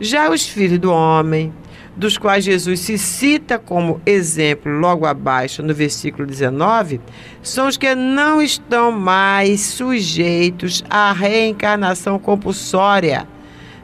Já 0.00 0.30
os 0.30 0.46
filhos 0.46 0.78
do 0.78 0.92
homem, 0.92 1.52
dos 1.94 2.16
quais 2.16 2.44
Jesus 2.44 2.80
se 2.80 2.96
cita 2.96 3.58
como 3.58 4.00
exemplo 4.06 4.72
logo 4.72 5.04
abaixo 5.06 5.62
no 5.62 5.74
versículo 5.74 6.26
19, 6.26 7.00
são 7.42 7.68
os 7.68 7.76
que 7.76 7.94
não 7.94 8.40
estão 8.40 8.90
mais 8.90 9.60
sujeitos 9.60 10.82
à 10.88 11.12
reencarnação 11.12 12.18
compulsória, 12.18 13.28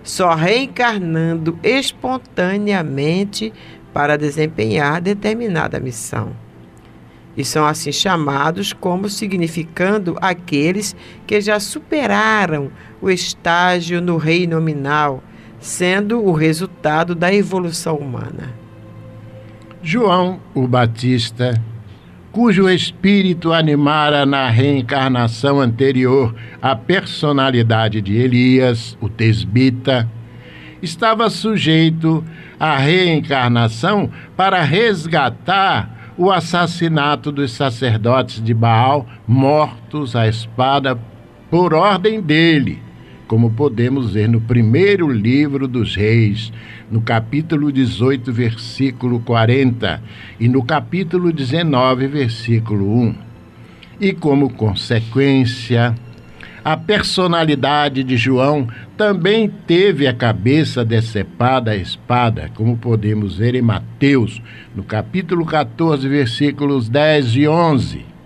só 0.03 0.35
reencarnando 0.35 1.59
espontaneamente 1.63 3.53
para 3.93 4.17
desempenhar 4.17 5.01
determinada 5.01 5.79
missão. 5.79 6.33
E 7.37 7.45
são 7.45 7.65
assim 7.65 7.93
chamados 7.93 8.73
como 8.73 9.09
significando 9.09 10.17
aqueles 10.21 10.97
que 11.27 11.41
já 11.41 11.61
superaram 11.61 12.71
o 13.01 13.09
estágio 13.11 14.01
no 14.01 14.17
rei 14.17 14.47
nominal, 14.47 15.23
sendo 15.61 16.25
o 16.25 16.33
resultado 16.33 17.15
da 17.15 17.33
evolução 17.33 17.97
humana. 17.97 18.55
João 19.83 20.41
o 20.55 20.67
Batista, 20.67 21.55
cujo 22.33 22.69
espírito 22.69 23.53
animara 23.53 24.27
na 24.27 24.49
reencarnação 24.49 25.61
anterior 25.61 26.35
a 26.61 26.77
personalidade 26.77 28.01
de 28.01 28.17
Elias, 28.17 28.97
o 29.01 29.09
tesbita, 29.09 30.09
estava 30.83 31.31
sujeito 31.31 32.25
à 32.59 32.77
reencarnação 32.77 34.11
para 34.37 34.63
resgatar 34.63 36.13
o 36.17 36.33
assassinato 36.33 37.31
dos 37.31 37.53
sacerdotes 37.53 38.43
de 38.43 38.53
Baal, 38.53 39.07
mortos 39.27 40.17
à 40.17 40.27
espada 40.27 40.99
por 41.49 41.73
ordem 41.73 42.21
dele, 42.21 42.83
como 43.29 43.51
podemos 43.51 44.15
ver 44.15 44.27
no 44.27 44.41
primeiro 44.41 45.09
livro 45.13 45.69
dos 45.69 45.95
Reis, 45.95 46.51
no 46.91 47.03
capítulo 47.03 47.71
18, 47.71 48.33
versículo 48.33 49.21
40, 49.21 50.03
e 50.41 50.49
no 50.49 50.65
capítulo 50.65 51.31
19, 51.31 52.07
versículo 52.09 52.91
1. 52.91 53.15
E 54.01 54.13
como 54.15 54.49
consequência, 54.49 55.95
a 56.65 56.77
personalidade 56.77 58.03
de 58.03 58.17
João 58.17 58.67
também 58.97 59.49
teve 59.67 60.07
a 60.07 60.15
cabeça 60.15 60.83
decepada 60.83 61.73
à 61.73 61.77
espada, 61.77 62.51
como 62.55 62.79
podemos 62.79 63.37
ver 63.37 63.55
em 63.55 63.63
Mateus, 63.63 64.41
no 64.75 64.83
capítulo 64.83 65.45
14, 65.45 66.09
versículos 66.09 66.89
10 66.89 67.37
e 67.37 67.47
11. 67.47 68.18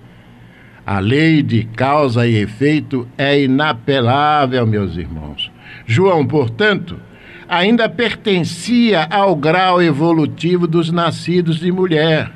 A 0.93 0.99
lei 0.99 1.43
de 1.43 1.65
causa 1.65 2.27
e 2.27 2.37
efeito 2.37 3.09
é 3.17 3.41
inapelável, 3.45 4.67
meus 4.67 4.95
irmãos. 4.95 5.51
João, 5.87 6.27
portanto, 6.27 7.01
ainda 7.49 7.89
pertencia 7.89 9.09
ao 9.11 9.35
grau 9.35 9.83
evolutivo 9.83 10.67
dos 10.67 10.93
nascidos 10.93 11.61
de 11.61 11.73
mulher, 11.73 12.31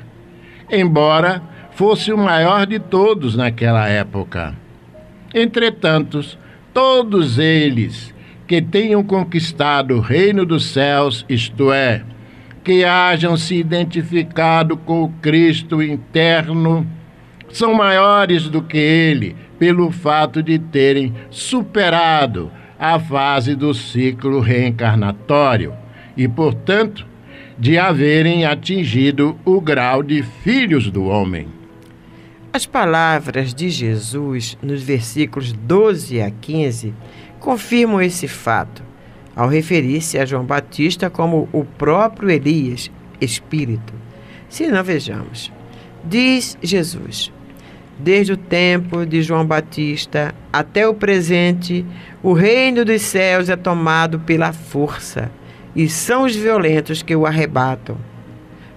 embora 0.71 1.39
fosse 1.69 2.11
o 2.11 2.17
maior 2.17 2.65
de 2.65 2.79
todos 2.79 3.35
naquela 3.35 3.87
época. 3.87 4.55
Entretanto, 5.31 6.19
todos 6.73 7.37
eles 7.37 8.11
que 8.47 8.59
tenham 8.59 9.03
conquistado 9.03 9.97
o 9.97 9.99
reino 9.99 10.43
dos 10.43 10.65
céus, 10.65 11.23
isto 11.29 11.71
é, 11.71 12.01
que 12.63 12.83
hajam 12.83 13.37
se 13.37 13.53
identificado 13.53 14.75
com 14.75 15.03
o 15.03 15.09
Cristo 15.21 15.79
interno, 15.79 16.96
são 17.51 17.73
maiores 17.73 18.49
do 18.49 18.61
que 18.61 18.77
ele 18.77 19.35
pelo 19.57 19.91
fato 19.91 20.43
de 20.43 20.59
terem 20.59 21.13
superado 21.29 22.51
a 22.79 22.99
fase 22.99 23.55
do 23.55 23.73
ciclo 23.73 24.39
reencarnatório 24.39 25.73
e, 26.15 26.27
portanto, 26.27 27.05
de 27.57 27.77
haverem 27.77 28.45
atingido 28.45 29.37
o 29.43 29.59
grau 29.59 30.03
de 30.03 30.21
filhos 30.21 30.91
do 30.91 31.05
homem. 31.05 31.47
As 32.53 32.65
palavras 32.65 33.53
de 33.53 33.69
Jesus 33.69 34.57
nos 34.61 34.81
versículos 34.81 35.51
12 35.51 36.21
a 36.21 36.29
15 36.29 36.93
confirmam 37.39 38.01
esse 38.01 38.27
fato, 38.27 38.83
ao 39.35 39.47
referir-se 39.47 40.17
a 40.17 40.25
João 40.25 40.43
Batista 40.43 41.09
como 41.09 41.47
o 41.51 41.63
próprio 41.63 42.29
Elias, 42.31 42.91
Espírito. 43.21 43.93
Se 44.49 44.67
não 44.67 44.83
vejamos, 44.83 45.51
diz 46.03 46.57
Jesus: 46.61 47.31
Desde 47.99 48.33
o 48.33 48.37
tempo 48.37 49.05
de 49.05 49.23
João 49.23 49.45
Batista 49.45 50.33
até 50.53 50.87
o 50.87 50.93
presente, 50.93 51.83
o 52.21 52.31
reino 52.31 52.85
dos 52.85 53.01
céus 53.01 53.49
é 53.49 53.55
tomado 53.55 54.19
pela 54.19 54.53
força, 54.53 55.31
e 55.75 55.89
são 55.89 56.23
os 56.23 56.35
violentos 56.35 57.01
que 57.01 57.15
o 57.15 57.25
arrebatam. 57.25 57.97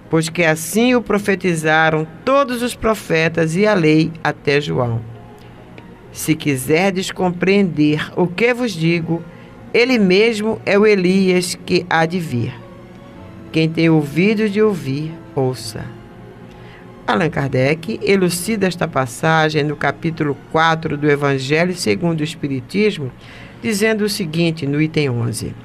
Pois 0.09 0.27
que 0.27 0.43
assim 0.43 0.95
o 0.95 1.01
profetizaram 1.01 2.05
todos 2.25 2.63
os 2.63 2.75
profetas 2.75 3.55
e 3.55 3.65
a 3.65 3.73
lei 3.73 4.11
até 4.23 4.59
João. 4.59 5.01
Se 6.11 6.35
quiserdes 6.35 7.11
compreender 7.11 8.11
o 8.17 8.27
que 8.27 8.53
vos 8.53 8.73
digo, 8.73 9.23
ele 9.73 9.97
mesmo 9.97 10.59
é 10.65 10.77
o 10.77 10.85
Elias 10.85 11.55
que 11.65 11.85
há 11.89 12.05
de 12.05 12.19
vir. 12.19 12.53
Quem 13.51 13.69
tem 13.69 13.89
ouvido 13.89 14.49
de 14.49 14.61
ouvir, 14.61 15.13
ouça. 15.35 16.00
Allan 17.05 17.29
Kardec 17.29 17.99
elucida 18.03 18.67
esta 18.67 18.87
passagem 18.87 19.63
no 19.63 19.75
capítulo 19.75 20.37
4 20.51 20.95
do 20.95 21.09
Evangelho 21.09 21.75
segundo 21.75 22.21
o 22.21 22.23
Espiritismo, 22.23 23.11
dizendo 23.61 24.03
o 24.03 24.09
seguinte 24.09 24.67
no 24.67 24.81
item 24.81 25.09
11: 25.09 25.55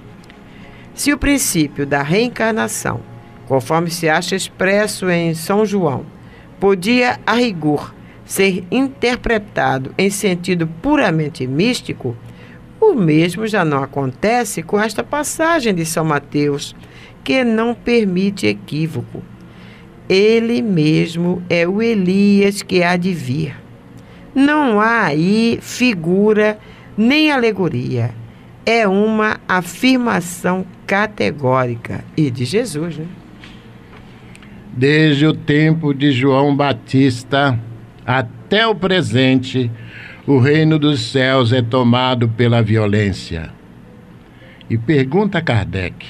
Se 0.95 1.13
o 1.13 1.19
princípio 1.19 1.87
da 1.87 2.03
reencarnação, 2.03 3.01
conforme 3.47 3.91
se 3.91 4.09
acha 4.09 4.35
expresso 4.35 5.11
em 5.11 5.35
São 5.35 5.65
João, 5.67 6.07
podia 6.59 7.21
a 7.27 7.35
rigor 7.35 7.95
ser 8.25 8.65
interpretado 8.71 9.95
em 9.99 10.11
sentido 10.11 10.67
puramente 10.67 11.47
místico, 11.47 12.17
o 12.81 12.95
mesmo 12.95 13.47
já 13.47 13.65
não 13.65 13.83
acontece 13.83 14.63
com 14.63 14.81
esta 14.81 15.05
passagem 15.05 15.75
de 15.75 15.85
São 15.85 16.05
Mateus, 16.05 16.75
que 17.23 17.45
não 17.45 17.75
permite 17.75 18.47
equívoco 18.47 19.23
ele 20.09 20.63
mesmo 20.63 21.43
é 21.49 21.67
o 21.67 21.83
Elias 21.83 22.63
que 22.63 22.83
há 22.83 22.97
de 22.97 23.13
vir. 23.13 23.55
Não 24.35 24.81
há 24.81 25.07
aí 25.07 25.59
figura 25.61 26.59
nem 26.97 27.31
alegoria. 27.31 28.11
É 28.65 28.87
uma 28.87 29.39
afirmação 29.49 30.67
categórica 30.87 32.05
e 32.17 32.31
de 32.31 32.45
Jesus, 32.45 32.99
né? 32.99 33.07
Desde 34.77 35.27
o 35.27 35.33
tempo 35.33 35.95
de 35.95 36.13
João 36.13 36.55
Batista 36.55 37.59
até 38.05 38.67
o 38.67 38.75
presente, 38.75 39.71
o 40.27 40.39
reino 40.39 40.79
dos 40.79 41.01
céus 41.11 41.53
é 41.53 41.63
tomado 41.63 42.29
pela 42.29 42.63
violência. 42.63 43.51
E 44.69 44.77
pergunta 44.77 45.41
Kardec: 45.41 46.07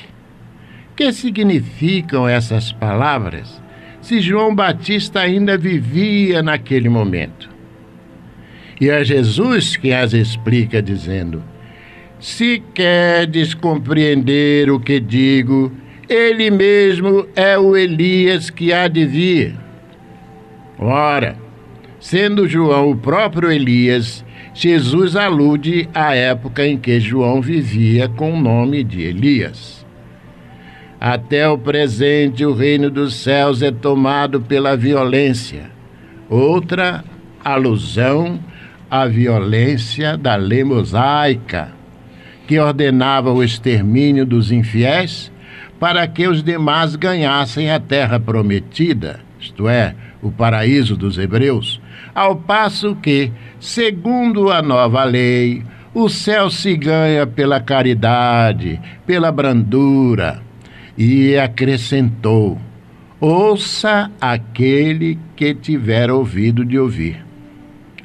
que 0.97 1.13
significam 1.13 2.27
essas 2.27 2.73
palavras? 2.73 3.63
Se 4.07 4.21
João 4.21 4.55
Batista 4.55 5.19
ainda 5.19 5.59
vivia 5.59 6.41
naquele 6.41 6.89
momento. 6.89 7.51
E 8.81 8.89
é 8.89 9.03
Jesus 9.03 9.77
que 9.77 9.93
as 9.93 10.13
explica, 10.13 10.81
dizendo: 10.81 11.43
Se 12.21 12.63
queres 12.73 13.53
compreender 13.53 14.71
o 14.71 14.79
que 14.79 15.01
digo, 15.01 15.73
ele 16.09 16.53
mesmo 16.53 17.27
é 17.35 17.59
o 17.59 17.77
Elias 17.77 18.49
que 18.49 18.73
há 18.73 18.87
de 18.87 19.05
vir. 19.05 19.57
Ora, 20.79 21.37
sendo 21.99 22.49
João 22.49 22.93
o 22.93 22.97
próprio 22.97 23.51
Elias, 23.51 24.25
Jesus 24.55 25.17
alude 25.17 25.89
à 25.93 26.15
época 26.15 26.65
em 26.65 26.79
que 26.79 27.01
João 27.01 27.43
vivia 27.43 28.09
com 28.09 28.35
o 28.35 28.41
nome 28.41 28.85
de 28.85 29.03
Elias. 29.03 29.86
Até 31.01 31.49
o 31.49 31.59
presente, 31.59 32.45
o 32.45 32.55
reino 32.55 32.91
dos 32.91 33.15
céus 33.17 33.61
é 33.63 33.71
tomado 33.71 34.41
pela 34.41 34.77
violência. 34.77 35.71
Outra 36.29 37.05
alusão 37.45 38.41
à 38.91 39.07
violência 39.07 40.17
da 40.17 40.37
lei 40.37 40.65
mosaica, 40.65 41.69
que 42.47 42.59
ordenava 42.59 43.33
o 43.33 43.43
extermínio 43.43 44.25
dos 44.25 44.51
infiéis 44.51 45.31
para 45.79 46.07
que 46.07 46.27
os 46.27 46.43
demais 46.43 46.97
ganhassem 46.97 47.71
a 47.71 47.79
terra 47.79 48.19
prometida, 48.19 49.21
isto 49.39 49.69
é, 49.69 49.95
o 50.23 50.31
paraíso 50.31 50.97
dos 50.97 51.19
hebreus, 51.19 51.81
ao 52.15 52.35
passo 52.37 52.97
que, 52.97 53.31
segundo 53.61 54.51
a 54.51 54.63
nova 54.63 55.05
lei, 55.05 55.63
o 55.93 56.09
céu 56.09 56.51
se 56.51 56.75
ganha 56.77 57.27
pela 57.27 57.61
caridade, 57.61 58.81
pela 59.07 59.31
brandura, 59.31 60.46
e 60.97 61.37
acrescentou: 61.37 62.59
Ouça 63.21 64.11
aquele 64.21 65.19
que 65.35 65.55
tiver 65.55 66.11
ouvido 66.11 66.65
de 66.65 66.79
ouvir. 66.79 67.25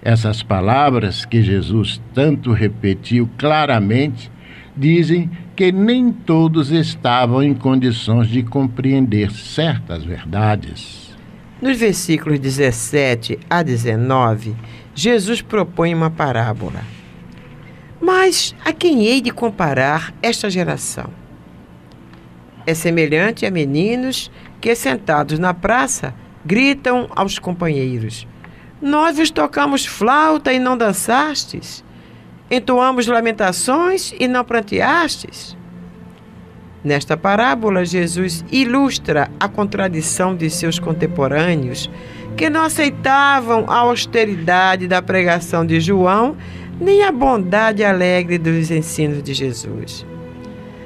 Essas 0.01 0.41
palavras 0.41 1.25
que 1.25 1.43
Jesus 1.43 2.01
tanto 2.13 2.51
repetiu 2.51 3.29
claramente 3.37 4.31
dizem 4.75 5.29
que 5.55 5.71
nem 5.71 6.11
todos 6.11 6.71
estavam 6.71 7.43
em 7.43 7.53
condições 7.53 8.27
de 8.27 8.41
compreender 8.41 9.31
certas 9.31 10.03
verdades. 10.03 11.11
Nos 11.61 11.77
versículos 11.77 12.39
17 12.39 13.37
a 13.47 13.61
19, 13.61 14.55
Jesus 14.95 15.41
propõe 15.41 15.93
uma 15.93 16.09
parábola. 16.09 16.81
Mas 18.01 18.55
a 18.65 18.73
quem 18.73 19.05
hei 19.05 19.21
de 19.21 19.29
comparar 19.29 20.11
esta 20.23 20.49
geração? 20.49 21.20
É 22.71 22.73
semelhante 22.73 23.45
a 23.45 23.51
meninos 23.51 24.31
que, 24.59 24.73
sentados 24.75 25.37
na 25.37 25.53
praça, 25.53 26.13
gritam 26.45 27.07
aos 27.15 27.37
companheiros: 27.37 28.27
Nós 28.81 29.17
vos 29.17 29.29
tocamos 29.29 29.85
flauta 29.85 30.51
e 30.51 30.59
não 30.59 30.77
dançastes, 30.77 31.83
entoamos 32.49 33.07
lamentações 33.07 34.13
e 34.19 34.27
não 34.27 34.43
pranteastes. 34.43 35.57
Nesta 36.83 37.15
parábola, 37.15 37.85
Jesus 37.85 38.43
ilustra 38.51 39.29
a 39.39 39.47
contradição 39.47 40.35
de 40.35 40.49
seus 40.49 40.79
contemporâneos, 40.79 41.91
que 42.35 42.49
não 42.49 42.63
aceitavam 42.63 43.65
a 43.67 43.77
austeridade 43.77 44.87
da 44.87 44.99
pregação 44.99 45.63
de 45.63 45.79
João, 45.79 46.35
nem 46.79 47.03
a 47.03 47.11
bondade 47.11 47.83
alegre 47.83 48.39
dos 48.39 48.71
ensinos 48.71 49.21
de 49.21 49.31
Jesus. 49.35 50.10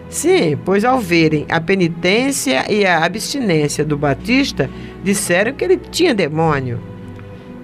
Sim, 0.09 0.57
pois 0.63 0.85
ao 0.85 0.99
verem 0.99 1.45
a 1.49 1.59
penitência 1.59 2.71
e 2.71 2.85
a 2.85 3.03
abstinência 3.03 3.83
do 3.83 3.97
Batista, 3.97 4.69
disseram 5.03 5.53
que 5.53 5.63
ele 5.63 5.77
tinha 5.77 6.13
demônio. 6.13 6.79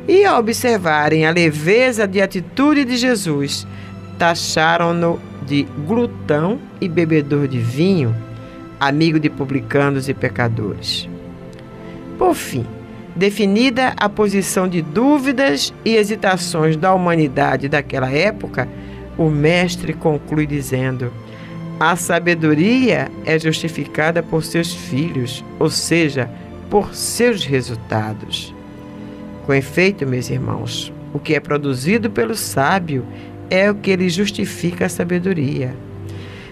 E 0.08 0.26
ao 0.26 0.40
observarem 0.40 1.26
a 1.26 1.32
leveza 1.32 2.08
de 2.08 2.22
atitude 2.22 2.84
de 2.84 2.98
Jesus, 2.98 3.66
taxaram-no 4.18 5.20
de 5.46 5.64
glutão 5.88 6.60
e 6.80 6.88
bebedor 6.88 7.48
de 7.48 7.60
vinho, 7.60 8.16
amigo 8.80 9.20
de 9.20 9.30
publicanos 9.30 10.10
e 10.10 10.14
pecadores. 10.14 11.08
Por 12.18 12.34
fim, 12.34 12.66
definida 13.16 13.94
a 13.98 14.10
posição 14.10 14.68
de 14.68 14.82
dúvidas 14.82 15.74
e 15.86 15.96
hesitações 15.96 16.76
da 16.76 16.94
humanidade 16.94 17.70
daquela 17.70 18.12
época, 18.12 18.68
o 19.18 19.30
Mestre 19.30 19.94
conclui 19.94 20.48
dizendo: 20.48 21.12
a 21.82 21.96
sabedoria 21.96 23.12
é 23.26 23.40
justificada 23.40 24.22
por 24.22 24.44
seus 24.44 24.72
filhos, 24.72 25.44
ou 25.58 25.68
seja, 25.68 26.30
por 26.70 26.94
seus 26.94 27.44
resultados. 27.44 28.54
Com 29.48 29.54
efeito, 29.56 30.06
meus 30.06 30.30
irmãos, 30.30 30.94
o 31.12 31.18
que 31.18 31.34
é 31.34 31.40
produzido 31.40 32.08
pelo 32.08 32.36
sábio 32.36 33.04
é 33.50 33.72
o 33.72 33.74
que 33.74 33.90
ele 33.90 34.08
justifica 34.10 34.86
a 34.86 34.90
sabedoria. 34.90 35.76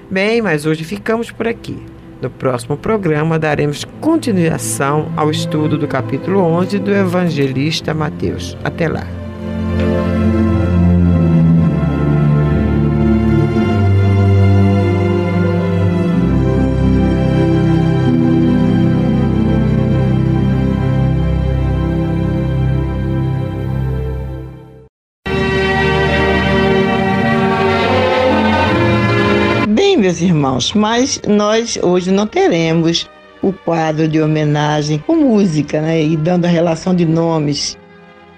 Bem, 0.09 0.41
mas 0.41 0.65
hoje 0.65 0.84
ficamos 0.84 1.30
por 1.30 1.47
aqui. 1.47 1.77
No 2.19 2.32
próximo 2.32 2.75
programa 2.75 3.38
daremos 3.38 3.86
continuação 4.01 5.13
ao 5.15 5.30
estudo 5.30 5.77
do 5.77 5.88
capítulo 5.88 6.39
11 6.39 6.80
do 6.80 6.91
evangelista 6.91 7.93
Mateus. 7.93 8.57
Até 8.63 8.89
lá. 8.89 9.18
Meus 30.10 30.22
irmãos, 30.22 30.74
mas 30.74 31.22
nós 31.28 31.78
hoje 31.84 32.10
não 32.10 32.26
teremos 32.26 33.07
o 33.43 33.53
quadro 33.53 34.07
de 34.07 34.20
homenagem 34.20 34.97
com 34.97 35.16
música, 35.16 35.80
né? 35.82 36.01
E 36.01 36.18
dando 36.18 36.45
a 36.45 36.47
relação 36.47 36.95
de 36.95 37.05
nomes 37.05 37.78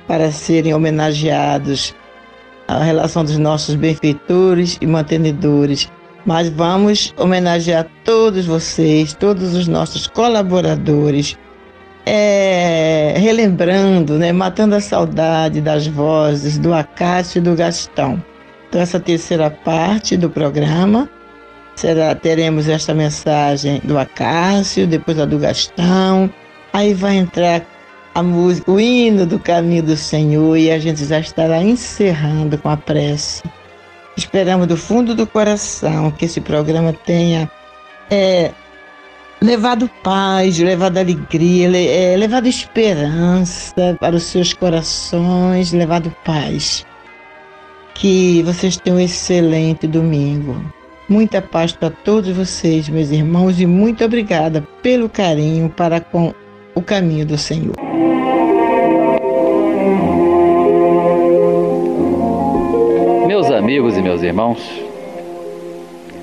para 0.05 0.31
serem 0.31 0.73
homenageados, 0.73 1.95
a 2.67 2.83
relação 2.83 3.23
dos 3.23 3.37
nossos 3.37 3.75
benfeitores 3.75 4.77
e 4.81 4.85
mantenedores. 4.85 5.89
Mas 6.25 6.49
vamos 6.49 7.13
homenagear 7.17 7.87
todos 8.03 8.45
vocês, 8.45 9.13
todos 9.13 9.55
os 9.55 9.65
nossos 9.65 10.07
colaboradores, 10.07 11.37
é, 12.05 13.13
relembrando, 13.15 14.19
né, 14.19 14.33
matando 14.33 14.75
a 14.75 14.81
saudade 14.81 15.61
das 15.61 15.87
vozes 15.87 16.57
do 16.57 16.73
Acácio 16.73 17.39
e 17.39 17.41
do 17.41 17.55
Gastão. 17.55 18.21
Então, 18.67 18.81
essa 18.81 18.99
terceira 18.99 19.49
parte 19.49 20.17
do 20.17 20.29
programa 20.29 21.09
será 21.81 22.13
teremos 22.13 22.69
esta 22.69 22.93
mensagem 22.93 23.81
do 23.83 23.97
Acácio, 23.97 24.85
depois 24.85 25.19
a 25.19 25.25
do 25.25 25.39
Gastão, 25.39 26.31
aí 26.71 26.93
vai 26.93 27.15
entrar 27.15 27.65
a 28.13 28.21
música, 28.21 28.69
o 28.71 28.79
hino 28.79 29.25
do 29.25 29.39
caminho 29.39 29.81
do 29.81 29.97
Senhor 29.97 30.55
e 30.57 30.69
a 30.69 30.77
gente 30.77 31.03
já 31.03 31.19
estará 31.19 31.63
encerrando 31.63 32.55
com 32.59 32.69
a 32.69 32.77
prece. 32.77 33.41
Esperamos 34.15 34.67
do 34.67 34.77
fundo 34.77 35.15
do 35.15 35.25
coração 35.25 36.11
que 36.11 36.25
esse 36.25 36.39
programa 36.39 36.93
tenha 36.93 37.49
é, 38.11 38.51
levado 39.41 39.89
paz, 40.03 40.59
levado 40.59 40.99
alegria, 40.99 41.67
é, 41.75 42.15
levado 42.15 42.45
esperança 42.45 43.97
para 43.99 44.15
os 44.15 44.23
seus 44.23 44.53
corações, 44.53 45.73
levado 45.73 46.15
paz. 46.23 46.85
Que 47.95 48.43
vocês 48.43 48.77
tenham 48.77 48.97
um 48.97 49.01
excelente 49.01 49.87
domingo. 49.87 50.63
Muita 51.11 51.41
paz 51.41 51.73
para 51.73 51.89
todos 51.89 52.29
vocês, 52.29 52.87
meus 52.87 53.11
irmãos, 53.11 53.59
e 53.59 53.65
muito 53.65 54.01
obrigada 54.05 54.65
pelo 54.81 55.09
carinho 55.09 55.67
para 55.67 55.99
com 55.99 56.33
o 56.73 56.81
caminho 56.81 57.25
do 57.25 57.37
Senhor. 57.37 57.75
Meus 63.27 63.51
amigos 63.51 63.97
e 63.97 64.01
meus 64.01 64.23
irmãos, 64.23 64.65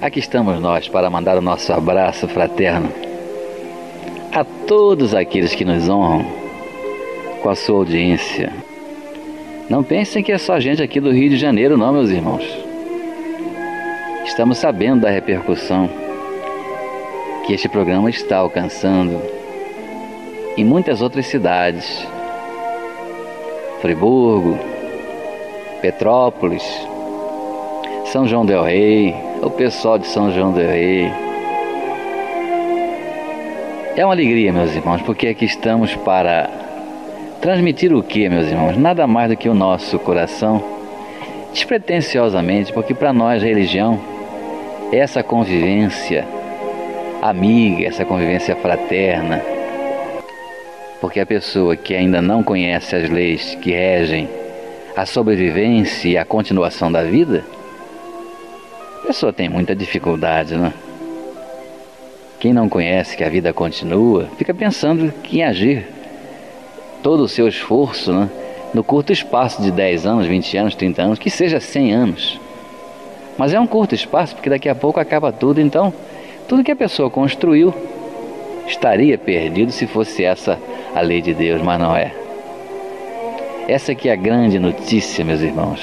aqui 0.00 0.20
estamos 0.20 0.58
nós 0.58 0.88
para 0.88 1.10
mandar 1.10 1.36
o 1.36 1.42
nosso 1.42 1.70
abraço 1.70 2.26
fraterno 2.26 2.90
a 4.32 4.42
todos 4.42 5.14
aqueles 5.14 5.54
que 5.54 5.66
nos 5.66 5.86
honram 5.86 6.24
com 7.42 7.50
a 7.50 7.54
sua 7.54 7.76
audiência. 7.76 8.50
Não 9.68 9.84
pensem 9.84 10.22
que 10.22 10.32
é 10.32 10.38
só 10.38 10.58
gente 10.58 10.82
aqui 10.82 10.98
do 10.98 11.12
Rio 11.12 11.28
de 11.28 11.36
Janeiro, 11.36 11.76
não, 11.76 11.92
meus 11.92 12.08
irmãos. 12.08 12.67
Estamos 14.28 14.58
sabendo 14.58 15.00
da 15.00 15.10
repercussão 15.10 15.88
que 17.44 17.54
este 17.54 17.68
programa 17.68 18.08
está 18.08 18.36
alcançando 18.36 19.20
em 20.56 20.62
muitas 20.62 21.00
outras 21.02 21.26
cidades. 21.26 22.06
Friburgo, 23.80 24.56
Petrópolis, 25.80 26.62
São 28.04 28.28
João 28.28 28.44
del 28.44 28.62
Rei, 28.62 29.16
o 29.42 29.50
pessoal 29.50 29.98
de 29.98 30.06
São 30.06 30.30
João 30.30 30.52
del 30.52 30.68
Rei, 30.68 31.10
é 33.96 34.04
uma 34.04 34.12
alegria, 34.12 34.52
meus 34.52 34.76
irmãos, 34.76 35.02
porque 35.02 35.28
aqui 35.28 35.46
estamos 35.46 35.96
para 35.96 36.48
transmitir 37.40 37.92
o 37.92 38.02
que, 38.02 38.28
meus 38.28 38.46
irmãos? 38.46 38.76
Nada 38.76 39.06
mais 39.06 39.30
do 39.30 39.36
que 39.36 39.48
o 39.48 39.54
nosso 39.54 39.98
coração, 39.98 40.62
despretensiosamente, 41.52 42.72
porque 42.74 42.94
para 42.94 43.12
nós 43.12 43.42
religião 43.42 44.17
essa 44.92 45.22
convivência 45.22 46.26
amiga, 47.20 47.86
essa 47.86 48.04
convivência 48.04 48.56
fraterna. 48.56 49.42
Porque 51.00 51.20
a 51.20 51.26
pessoa 51.26 51.76
que 51.76 51.94
ainda 51.94 52.20
não 52.20 52.42
conhece 52.42 52.94
as 52.96 53.08
leis 53.08 53.54
que 53.56 53.70
regem 53.70 54.28
a 54.96 55.06
sobrevivência 55.06 56.08
e 56.08 56.18
a 56.18 56.24
continuação 56.24 56.90
da 56.90 57.04
vida, 57.04 57.44
a 59.02 59.06
pessoa 59.06 59.32
tem 59.32 59.48
muita 59.48 59.76
dificuldade, 59.76 60.56
né? 60.56 60.72
Quem 62.40 62.52
não 62.52 62.68
conhece 62.68 63.16
que 63.16 63.24
a 63.24 63.28
vida 63.28 63.52
continua, 63.52 64.28
fica 64.36 64.54
pensando 64.54 65.12
em 65.32 65.42
agir 65.42 65.86
todo 67.02 67.24
o 67.24 67.28
seu 67.28 67.48
esforço 67.48 68.12
né, 68.12 68.28
no 68.72 68.84
curto 68.84 69.12
espaço 69.12 69.60
de 69.60 69.70
10 69.70 70.06
anos, 70.06 70.26
20 70.26 70.56
anos, 70.56 70.74
30 70.74 71.02
anos, 71.02 71.18
que 71.18 71.30
seja 71.30 71.58
100 71.58 71.92
anos. 71.94 72.40
Mas 73.38 73.54
é 73.54 73.60
um 73.60 73.66
curto 73.66 73.94
espaço 73.94 74.34
porque 74.34 74.50
daqui 74.50 74.68
a 74.68 74.74
pouco 74.74 74.98
acaba 74.98 75.32
tudo, 75.32 75.60
então 75.60 75.94
tudo 76.48 76.64
que 76.64 76.72
a 76.72 76.76
pessoa 76.76 77.08
construiu 77.08 77.72
estaria 78.66 79.16
perdido 79.16 79.70
se 79.70 79.86
fosse 79.86 80.24
essa 80.24 80.58
a 80.94 81.00
lei 81.00 81.22
de 81.22 81.32
Deus, 81.32 81.62
mas 81.62 81.78
não 81.78 81.96
é. 81.96 82.12
Essa 83.68 83.94
que 83.94 84.08
é 84.08 84.12
a 84.12 84.16
grande 84.16 84.58
notícia, 84.58 85.24
meus 85.24 85.40
irmãos. 85.40 85.80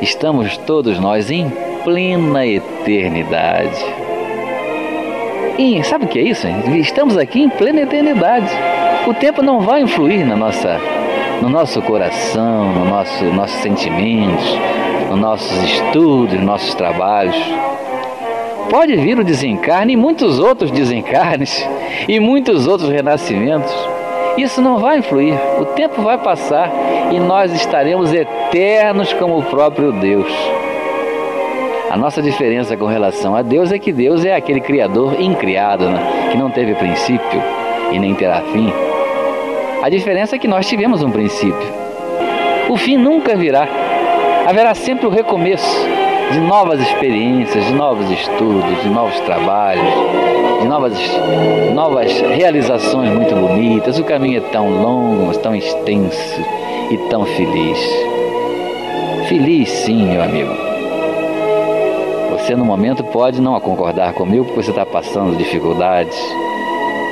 Estamos 0.00 0.56
todos 0.58 0.98
nós 0.98 1.30
em 1.30 1.50
plena 1.82 2.46
eternidade. 2.46 3.84
E 5.58 5.82
sabe 5.82 6.04
o 6.04 6.08
que 6.08 6.18
é 6.18 6.22
isso? 6.22 6.46
Estamos 6.78 7.16
aqui 7.16 7.40
em 7.40 7.48
plena 7.48 7.80
eternidade. 7.80 8.50
O 9.06 9.14
tempo 9.14 9.42
não 9.42 9.60
vai 9.60 9.80
influir 9.80 10.26
na 10.26 10.36
nossa, 10.36 10.78
no 11.40 11.48
nosso 11.48 11.80
coração, 11.80 12.72
no 12.74 12.84
nosso, 12.84 13.24
nossos 13.24 13.58
sentimentos, 13.62 14.44
nos 15.08 15.18
nossos 15.18 15.62
estudos, 15.62 16.34
nos 16.34 16.44
nossos 16.44 16.74
trabalhos. 16.74 17.36
Pode 18.70 18.96
vir 18.96 19.18
o 19.18 19.24
desencarne 19.24 19.92
e 19.92 19.96
muitos 19.96 20.38
outros 20.38 20.70
desencarnes 20.70 21.66
e 22.08 22.18
muitos 22.18 22.66
outros 22.66 22.90
renascimentos. 22.90 23.72
Isso 24.36 24.60
não 24.60 24.78
vai 24.78 24.98
influir. 24.98 25.34
O 25.58 25.64
tempo 25.64 26.02
vai 26.02 26.18
passar 26.18 26.70
e 27.10 27.18
nós 27.18 27.52
estaremos 27.52 28.12
eternos 28.12 29.12
como 29.14 29.38
o 29.38 29.42
próprio 29.42 29.92
Deus. 29.92 30.30
A 31.90 31.96
nossa 31.96 32.20
diferença 32.20 32.76
com 32.76 32.86
relação 32.86 33.34
a 33.34 33.42
Deus 33.42 33.72
é 33.72 33.78
que 33.78 33.92
Deus 33.92 34.24
é 34.24 34.34
aquele 34.34 34.60
Criador 34.60 35.20
incriado, 35.20 35.88
né? 35.88 36.28
que 36.30 36.36
não 36.36 36.50
teve 36.50 36.74
princípio 36.74 37.42
e 37.92 37.98
nem 37.98 38.14
terá 38.14 38.42
fim. 38.52 38.70
A 39.82 39.88
diferença 39.88 40.36
é 40.36 40.38
que 40.38 40.48
nós 40.48 40.68
tivemos 40.68 41.02
um 41.02 41.10
princípio. 41.10 41.68
O 42.68 42.76
fim 42.76 42.96
nunca 42.96 43.36
virá. 43.36 43.68
Haverá 44.46 44.76
sempre 44.76 45.06
o 45.06 45.10
recomeço 45.10 45.76
de 46.30 46.38
novas 46.38 46.80
experiências, 46.80 47.64
de 47.64 47.72
novos 47.72 48.08
estudos, 48.12 48.80
de 48.80 48.88
novos 48.88 49.18
trabalhos, 49.22 49.92
de 50.60 50.68
novas, 50.68 50.92
novas 51.74 52.12
realizações 52.20 53.10
muito 53.10 53.34
bonitas. 53.34 53.98
O 53.98 54.04
caminho 54.04 54.38
é 54.38 54.50
tão 54.52 54.70
longo, 54.70 55.36
tão 55.38 55.52
extenso 55.52 56.40
e 56.92 56.96
tão 57.10 57.26
feliz. 57.26 57.78
Feliz 59.28 59.68
sim, 59.68 60.06
meu 60.06 60.22
amigo. 60.22 60.54
Você 62.30 62.54
no 62.54 62.64
momento 62.64 63.02
pode 63.02 63.42
não 63.42 63.58
concordar 63.58 64.12
comigo 64.12 64.44
porque 64.44 64.62
você 64.62 64.70
está 64.70 64.86
passando 64.86 65.36
dificuldades, 65.36 66.16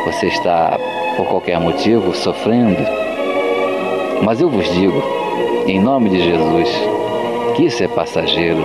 você 0.05 0.29
está 0.29 0.79
por 1.17 1.27
qualquer 1.27 1.59
motivo 1.59 2.15
sofrendo. 2.15 2.87
Mas 4.23 4.41
eu 4.41 4.49
vos 4.49 4.73
digo, 4.73 5.03
em 5.67 5.81
nome 5.81 6.11
de 6.11 6.21
Jesus, 6.21 7.04
que 7.55 7.65
isso 7.65 7.83
é 7.83 7.89
passageiro. 7.89 8.65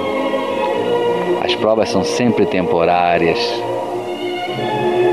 As 1.44 1.56
provas 1.56 1.90
são 1.90 2.04
sempre 2.04 2.46
temporárias. 2.46 3.40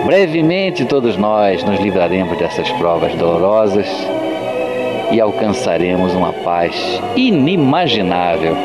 Brevemente 0.04 0.84
todos 0.84 1.16
nós 1.16 1.62
nos 1.64 1.80
livraremos 1.80 2.36
dessas 2.38 2.70
provas 2.72 3.14
dolorosas 3.14 3.86
e 5.10 5.20
alcançaremos 5.20 6.14
uma 6.14 6.32
paz 6.32 7.00
inimaginável 7.14 8.56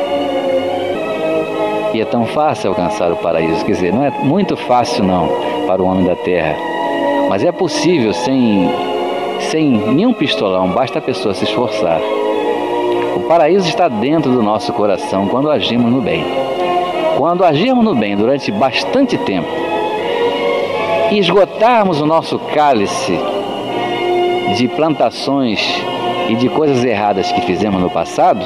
e 1.94 2.00
é 2.00 2.06
tão 2.06 2.26
fácil 2.26 2.70
alcançar 2.70 3.12
o 3.12 3.18
paraíso. 3.18 3.66
Quer 3.66 3.74
dizer, 3.74 3.94
não 3.94 4.04
é 4.04 4.10
muito 4.10 4.56
fácil 4.56 5.04
não 5.04 5.28
para 5.68 5.82
o 5.82 5.86
homem 5.86 6.06
da 6.06 6.16
terra, 6.16 6.56
mas 7.30 7.44
é 7.44 7.52
possível 7.52 8.14
sem, 8.14 8.70
sem 9.50 9.72
nenhum 9.72 10.14
pistolão, 10.14 10.70
basta 10.70 11.00
a 11.00 11.02
pessoa 11.02 11.34
se 11.34 11.44
esforçar. 11.44 12.00
Paraíso 13.32 13.66
está 13.70 13.88
dentro 13.88 14.30
do 14.30 14.44
nosso 14.44 14.74
coração 14.74 15.26
quando 15.26 15.50
agimos 15.50 15.90
no 15.90 16.02
bem. 16.02 16.22
Quando 17.18 17.46
agirmos 17.46 17.82
no 17.82 17.96
bem 17.96 18.14
durante 18.18 18.52
bastante 18.52 19.18
tempo 19.18 19.48
e 21.10 21.18
esgotarmos 21.18 22.02
o 22.02 22.06
nosso 22.06 22.38
cálice 22.54 23.18
de 24.58 24.68
plantações 24.68 25.62
e 26.28 26.36
de 26.36 26.50
coisas 26.50 26.84
erradas 26.84 27.32
que 27.32 27.40
fizemos 27.40 27.82
no 27.82 27.90
passado 27.90 28.46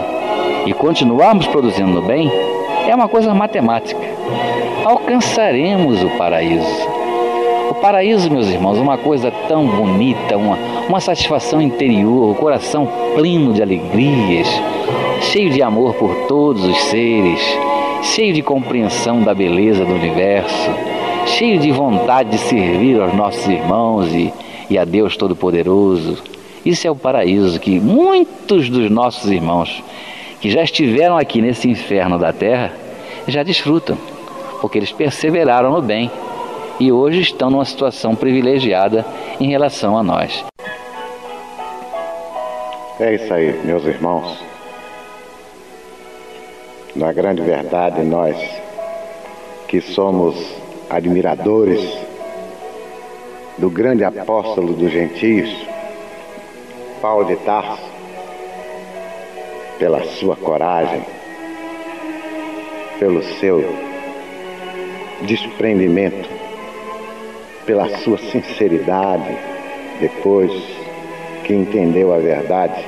e 0.67 0.71
continuarmos 0.71 1.47
produzindo 1.47 1.91
no 1.91 2.03
bem, 2.03 2.31
é 2.87 2.93
uma 2.93 3.07
coisa 3.07 3.33
matemática. 3.33 4.05
Alcançaremos 4.85 6.03
o 6.03 6.11
paraíso. 6.11 6.87
O 7.71 7.73
paraíso, 7.73 8.29
meus 8.29 8.49
irmãos, 8.49 8.77
é 8.77 8.81
uma 8.81 8.99
coisa 8.99 9.31
tão 9.47 9.65
bonita, 9.65 10.37
uma, 10.37 10.59
uma 10.87 10.99
satisfação 10.99 11.59
interior, 11.59 12.29
o 12.29 12.35
coração 12.35 12.87
pleno 13.15 13.51
de 13.51 13.63
alegrias, 13.63 14.47
cheio 15.31 15.49
de 15.49 15.61
amor 15.61 15.95
por 15.95 16.27
todos 16.27 16.63
os 16.63 16.77
seres, 16.83 17.41
cheio 18.01 18.33
de 18.33 18.41
compreensão 18.41 19.21
da 19.23 19.33
beleza 19.33 19.83
do 19.83 19.93
universo, 19.93 20.71
cheio 21.25 21.59
de 21.59 21.71
vontade 21.71 22.29
de 22.29 22.37
servir 22.37 23.01
aos 23.01 23.13
nossos 23.13 23.47
irmãos 23.47 24.13
e, 24.13 24.31
e 24.69 24.77
a 24.77 24.85
Deus 24.85 25.17
Todo-Poderoso. 25.17 26.17
Isso 26.65 26.87
é 26.87 26.91
o 26.91 26.95
paraíso 26.95 27.59
que 27.59 27.79
muitos 27.79 28.69
dos 28.69 28.89
nossos 28.89 29.29
irmãos 29.31 29.83
que 30.39 30.49
já 30.49 30.63
estiveram 30.63 31.17
aqui 31.17 31.41
nesse 31.41 31.69
inferno 31.69 32.17
da 32.17 32.31
terra 32.31 32.71
já 33.27 33.43
desfrutam, 33.43 33.97
porque 34.61 34.77
eles 34.77 34.91
perseveraram 34.91 35.71
no 35.71 35.81
bem 35.81 36.09
e 36.79 36.91
hoje 36.91 37.21
estão 37.21 37.49
numa 37.49 37.65
situação 37.65 38.15
privilegiada 38.15 39.05
em 39.39 39.49
relação 39.49 39.97
a 39.97 40.03
nós. 40.03 40.43
É 42.99 43.15
isso 43.15 43.33
aí, 43.33 43.59
meus 43.65 43.83
irmãos. 43.85 44.54
Na 46.95 47.11
grande 47.11 47.41
verdade, 47.41 48.01
nós 48.03 48.37
que 49.67 49.81
somos 49.81 50.33
admiradores 50.89 51.81
do 53.57 53.69
grande 53.69 54.05
apóstolo 54.05 54.71
dos 54.71 54.93
gentios, 54.93 55.67
Paulo 57.01 57.25
de 57.25 57.35
Tarso, 57.35 57.83
pela 59.77 60.05
sua 60.05 60.37
coragem, 60.37 61.03
pelo 62.97 63.21
seu 63.23 63.61
desprendimento, 65.23 66.29
pela 67.65 67.89
sua 67.97 68.17
sinceridade, 68.17 69.37
depois 69.99 70.49
que 71.43 71.53
entendeu 71.53 72.13
a 72.13 72.19
verdade. 72.19 72.85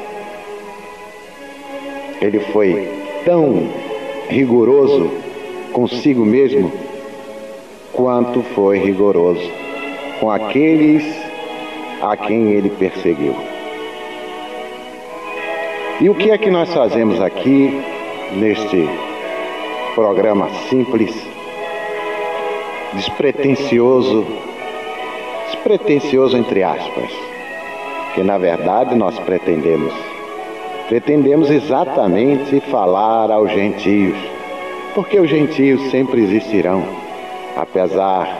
Ele 2.22 2.40
foi 2.54 2.88
tão 3.26 3.87
rigoroso 4.30 5.10
consigo 5.72 6.26
mesmo 6.26 6.72
quanto 7.94 8.42
foi 8.42 8.80
rigoroso 8.80 9.52
com 10.20 10.30
aqueles 10.30 11.04
a 12.02 12.16
quem 12.16 12.52
ele 12.52 12.70
perseguiu. 12.70 13.36
E 16.00 16.10
o 16.10 16.16
que 16.16 16.30
é 16.30 16.38
que 16.38 16.52
nós 16.52 16.72
fazemos 16.74 17.20
aqui 17.20 17.82
neste 18.34 18.88
programa 19.96 20.50
simples, 20.70 21.16
despretensioso, 22.94 24.26
despretensioso 25.52 26.38
entre 26.38 26.62
aspas, 26.64 27.10
que 28.14 28.22
na 28.22 28.38
verdade 28.38 28.96
nós 28.96 29.18
pretendemos 29.20 29.94
pretendemos 30.88 31.50
exatamente 31.50 32.60
falar 32.62 33.30
aos 33.30 33.52
gentios, 33.52 34.18
porque 34.96 35.20
os 35.20 35.30
gentios 35.30 35.92
sempre 35.92 36.24
existirão, 36.24 36.84
apesar 37.56 38.40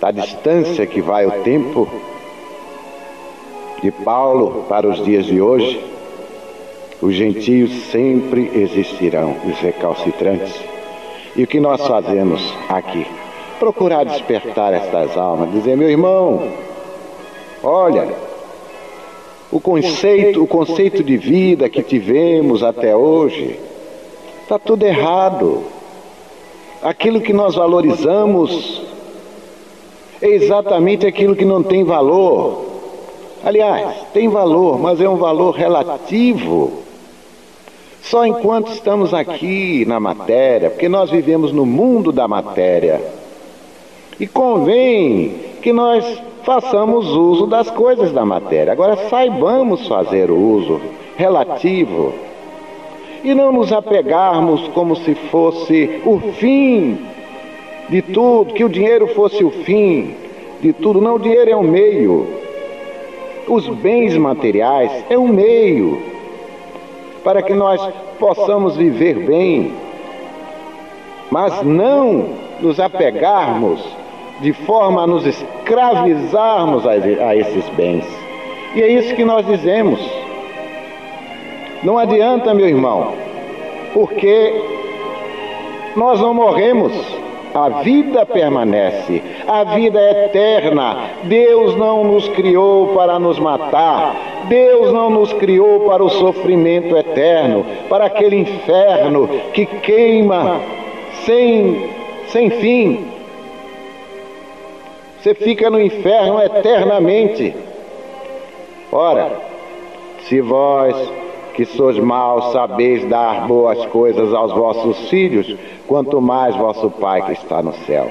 da 0.00 0.12
distância 0.12 0.86
que 0.86 1.00
vai 1.00 1.26
o 1.26 1.42
tempo 1.42 1.88
de 3.82 3.90
Paulo 3.90 4.64
para 4.68 4.88
os 4.88 5.04
dias 5.04 5.26
de 5.26 5.40
hoje, 5.40 5.84
os 7.02 7.14
gentios 7.14 7.70
sempre 7.90 8.50
existirão, 8.54 9.36
os 9.44 9.58
recalcitrantes. 9.60 10.54
E 11.36 11.42
o 11.42 11.46
que 11.46 11.60
nós 11.60 11.84
fazemos 11.86 12.54
aqui? 12.68 13.06
Procurar 13.58 14.04
despertar 14.04 14.72
estas 14.72 15.16
almas, 15.16 15.52
dizer, 15.52 15.76
meu 15.76 15.90
irmão, 15.90 16.48
olha, 17.62 18.08
o 19.50 19.58
conceito, 19.58 20.42
o 20.42 20.46
conceito 20.46 21.02
de 21.02 21.16
vida 21.16 21.68
que 21.68 21.82
tivemos 21.82 22.62
até 22.62 22.94
hoje 22.94 23.58
está 24.42 24.58
tudo 24.58 24.84
errado. 24.84 25.64
Aquilo 26.82 27.20
que 27.20 27.32
nós 27.32 27.54
valorizamos 27.54 28.82
é 30.20 30.28
exatamente 30.28 31.06
aquilo 31.06 31.34
que 31.34 31.44
não 31.44 31.62
tem 31.62 31.82
valor. 31.82 32.66
Aliás, 33.42 33.96
tem 34.12 34.28
valor, 34.28 34.78
mas 34.78 35.00
é 35.00 35.08
um 35.08 35.16
valor 35.16 35.52
relativo. 35.52 36.82
Só 38.02 38.26
enquanto 38.26 38.72
estamos 38.72 39.14
aqui 39.14 39.84
na 39.86 39.98
matéria, 39.98 40.70
porque 40.70 40.88
nós 40.88 41.10
vivemos 41.10 41.52
no 41.52 41.64
mundo 41.64 42.12
da 42.12 42.28
matéria. 42.28 43.00
E 44.20 44.26
convém 44.26 45.34
que 45.62 45.72
nós 45.72 46.20
façamos 46.42 47.06
uso 47.08 47.46
das 47.46 47.70
coisas 47.70 48.10
da 48.10 48.24
matéria. 48.24 48.72
Agora 48.72 48.96
saibamos 49.08 49.86
fazer 49.86 50.30
o 50.30 50.36
uso 50.36 50.80
relativo 51.16 52.14
e 53.22 53.34
não 53.34 53.52
nos 53.52 53.72
apegarmos 53.72 54.66
como 54.68 54.96
se 54.96 55.14
fosse 55.14 56.00
o 56.04 56.18
fim 56.32 56.98
de 57.88 58.02
tudo, 58.02 58.54
que 58.54 58.64
o 58.64 58.68
dinheiro 58.68 59.08
fosse 59.08 59.44
o 59.44 59.50
fim 59.50 60.14
de 60.60 60.72
tudo. 60.72 61.00
Não, 61.00 61.16
o 61.16 61.18
dinheiro 61.18 61.50
é 61.50 61.56
um 61.56 61.62
meio. 61.62 62.26
Os 63.46 63.68
bens 63.68 64.16
materiais 64.16 65.04
é 65.08 65.18
um 65.18 65.28
meio 65.28 66.02
para 67.24 67.42
que 67.42 67.54
nós 67.54 67.80
possamos 68.18 68.76
viver 68.76 69.26
bem, 69.26 69.72
mas 71.30 71.62
não 71.62 72.26
nos 72.60 72.80
apegarmos 72.80 73.80
de 74.40 74.52
forma 74.52 75.02
a 75.02 75.06
nos 75.06 75.26
escravizarmos 75.26 76.86
a, 76.86 77.36
esses 77.36 77.68
bens. 77.70 78.04
E 78.74 78.82
é 78.82 78.88
isso 78.88 79.14
que 79.14 79.24
nós 79.24 79.46
dizemos. 79.46 80.00
Não 81.82 81.98
adianta, 81.98 82.54
meu 82.54 82.66
irmão, 82.66 83.12
porque 83.94 84.52
nós 85.96 86.20
não 86.20 86.34
morremos. 86.34 86.92
A 87.54 87.80
vida 87.80 88.26
permanece, 88.26 89.22
a 89.46 89.64
vida 89.64 89.98
é 89.98 90.26
eterna. 90.26 90.96
Deus 91.24 91.74
não 91.76 92.04
nos 92.04 92.28
criou 92.28 92.88
para 92.88 93.18
nos 93.18 93.38
matar, 93.38 94.14
Deus 94.48 94.92
não 94.92 95.08
nos 95.08 95.32
criou 95.32 95.80
para 95.80 96.04
o 96.04 96.10
sofrimento 96.10 96.94
eterno, 96.96 97.64
para 97.88 98.04
aquele 98.04 98.36
inferno 98.36 99.28
que 99.54 99.64
queima 99.64 100.60
sem, 101.24 101.88
sem 102.26 102.50
fim, 102.50 103.17
você 105.20 105.34
fica 105.34 105.68
no 105.68 105.80
inferno 105.80 106.40
eternamente. 106.40 107.54
Ora, 108.92 109.32
se 110.22 110.40
vós 110.40 110.96
que 111.54 111.64
sois 111.64 111.98
maus 111.98 112.52
sabeis 112.52 113.04
dar 113.06 113.48
boas 113.48 113.84
coisas 113.86 114.32
aos 114.32 114.52
vossos 114.52 115.08
filhos, 115.08 115.56
quanto 115.88 116.20
mais 116.20 116.54
vosso 116.54 116.88
Pai 116.88 117.22
que 117.22 117.32
está 117.32 117.60
no 117.60 117.72
céu. 117.72 118.08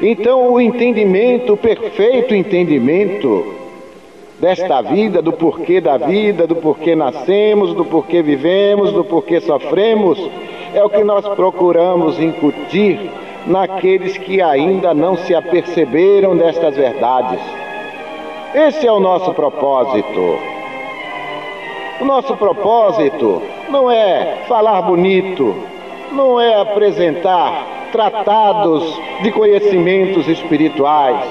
Então, 0.00 0.50
o 0.50 0.58
entendimento, 0.58 1.52
o 1.52 1.56
perfeito 1.58 2.34
entendimento 2.34 3.54
desta 4.40 4.80
vida, 4.80 5.20
do 5.20 5.30
porquê 5.30 5.78
da 5.78 5.98
vida, 5.98 6.46
do 6.46 6.56
porquê 6.56 6.96
nascemos, 6.96 7.74
do 7.74 7.84
porquê 7.84 8.22
vivemos, 8.22 8.92
do 8.92 9.04
porquê 9.04 9.38
sofremos, 9.42 10.18
é 10.72 10.82
o 10.82 10.88
que 10.88 11.04
nós 11.04 11.28
procuramos 11.34 12.18
incutir 12.18 12.98
naqueles 13.46 14.16
que 14.18 14.40
ainda 14.40 14.92
não 14.94 15.16
se 15.16 15.34
aperceberam 15.34 16.36
destas 16.36 16.76
verdades. 16.76 17.40
Esse 18.54 18.86
é 18.86 18.92
o 18.92 19.00
nosso 19.00 19.32
propósito. 19.32 20.38
O 22.00 22.04
nosso 22.04 22.36
propósito 22.36 23.42
não 23.68 23.90
é 23.90 24.38
falar 24.48 24.82
bonito, 24.82 25.54
não 26.12 26.40
é 26.40 26.60
apresentar 26.60 27.66
tratados 27.92 28.98
de 29.22 29.30
conhecimentos 29.30 30.26
espirituais. 30.28 31.24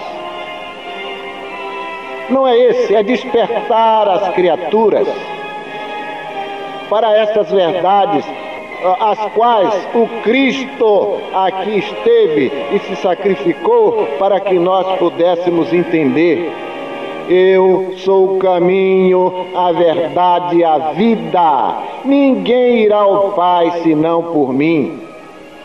Não 2.30 2.48
é 2.48 2.58
esse, 2.58 2.96
é 2.96 3.02
despertar 3.02 4.08
as 4.08 4.30
criaturas 4.36 5.08
para 6.90 7.18
estas 7.18 7.52
verdades 7.52 8.26
as 9.00 9.20
quais 9.34 9.88
o 9.94 10.08
Cristo 10.22 11.20
aqui 11.34 11.80
esteve 11.80 12.52
e 12.74 12.80
se 12.80 12.96
sacrificou 12.98 14.08
para 14.18 14.40
que 14.40 14.58
nós 14.58 14.98
pudéssemos 14.98 15.72
entender. 15.74 16.52
Eu 17.30 17.94
sou 17.98 18.36
o 18.36 18.40
caminho, 18.40 19.48
a 19.56 19.72
verdade 19.72 20.58
e 20.58 20.64
a 20.64 20.78
vida. 20.94 21.78
Ninguém 22.04 22.80
irá 22.80 23.00
ao 23.00 23.34
Pai 23.34 23.82
senão 23.84 24.24
por 24.24 24.52
mim. 24.52 25.02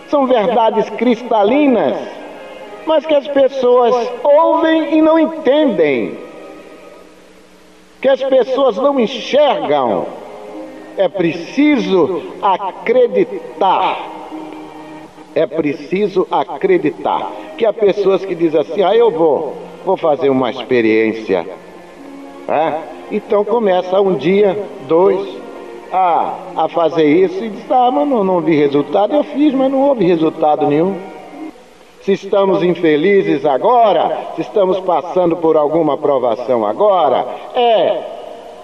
São 0.08 0.26
verdades 0.26 0.90
cristalinas, 0.90 1.96
mas 2.84 3.06
que 3.06 3.14
as 3.14 3.26
pessoas 3.28 4.12
ouvem 4.22 4.98
e 4.98 5.00
não 5.00 5.18
entendem. 5.18 6.18
Que 8.02 8.08
as 8.08 8.22
pessoas 8.22 8.76
não 8.76 9.00
enxergam 9.00 10.23
é 10.96 11.08
preciso 11.08 12.22
acreditar. 12.42 14.10
É 15.34 15.46
preciso 15.46 16.26
acreditar. 16.30 17.32
Que 17.58 17.66
há 17.66 17.72
pessoas 17.72 18.24
que 18.24 18.34
dizem 18.34 18.60
assim: 18.60 18.82
ah, 18.82 18.94
eu 18.94 19.10
vou, 19.10 19.56
vou 19.84 19.96
fazer 19.96 20.30
uma 20.30 20.50
experiência. 20.50 21.46
É? 22.48 22.78
Então 23.10 23.44
começa 23.44 24.00
um 24.00 24.14
dia, 24.14 24.56
dois, 24.86 25.26
a, 25.92 26.34
a 26.56 26.68
fazer 26.68 27.06
isso 27.06 27.44
e 27.44 27.48
disse, 27.48 27.72
ah, 27.72 27.90
mas 27.90 28.08
não, 28.08 28.24
não 28.24 28.40
vi 28.40 28.56
resultado. 28.56 29.14
Eu 29.14 29.24
fiz, 29.24 29.54
mas 29.54 29.70
não 29.70 29.80
houve 29.80 30.04
resultado 30.04 30.66
nenhum. 30.66 30.96
Se 32.02 32.12
estamos 32.12 32.62
infelizes 32.62 33.46
agora, 33.46 34.32
se 34.36 34.42
estamos 34.42 34.78
passando 34.80 35.36
por 35.36 35.56
alguma 35.56 35.96
provação 35.96 36.66
agora, 36.66 37.26
é 37.54 38.02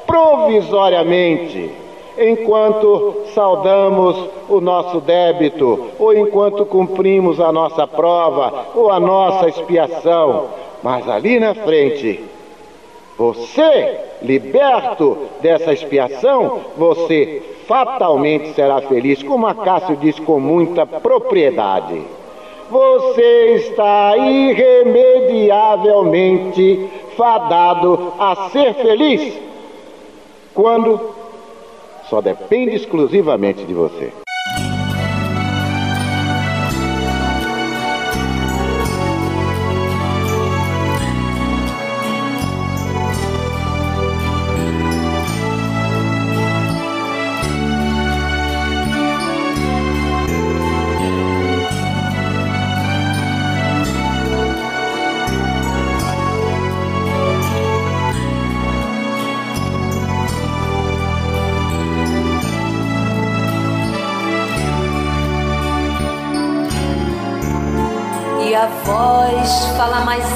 provisoriamente, 0.06 1.70
enquanto 2.18 3.24
saudamos 3.34 4.16
o 4.48 4.60
nosso 4.60 5.00
débito, 5.00 5.88
ou 5.98 6.14
enquanto 6.14 6.66
cumprimos 6.66 7.40
a 7.40 7.52
nossa 7.52 7.86
prova, 7.86 8.66
ou 8.74 8.90
a 8.90 9.00
nossa 9.00 9.48
expiação. 9.48 10.48
Mas 10.82 11.08
ali 11.08 11.38
na 11.38 11.54
frente, 11.54 12.24
você, 13.16 14.00
liberto 14.22 15.16
dessa 15.40 15.72
expiação, 15.72 16.60
você 16.76 17.42
fatalmente 17.66 18.52
será 18.54 18.80
feliz, 18.80 19.22
como 19.22 19.46
a 19.46 19.54
Cássio 19.54 19.96
diz 19.96 20.18
com 20.18 20.40
muita 20.40 20.84
propriedade 20.86 22.02
você 22.70 23.56
está 23.56 24.16
irremediavelmente 24.16 26.88
fadado 27.16 28.12
a 28.18 28.48
ser 28.50 28.74
feliz 28.74 29.36
quando 30.54 31.00
só 32.10 32.20
depende 32.20 32.74
exclusivamente 32.74 33.64
de 33.64 33.72
você. 33.72 34.19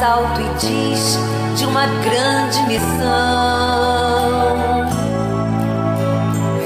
Alto 0.05 0.41
e 0.41 0.49
diz 0.59 1.19
de 1.57 1.65
uma 1.65 1.87
grande 1.87 2.63
missão. 2.69 2.85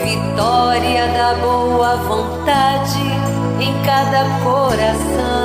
Vitória 0.03 1.07
da 1.09 1.35
boa 1.35 1.97
vontade 1.97 3.01
em 3.61 3.83
cada 3.85 4.25
coração. 4.43 5.38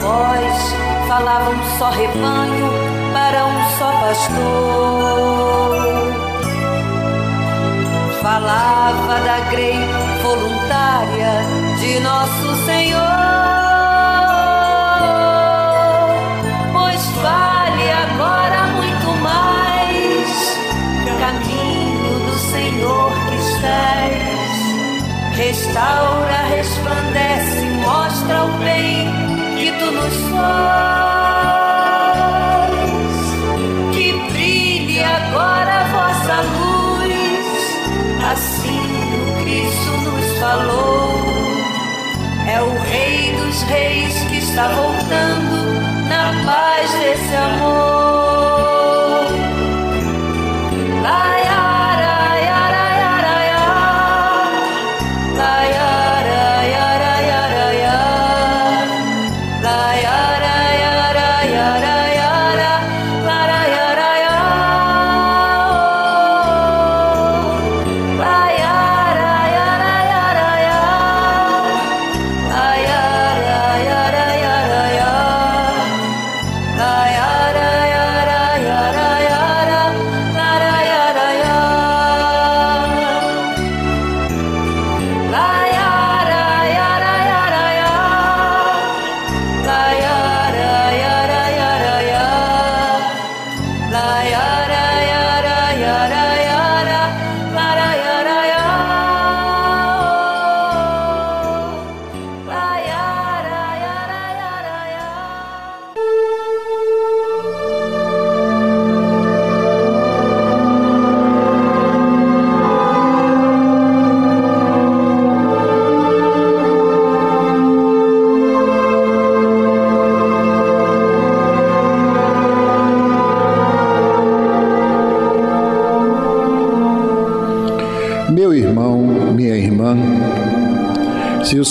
Voz 0.00 0.74
falava 1.06 1.50
um 1.50 1.78
só 1.78 1.90
rebanho 1.90 2.70
para 3.12 3.46
um 3.46 3.70
só 3.78 3.90
pastor. 4.00 4.28
Falava 8.22 9.20
da 9.20 9.40
grei 9.50 9.78
voluntária 10.22 11.42
de 11.78 12.00
nosso 12.00 12.66
Senhor. 12.66 12.98
Pois 16.72 17.06
vale 17.22 17.90
agora 17.90 18.66
muito 18.76 19.10
mais 19.22 19.58
caminho 21.18 22.18
do 22.26 22.38
Senhor 22.38 23.12
que 23.28 23.36
estás. 23.36 24.38
Restaura, 25.36 26.38
resplandece, 26.50 27.64
mostra 27.84 28.44
o 28.44 28.52
bem 28.58 29.07
nos 29.90 30.14
faz. 30.30 31.58
Que 33.92 34.12
brilhe 34.32 35.02
agora 35.02 35.80
a 35.80 35.84
vossa 35.84 36.36
luz, 36.58 37.56
assim 38.32 38.88
o 39.14 39.24
Cristo 39.42 39.92
nos 40.10 40.38
falou. 40.38 41.08
É 42.46 42.60
o 42.62 42.78
Rei 42.80 43.36
dos 43.36 43.62
Reis 43.62 44.14
que 44.28 44.38
está 44.38 44.68
voltando 44.68 45.80
na 46.08 46.32
paz 46.44 46.90
desse 46.92 47.34
amor. 47.36 48.78
Lá 51.02 51.37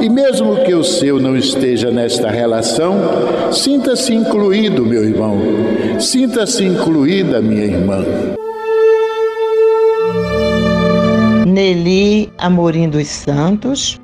e, 0.00 0.08
mesmo 0.08 0.56
que 0.64 0.74
o 0.74 0.84
seu 0.84 1.18
não 1.18 1.36
esteja 1.36 1.90
nesta 1.90 2.30
relação, 2.30 3.52
sinta-se 3.52 4.14
incluído, 4.14 4.84
meu 4.84 5.04
irmão, 5.04 5.38
sinta-se 5.98 6.64
incluída, 6.64 7.40
minha 7.40 7.64
irmã. 7.64 8.04
Nelly 11.46 12.30
Amorim 12.38 12.88
dos 12.88 13.08
Santos, 13.08 13.98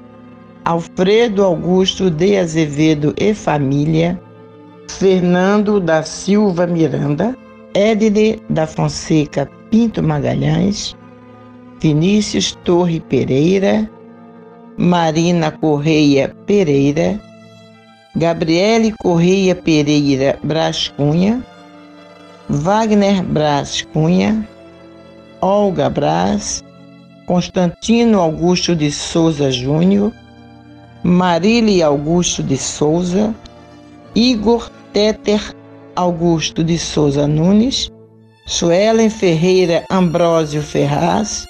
Alfredo 0.64 1.44
Augusto 1.44 2.10
de 2.10 2.36
Azevedo 2.36 3.14
e 3.16 3.34
família, 3.34 4.20
Fernando 4.88 5.78
da 5.78 6.02
Silva 6.02 6.66
Miranda, 6.66 7.36
Edne 7.74 8.40
da 8.48 8.66
Fonseca 8.66 9.48
Pinto 9.70 10.02
Magalhães, 10.02 10.96
Vinícius 11.80 12.56
Torre 12.64 13.00
Pereira, 13.00 13.88
Marina 14.76 15.52
Correia 15.52 16.34
Pereira, 16.46 17.20
Gabriele 18.16 18.92
Correia 18.92 19.54
Pereira 19.54 20.38
Brás 20.42 20.88
Cunha, 20.88 21.42
Wagner 22.48 23.22
Brás 23.22 23.82
Cunha, 23.92 24.46
Olga 25.40 25.88
Brás, 25.88 26.64
Constantino 27.26 28.20
Augusto 28.20 28.74
de 28.74 28.90
Souza 28.90 29.50
Júnior, 29.50 30.12
Marília 31.02 31.86
Augusto 31.86 32.42
de 32.42 32.56
Souza, 32.56 33.34
Igor 34.14 34.70
Teter 34.92 35.40
Augusto 35.94 36.64
de 36.64 36.78
Souza 36.78 37.26
Nunes, 37.28 37.90
Suelen 38.46 39.10
Ferreira 39.10 39.84
Ambrósio 39.88 40.62
Ferraz, 40.62 41.46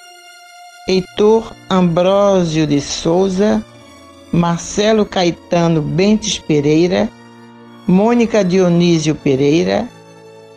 Heitor 0.87 1.51
Ambrósio 1.67 2.67
de 2.67 2.79
Souza, 2.79 3.65
Marcelo 4.31 5.03
Caetano 5.03 5.81
Bentes 5.81 6.37
Pereira, 6.37 7.09
Mônica 7.87 8.43
Dionísio 8.43 9.15
Pereira, 9.15 9.89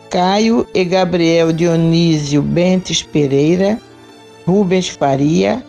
Caio 0.07 0.67
e 0.71 0.85
Gabriel 0.85 1.51
Dionísio 1.51 2.43
Bentes 2.43 3.01
Pereira, 3.01 3.79
Rubens 4.45 4.87
Faria, 4.87 5.63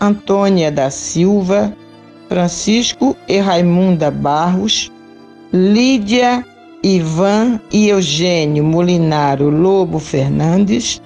Antônia 0.00 0.72
da 0.72 0.88
Silva, 0.88 1.76
Francisco 2.30 3.14
e 3.28 3.38
Raimunda 3.40 4.10
Barros, 4.10 4.90
Lídia 5.52 6.42
Ivan 6.82 7.60
e 7.70 7.90
Eugênio 7.90 8.64
Molinaro 8.64 9.50
Lobo 9.50 9.98
Fernandes, 9.98 11.02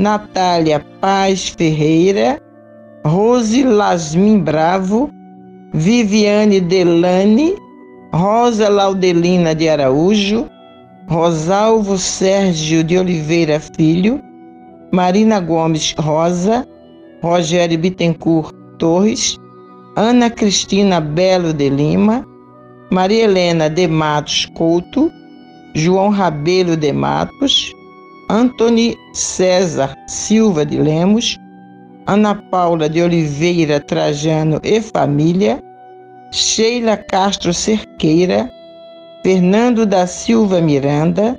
Natália 0.00 0.80
Paz 0.98 1.50
Ferreira, 1.50 2.40
Rose 3.04 3.62
Lasmin 3.62 4.40
Bravo, 4.40 5.10
Viviane 5.74 6.58
Delane, 6.58 7.54
Rosa 8.10 8.70
Laudelina 8.70 9.54
de 9.54 9.68
Araújo, 9.68 10.48
Rosalvo 11.06 11.98
Sérgio 11.98 12.82
de 12.82 12.96
Oliveira 12.98 13.60
Filho, 13.60 14.22
Marina 14.90 15.38
Gomes 15.38 15.94
Rosa, 15.98 16.66
Rogério 17.22 17.78
Bittencourt 17.78 18.54
Torres, 18.78 19.36
Ana 19.96 20.30
Cristina 20.30 20.98
Belo 20.98 21.52
de 21.52 21.68
Lima, 21.68 22.26
Maria 22.90 23.24
Helena 23.24 23.68
de 23.68 23.86
Matos 23.86 24.46
Couto, 24.54 25.12
João 25.74 26.08
Rabelo 26.08 26.74
de 26.74 26.90
Matos, 26.90 27.70
Antony 28.30 28.96
César 29.12 29.96
Silva 30.06 30.64
de 30.64 30.78
Lemos, 30.78 31.38
Ana 32.06 32.34
Paula 32.34 32.88
de 32.88 33.02
Oliveira 33.02 33.80
Trajano 33.80 34.60
e 34.62 34.80
família, 34.80 35.62
Sheila 36.32 36.96
Castro 36.96 37.52
Cerqueira, 37.52 38.50
Fernando 39.24 39.84
da 39.84 40.06
Silva 40.06 40.60
Miranda, 40.60 41.38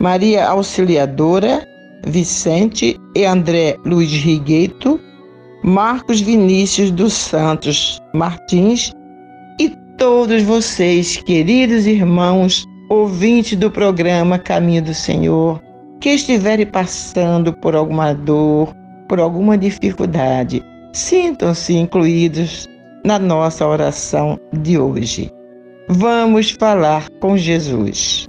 Maria 0.00 0.46
Auxiliadora, 0.48 1.66
Vicente 2.06 2.96
e 3.16 3.24
André 3.24 3.76
Luiz 3.84 4.12
Rigueito, 4.12 5.00
Marcos 5.64 6.20
Vinícius 6.20 6.90
dos 6.90 7.12
Santos 7.12 8.00
Martins 8.14 8.92
todos 9.98 10.44
vocês, 10.44 11.16
queridos 11.16 11.84
irmãos, 11.84 12.64
ouvintes 12.88 13.58
do 13.58 13.68
programa 13.68 14.38
Caminho 14.38 14.80
do 14.80 14.94
Senhor, 14.94 15.60
que 16.00 16.10
estiverem 16.10 16.66
passando 16.66 17.52
por 17.52 17.74
alguma 17.74 18.14
dor, 18.14 18.74
por 19.08 19.20
alguma 19.20 19.56
dificuldade, 19.58 20.62
sintam-se 20.92 21.74
incluídos 21.74 22.68
na 23.04 23.18
nossa 23.18 23.66
oração 23.66 24.38
de 24.52 24.78
hoje. 24.78 25.30
Vamos 25.88 26.50
falar 26.50 27.08
com 27.20 27.36
Jesus. 27.36 28.28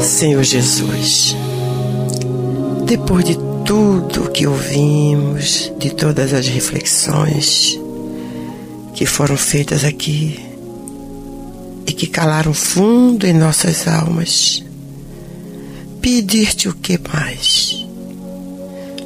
Senhor 0.00 0.42
Jesus, 0.42 1.34
depois 2.90 3.24
de 3.24 3.38
tudo 3.64 4.32
que 4.32 4.48
ouvimos, 4.48 5.72
de 5.78 5.94
todas 5.94 6.34
as 6.34 6.48
reflexões 6.48 7.78
que 8.96 9.06
foram 9.06 9.36
feitas 9.36 9.84
aqui 9.84 10.40
e 11.86 11.92
que 11.92 12.08
calaram 12.08 12.52
fundo 12.52 13.28
em 13.28 13.32
nossas 13.32 13.86
almas, 13.86 14.64
pedir-te 16.00 16.68
o 16.68 16.74
que 16.74 16.98
mais? 17.14 17.86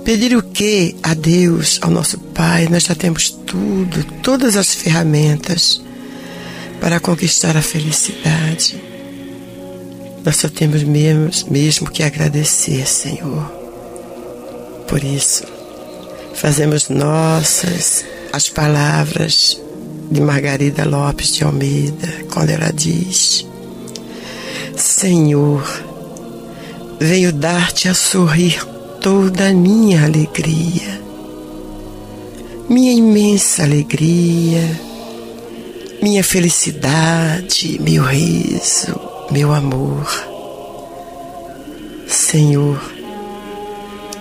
Pedir 0.02 0.34
o 0.34 0.42
que 0.42 0.96
a 1.02 1.12
Deus, 1.12 1.78
ao 1.82 1.90
nosso 1.90 2.18
Pai? 2.18 2.66
Nós 2.70 2.84
já 2.84 2.94
temos 2.94 3.28
tudo, 3.28 4.02
todas 4.22 4.56
as 4.56 4.74
ferramentas 4.74 5.82
para 6.80 6.98
conquistar 6.98 7.54
a 7.54 7.60
felicidade 7.60 8.82
nós 10.24 10.36
só 10.36 10.48
temos 10.48 10.82
mesmo, 10.82 11.28
mesmo 11.50 11.90
que 11.90 12.02
agradecer, 12.02 12.86
Senhor. 12.86 13.63
Por 14.88 15.02
isso, 15.02 15.44
fazemos 16.34 16.88
nossas 16.88 18.04
as 18.32 18.48
palavras 18.48 19.60
de 20.10 20.20
Margarida 20.20 20.84
Lopes 20.84 21.34
de 21.34 21.44
Almeida, 21.44 22.08
quando 22.32 22.50
ela 22.50 22.72
diz: 22.72 23.46
Senhor, 24.76 25.64
venho 27.00 27.32
dar-te 27.32 27.88
a 27.88 27.94
sorrir 27.94 28.64
toda 29.00 29.48
a 29.48 29.52
minha 29.52 30.04
alegria, 30.04 31.00
minha 32.68 32.92
imensa 32.92 33.62
alegria, 33.62 34.80
minha 36.02 36.22
felicidade, 36.22 37.80
meu 37.80 38.02
riso, 38.02 38.98
meu 39.30 39.52
amor. 39.52 40.06
Senhor, 42.06 42.93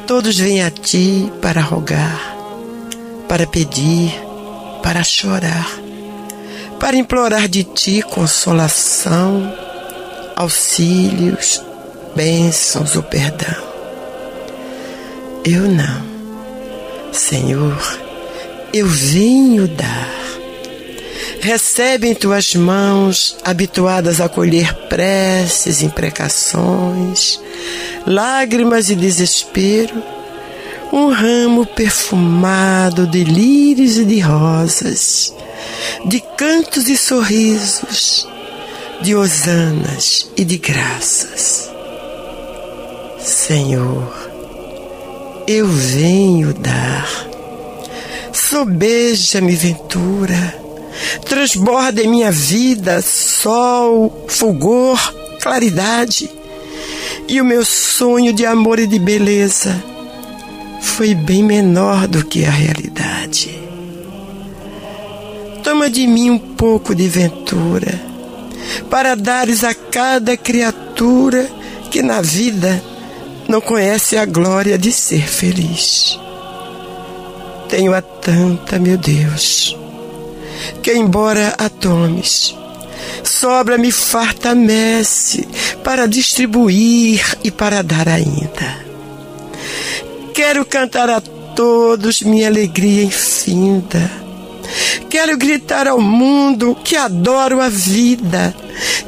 todos 0.07 0.37
vêm 0.37 0.63
a 0.63 0.69
Ti 0.69 1.31
para 1.41 1.61
rogar, 1.61 2.35
para 3.27 3.47
pedir, 3.47 4.13
para 4.81 5.03
chorar, 5.03 5.67
para 6.79 6.95
implorar 6.95 7.47
de 7.47 7.63
Ti 7.63 8.01
consolação, 8.01 9.53
auxílios, 10.35 11.61
bênçãos 12.15 12.95
ou 12.95 13.03
perdão. 13.03 13.63
Eu 15.45 15.63
não. 15.63 16.13
Senhor, 17.11 17.99
eu 18.73 18.87
venho 18.87 19.67
dar. 19.67 20.22
Recebe 21.43 22.07
em 22.07 22.15
tuas 22.15 22.55
mãos, 22.55 23.35
habituadas 23.43 24.21
a 24.21 24.29
colher 24.29 24.73
preces, 24.87 25.81
imprecações, 25.81 27.37
lágrimas 28.07 28.89
e 28.89 28.95
desespero, 28.95 30.01
um 30.93 31.11
ramo 31.11 31.65
perfumado 31.65 33.05
de 33.05 33.25
lírios 33.25 33.97
e 33.97 34.05
de 34.05 34.21
rosas, 34.21 35.35
de 36.05 36.21
cantos 36.37 36.87
e 36.87 36.95
sorrisos, 36.95 38.25
de 39.01 39.13
hosanas 39.13 40.31
e 40.37 40.45
de 40.45 40.57
graças. 40.57 41.69
Senhor, 43.19 44.31
eu 45.45 45.67
venho 45.67 46.53
dar. 46.53 47.27
Sobeja-me, 48.31 49.57
ventura, 49.57 50.62
transborda 51.25 52.01
em 52.01 52.07
minha 52.07 52.31
vida 52.31 53.01
sol, 53.01 54.25
fulgor, 54.27 54.99
claridade. 55.41 56.29
E 57.27 57.39
o 57.39 57.45
meu 57.45 57.63
sonho 57.63 58.33
de 58.33 58.45
amor 58.45 58.79
e 58.79 58.87
de 58.87 58.99
beleza 58.99 59.81
foi 60.81 61.15
bem 61.15 61.41
menor 61.43 62.07
do 62.07 62.25
que 62.25 62.45
a 62.45 62.51
realidade. 62.51 63.59
Toma 65.63 65.89
de 65.89 66.05
mim 66.05 66.29
um 66.29 66.37
pouco 66.37 66.93
de 66.93 67.07
ventura, 67.07 67.99
para 68.89 69.15
dares 69.15 69.63
a 69.63 69.73
cada 69.73 70.35
criatura 70.35 71.49
que 71.89 72.01
na 72.01 72.21
vida 72.21 72.83
não 73.47 73.61
conhece 73.61 74.17
a 74.17 74.25
glória 74.25 74.77
de 74.77 74.91
ser 74.91 75.27
feliz. 75.27 76.19
Tenho 77.69 77.93
a 77.93 78.01
tanta, 78.01 78.77
meu 78.77 78.97
Deus, 78.97 79.75
que 80.81 80.93
embora 80.93 81.55
a 81.57 81.69
tomes, 81.69 82.55
sobra-me 83.23 83.91
farta 83.91 84.55
messe 84.55 85.47
para 85.83 86.07
distribuir 86.07 87.37
e 87.43 87.51
para 87.51 87.81
dar 87.81 88.07
ainda. 88.07 88.83
Quero 90.33 90.65
cantar 90.65 91.09
a 91.09 91.21
todos 91.21 92.21
minha 92.21 92.47
alegria 92.47 93.03
infinda. 93.03 94.11
Quero 95.09 95.37
gritar 95.37 95.87
ao 95.87 96.01
mundo 96.01 96.75
que 96.83 96.95
adoro 96.95 97.61
a 97.61 97.69
vida, 97.69 98.55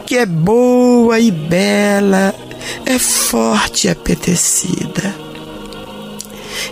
que 0.05 0.17
é 0.17 0.26
boa 0.26 1.19
e 1.19 1.31
bela 1.31 2.34
é 2.85 2.99
forte 2.99 3.88
e 3.88 3.89
apetecida. 3.89 5.24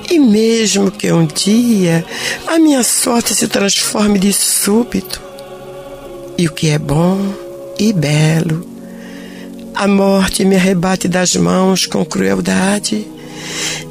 E 0.10 0.20
mesmo 0.20 0.92
que 0.92 1.12
um 1.12 1.26
dia 1.26 2.06
a 2.48 2.60
minha 2.60 2.84
sorte 2.84 3.34
se 3.34 3.48
transforme 3.48 4.20
de 4.20 4.32
súbito, 4.34 5.22
e 6.38 6.48
o 6.48 6.52
que 6.52 6.70
é 6.70 6.80
bom 6.80 7.20
e 7.78 7.94
belo, 7.94 8.66
a 9.74 9.88
morte 9.88 10.46
me 10.46 10.56
arrebate 10.56 11.08
das 11.08 11.36
mãos 11.36 11.86
com 11.86 12.06
crueldade, 12.06 13.08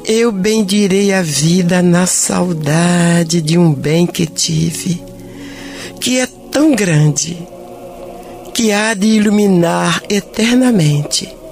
eu 0.05 0.31
bendirei 0.31 1.13
a 1.13 1.21
vida 1.21 1.81
na 1.81 2.05
saudade 2.05 3.41
de 3.41 3.57
um 3.57 3.73
bem 3.73 4.05
que 4.05 4.25
tive, 4.25 5.01
que 5.99 6.19
é 6.19 6.27
tão 6.51 6.75
grande, 6.75 7.37
que 8.53 8.71
há 8.71 8.93
de 8.93 9.07
iluminar 9.07 10.01
eternamente 10.09 11.43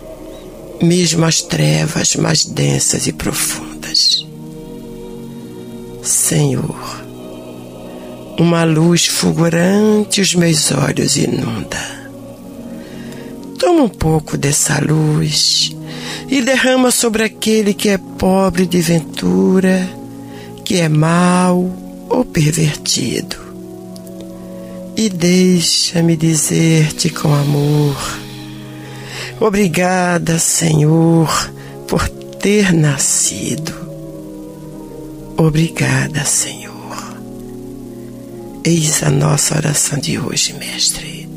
mesmo 0.82 1.26
as 1.26 1.41
trevas 1.41 2.15
mais 2.15 2.45
densas 2.45 3.07
e 3.07 3.14
profundas. 3.14 4.26
Senhor, 6.03 7.06
uma 8.40 8.64
luz 8.64 9.07
fulgurante 9.07 10.22
os 10.22 10.36
meus 10.36 10.72
olhos 10.72 11.18
inunda. 11.18 12.02
Toma 13.60 13.84
um 13.84 13.90
pouco 13.90 14.38
dessa 14.38 14.80
luz 14.80 15.76
e 16.28 16.41
derrama 16.41 16.91
sobre 16.91 17.23
aquele 17.23 17.73
que 17.73 17.90
é 17.90 17.98
pobre 17.98 18.65
de 18.65 18.82
ventura, 18.82 19.88
que 20.65 20.78
é 20.78 20.90
mau 20.90 21.72
ou 22.10 22.26
pervertido. 22.26 23.38
E 24.95 25.10
deixa-me 25.10 26.15
dizer-te 26.15 27.10
com 27.10 27.34
amor 27.34 28.22
Obrigada, 29.41 30.38
Senhor, 30.38 31.52
por 31.88 32.07
ter 32.07 32.72
nascido. 32.72 33.81
Obrigada, 35.44 36.24
Senhor. 36.24 36.72
Eis 38.64 39.02
a 39.02 39.10
nossa 39.10 39.56
oração 39.56 39.98
de 39.98 40.20
hoje, 40.20 40.54
Mestre. 40.54 41.28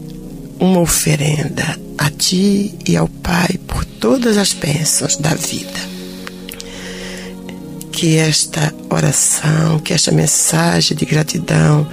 Uma 0.60 0.80
oferenda 0.80 1.80
a 1.96 2.10
Ti 2.10 2.74
e 2.86 2.98
ao 2.98 3.08
Pai 3.08 3.58
por 3.66 3.82
todas 3.82 4.36
as 4.36 4.52
bênçãos 4.52 5.16
da 5.16 5.34
vida. 5.34 5.80
Que 7.90 8.18
esta 8.18 8.74
oração, 8.90 9.78
que 9.78 9.94
esta 9.94 10.12
mensagem 10.12 10.94
de 10.94 11.06
gratidão 11.06 11.88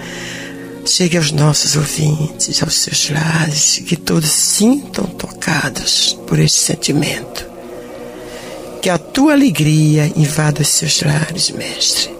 chegue 0.85 1.15
aos 1.15 1.31
nossos 1.31 1.77
ouvintes, 1.77 2.61
aos 2.61 2.73
seus 2.73 3.09
lares, 3.09 3.81
que 3.87 3.95
todos 3.95 4.29
sintam 4.29 5.05
tocados 5.05 6.19
por 6.27 6.39
este 6.39 6.59
sentimento. 6.59 7.50
Que 8.81 8.89
a 8.89 8.97
tua 8.97 9.33
alegria 9.33 10.11
invada 10.15 10.61
os 10.61 10.67
seus 10.67 11.01
lares, 11.01 11.51
Mestre. 11.51 12.11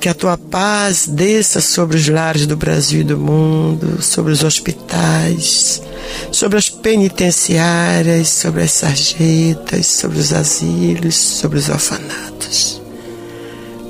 Que 0.00 0.08
a 0.08 0.14
tua 0.14 0.38
paz 0.38 1.08
desça 1.08 1.60
sobre 1.60 1.96
os 1.96 2.08
lares 2.08 2.46
do 2.46 2.56
Brasil 2.56 3.00
e 3.00 3.04
do 3.04 3.18
mundo, 3.18 4.00
sobre 4.00 4.32
os 4.32 4.44
hospitais, 4.44 5.82
sobre 6.30 6.58
as 6.58 6.68
penitenciárias, 6.68 8.28
sobre 8.28 8.62
as 8.62 8.72
sarjetas, 8.72 9.86
sobre 9.86 10.18
os 10.18 10.32
asilos, 10.32 11.16
sobre 11.16 11.58
os 11.58 11.68
orfanatos. 11.68 12.80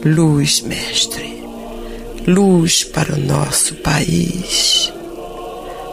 Luz, 0.05 0.63
Mestre 0.63 1.39
luz 2.29 2.85
para 2.85 3.15
o 3.15 3.19
nosso 3.19 3.75
país, 3.77 4.93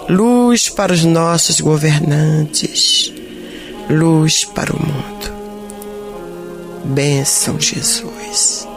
luz 0.09 0.67
para 0.67 0.91
os 0.91 1.05
nossos 1.05 1.61
governantes, 1.61 3.13
luz 3.89 4.43
para 4.43 4.75
o 4.75 4.77
mundo. 4.77 5.34
Bênção, 6.85 7.59
Jesus. 7.59 8.67